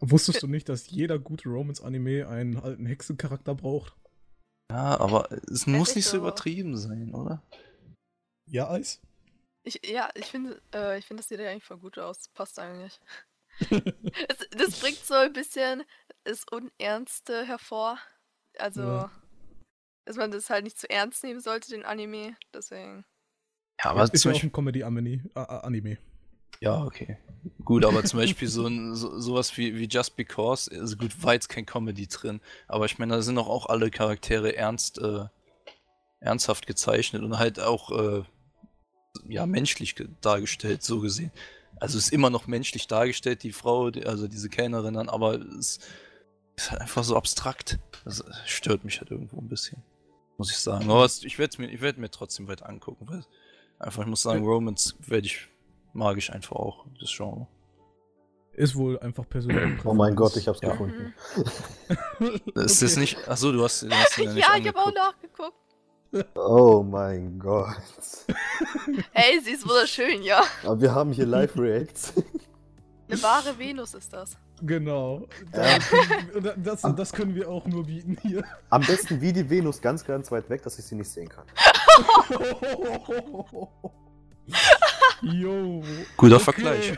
Wusstest 0.00 0.42
du 0.42 0.46
nicht, 0.46 0.68
dass 0.68 0.90
jeder 0.90 1.18
gute 1.18 1.48
Romance-Anime 1.48 2.26
einen 2.26 2.58
alten 2.58 2.86
Hexencharakter 2.86 3.54
braucht? 3.54 3.94
Ja, 4.70 4.98
aber 4.98 5.30
es 5.50 5.66
muss 5.66 5.94
nicht 5.94 6.06
so 6.06 6.16
übertrieben 6.16 6.76
sein, 6.76 7.14
oder? 7.14 7.42
Ja, 8.46 8.70
Eis? 8.70 9.00
Ich, 9.62 9.80
ja, 9.86 10.08
ich 10.14 10.26
finde, 10.26 10.60
äh, 10.74 10.98
ich 10.98 11.06
finde, 11.06 11.22
das 11.22 11.28
sieht 11.28 11.40
ja 11.40 11.50
eigentlich 11.50 11.64
voll 11.64 11.78
gut 11.78 11.98
aus. 11.98 12.28
Passt 12.34 12.58
eigentlich. 12.58 12.98
es, 13.70 14.48
das 14.50 14.80
bringt 14.80 15.04
so 15.04 15.14
ein 15.14 15.32
bisschen 15.32 15.82
das 16.24 16.44
Unernste 16.50 17.44
hervor. 17.44 17.98
Also, 18.58 18.82
Ja. 18.82 19.10
dass 20.04 20.16
man 20.16 20.30
das 20.30 20.50
halt 20.50 20.64
nicht 20.64 20.78
zu 20.78 20.88
ernst 20.90 21.22
nehmen 21.24 21.40
sollte, 21.40 21.70
den 21.70 21.84
Anime. 21.84 22.36
Deswegen. 22.54 23.04
Ja, 23.82 23.90
aber 23.90 24.04
ist 24.04 24.20
zum 24.20 24.30
ja 24.30 24.32
auch 24.32 24.34
Beispiel, 24.34 24.48
ein 24.48 24.52
Comedy-Anime. 24.52 25.30
Anime. 25.34 25.98
ja, 26.60 26.84
okay. 26.84 27.16
Gut, 27.64 27.84
aber 27.86 28.04
zum 28.04 28.20
Beispiel 28.20 28.48
so 28.48 28.66
ein, 28.66 28.94
so, 28.94 29.18
sowas 29.18 29.56
wie, 29.56 29.78
wie 29.78 29.88
Just 29.88 30.16
Because, 30.16 30.70
also 30.70 30.96
gut, 30.96 31.22
war 31.22 31.32
jetzt 31.32 31.48
kein 31.48 31.64
Comedy 31.64 32.06
drin, 32.06 32.40
aber 32.68 32.84
ich 32.84 32.98
meine, 32.98 33.14
da 33.14 33.22
sind 33.22 33.36
doch 33.36 33.48
auch 33.48 33.66
alle 33.66 33.90
Charaktere 33.90 34.54
ernst, 34.56 34.98
äh, 34.98 35.24
ernsthaft 36.20 36.66
gezeichnet 36.66 37.22
und 37.22 37.38
halt 37.38 37.58
auch, 37.60 37.90
äh, 37.92 38.24
ja, 39.26 39.46
menschlich 39.46 39.94
ge- 39.96 40.08
dargestellt, 40.20 40.82
so 40.82 41.00
gesehen. 41.00 41.32
Also 41.76 41.96
ist 41.96 42.12
immer 42.12 42.28
noch 42.28 42.46
menschlich 42.46 42.86
dargestellt, 42.88 43.42
die 43.42 43.52
Frau, 43.52 43.90
die, 43.90 44.04
also 44.04 44.28
diese 44.28 44.50
Kellnerin 44.50 44.92
dann, 44.94 45.08
aber 45.08 45.36
es 45.36 45.78
ist 46.56 46.70
halt 46.70 46.80
einfach 46.80 47.04
so 47.04 47.16
abstrakt. 47.16 47.78
Das 48.04 48.24
stört 48.46 48.84
mich 48.84 49.00
halt 49.00 49.10
irgendwo 49.10 49.38
ein 49.38 49.48
bisschen. 49.48 49.82
Muss 50.38 50.50
ich 50.50 50.58
sagen. 50.58 50.90
Aber 50.90 51.04
ich 51.04 51.38
werde 51.38 51.60
mir, 51.60 51.68
ich 51.70 51.80
werd 51.80 51.98
mir 51.98 52.10
trotzdem 52.10 52.48
weiter 52.48 52.68
angucken, 52.68 53.06
weil 53.08 53.24
einfach, 53.78 54.02
ich 54.02 54.08
muss 54.08 54.22
sagen, 54.22 54.44
Romance 54.44 54.94
werde 55.00 55.26
ich, 55.26 55.48
mag 55.92 56.16
ich 56.16 56.32
einfach 56.32 56.56
auch, 56.56 56.86
das 56.98 57.10
Genre. 57.14 57.46
Ist 58.52 58.74
wohl 58.74 58.98
einfach 58.98 59.28
persönlich. 59.28 59.80
Oh 59.84 59.94
mein 59.94 60.16
Gott, 60.16 60.36
ich 60.36 60.48
hab's 60.48 60.60
Ja. 60.62 60.70
gefunden. 60.72 61.14
Ist 62.54 62.82
das 62.82 62.96
nicht. 62.96 63.16
Achso, 63.28 63.52
du 63.52 63.62
hast, 63.62 63.82
du 63.82 63.90
hast 63.90 64.18
ihn 64.18 64.24
ja 64.24 64.32
nicht 64.32 64.48
ja, 64.48 64.56
ich 64.56 64.66
habe 64.68 64.78
auch 64.78 64.92
nachgeguckt. 64.92 65.56
Oh 66.34 66.82
mein 66.82 67.38
Gott. 67.38 67.76
Ey, 69.12 69.40
sie 69.44 69.52
ist 69.52 69.64
wunderschön, 69.68 70.22
ja. 70.24 70.42
Aber 70.64 70.80
wir 70.80 70.92
haben 70.92 71.12
hier 71.12 71.24
Live-Reacts. 71.24 72.14
Eine 73.08 73.22
wahre 73.22 73.56
Venus 73.56 73.94
ist 73.94 74.12
das. 74.12 74.36
Genau. 74.62 75.26
Ja. 75.54 75.78
Da, 76.40 76.54
das, 76.56 76.82
das 76.82 77.12
können 77.12 77.34
wir 77.34 77.48
auch 77.48 77.66
nur 77.66 77.86
bieten 77.86 78.16
hier. 78.22 78.44
Am 78.68 78.82
besten 78.82 79.20
wie 79.20 79.32
die 79.32 79.48
Venus 79.48 79.80
ganz, 79.80 80.04
ganz 80.04 80.30
weit 80.30 80.48
weg, 80.50 80.62
dass 80.62 80.78
ich 80.78 80.84
sie 80.84 80.94
nicht 80.94 81.10
sehen 81.10 81.28
kann. 81.28 81.44
Jo. 85.22 85.82
Guter 86.16 86.36
Okay. 86.36 86.44
Vergleich. 86.44 86.94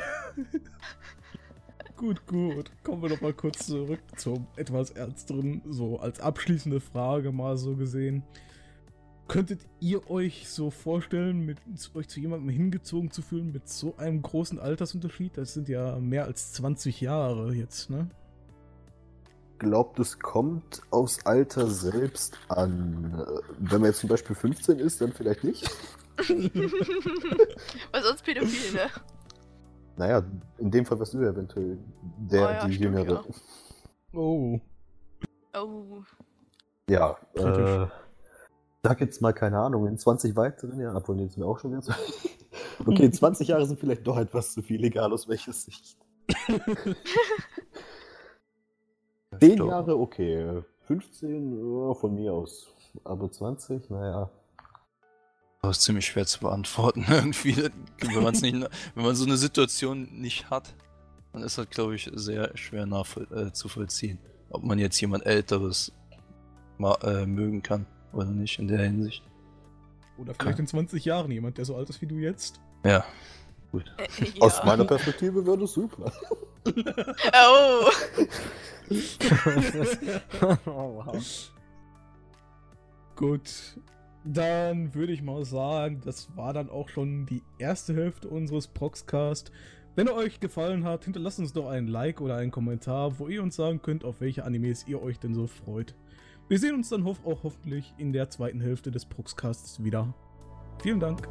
gut, 1.96 2.26
gut. 2.26 2.70
Kommen 2.82 3.02
wir 3.02 3.08
doch 3.08 3.20
mal 3.20 3.32
kurz 3.32 3.66
zurück 3.66 4.00
zum 4.16 4.46
etwas 4.56 4.90
ernsteren, 4.90 5.62
so 5.68 5.98
als 5.98 6.20
abschließende 6.20 6.80
Frage 6.80 7.32
mal 7.32 7.56
so 7.56 7.76
gesehen. 7.76 8.22
Könntet 9.28 9.60
ihr 9.80 10.10
euch 10.10 10.48
so 10.50 10.70
vorstellen, 10.70 11.46
mit 11.46 11.58
euch 11.94 12.08
zu 12.08 12.20
jemandem 12.20 12.48
hingezogen 12.50 13.10
zu 13.10 13.22
fühlen 13.22 13.52
mit 13.52 13.68
so 13.68 13.96
einem 13.96 14.20
großen 14.20 14.58
Altersunterschied? 14.58 15.38
Das 15.38 15.54
sind 15.54 15.68
ja 15.68 15.98
mehr 15.98 16.24
als 16.26 16.52
20 16.52 17.00
Jahre 17.00 17.54
jetzt, 17.54 17.88
ne? 17.88 18.10
Glaubt, 19.58 19.98
es 20.00 20.18
kommt 20.18 20.82
aufs 20.90 21.24
Alter 21.24 21.68
selbst 21.68 22.36
an. 22.48 23.24
Wenn 23.58 23.80
man 23.80 23.90
jetzt 23.90 24.00
zum 24.00 24.08
Beispiel 24.08 24.34
15 24.34 24.80
ist, 24.80 25.00
dann 25.00 25.12
vielleicht 25.12 25.44
nicht. 25.44 25.70
Weil 26.18 28.02
sonst 28.02 28.24
pädophil, 28.24 28.74
ne? 28.74 28.90
Naja, 29.96 30.22
in 30.58 30.70
dem 30.70 30.84
Fall 30.84 30.98
wärst 30.98 31.14
du 31.14 31.22
ja 31.22 31.30
eventuell 31.30 31.78
der, 32.18 32.40
Oh 32.42 32.50
ja, 32.50 32.66
die 32.66 32.74
stimmt, 32.74 32.98
Jüngere. 32.98 33.24
Oh. 34.12 34.60
Oh. 35.54 36.02
Ja, 36.88 37.16
Kritisch. 37.34 37.70
äh, 37.70 37.86
sag 38.82 39.00
jetzt 39.00 39.22
mal, 39.22 39.32
keine 39.32 39.58
Ahnung, 39.58 39.86
in 39.86 39.96
20 39.96 40.34
weiteren 40.36 40.80
Jahren, 40.80 40.96
obwohl 40.96 41.20
jetzt 41.20 41.34
sind 41.34 41.44
wir 41.44 41.48
auch 41.48 41.58
schon 41.58 41.80
so. 41.80 41.92
Okay, 42.86 43.10
20 43.10 43.48
Jahre 43.48 43.66
sind 43.66 43.78
vielleicht 43.78 44.06
doch 44.06 44.16
etwas 44.16 44.52
zu 44.52 44.62
viel, 44.62 44.84
egal 44.84 45.12
aus 45.12 45.28
welcher 45.28 45.52
Sicht. 45.52 45.96
10 49.38 49.56
Doch. 49.56 49.68
Jahre, 49.68 49.98
okay. 49.98 50.62
15, 50.86 51.52
ja, 51.52 51.94
von 51.94 52.14
mir 52.14 52.32
aus. 52.32 52.68
Aber 53.04 53.30
20, 53.30 53.88
naja. 53.90 54.30
Das 55.62 55.78
ist 55.78 55.84
ziemlich 55.84 56.06
schwer 56.06 56.26
zu 56.26 56.40
beantworten, 56.40 57.06
irgendwie. 57.08 57.56
Wenn, 57.56 58.22
man's 58.22 58.42
nicht, 58.42 58.54
wenn 58.94 59.04
man 59.04 59.14
so 59.14 59.24
eine 59.24 59.36
Situation 59.36 60.08
nicht 60.20 60.50
hat, 60.50 60.74
dann 61.32 61.42
ist 61.42 61.56
das, 61.56 61.70
glaube 61.70 61.94
ich, 61.94 62.10
sehr 62.14 62.56
schwer 62.56 62.84
nachvoll 62.84 63.28
äh. 63.30 63.50
Ob 64.50 64.64
man 64.64 64.78
jetzt 64.78 65.00
jemand 65.00 65.24
Älteres 65.24 65.92
ma 66.78 66.94
äh, 67.02 67.24
mögen 67.26 67.62
kann 67.62 67.86
oder 68.12 68.26
nicht 68.26 68.58
in 68.58 68.68
der 68.68 68.80
Hinsicht. 68.80 69.22
Oder 70.18 70.34
vielleicht 70.34 70.58
in 70.58 70.66
20 70.66 71.04
Jahren 71.04 71.30
jemand, 71.30 71.58
der 71.58 71.64
so 71.64 71.76
alt 71.76 71.88
ist 71.90 72.00
wie 72.02 72.06
du 72.06 72.16
jetzt. 72.16 72.60
Ja, 72.84 73.04
gut. 73.70 73.92
Äh, 73.98 74.24
ja. 74.24 74.42
Aus 74.42 74.62
meiner 74.64 74.84
Perspektive 74.84 75.44
wäre 75.46 75.58
das 75.58 75.72
super. 75.72 76.12
Oh. 76.64 77.90
oh, 80.66 81.04
wow. 81.04 81.52
Gut, 83.16 83.80
dann 84.24 84.94
würde 84.94 85.12
ich 85.12 85.22
mal 85.22 85.44
sagen, 85.44 86.00
das 86.04 86.36
war 86.36 86.52
dann 86.52 86.70
auch 86.70 86.88
schon 86.88 87.26
die 87.26 87.42
erste 87.58 87.94
Hälfte 87.94 88.28
unseres 88.28 88.68
Proxcast. 88.68 89.50
Wenn 89.96 90.06
er 90.06 90.14
euch 90.14 90.38
gefallen 90.40 90.84
hat, 90.84 91.04
hinterlasst 91.04 91.40
uns 91.40 91.52
doch 91.52 91.68
einen 91.68 91.88
Like 91.88 92.20
oder 92.20 92.36
einen 92.36 92.52
Kommentar, 92.52 93.18
wo 93.18 93.28
ihr 93.28 93.42
uns 93.42 93.56
sagen 93.56 93.82
könnt, 93.82 94.04
auf 94.04 94.20
welche 94.20 94.44
Animes 94.44 94.86
ihr 94.86 95.02
euch 95.02 95.18
denn 95.18 95.34
so 95.34 95.46
freut. 95.46 95.94
Wir 96.48 96.58
sehen 96.58 96.74
uns 96.74 96.88
dann 96.88 97.04
auch 97.24 97.42
hoffentlich 97.44 97.94
in 97.98 98.12
der 98.12 98.28
zweiten 98.30 98.60
Hälfte 98.60 98.90
des 98.90 99.06
Proxcasts 99.06 99.82
wieder. 99.82 100.12
Vielen 100.82 101.00
Dank. 101.00 101.28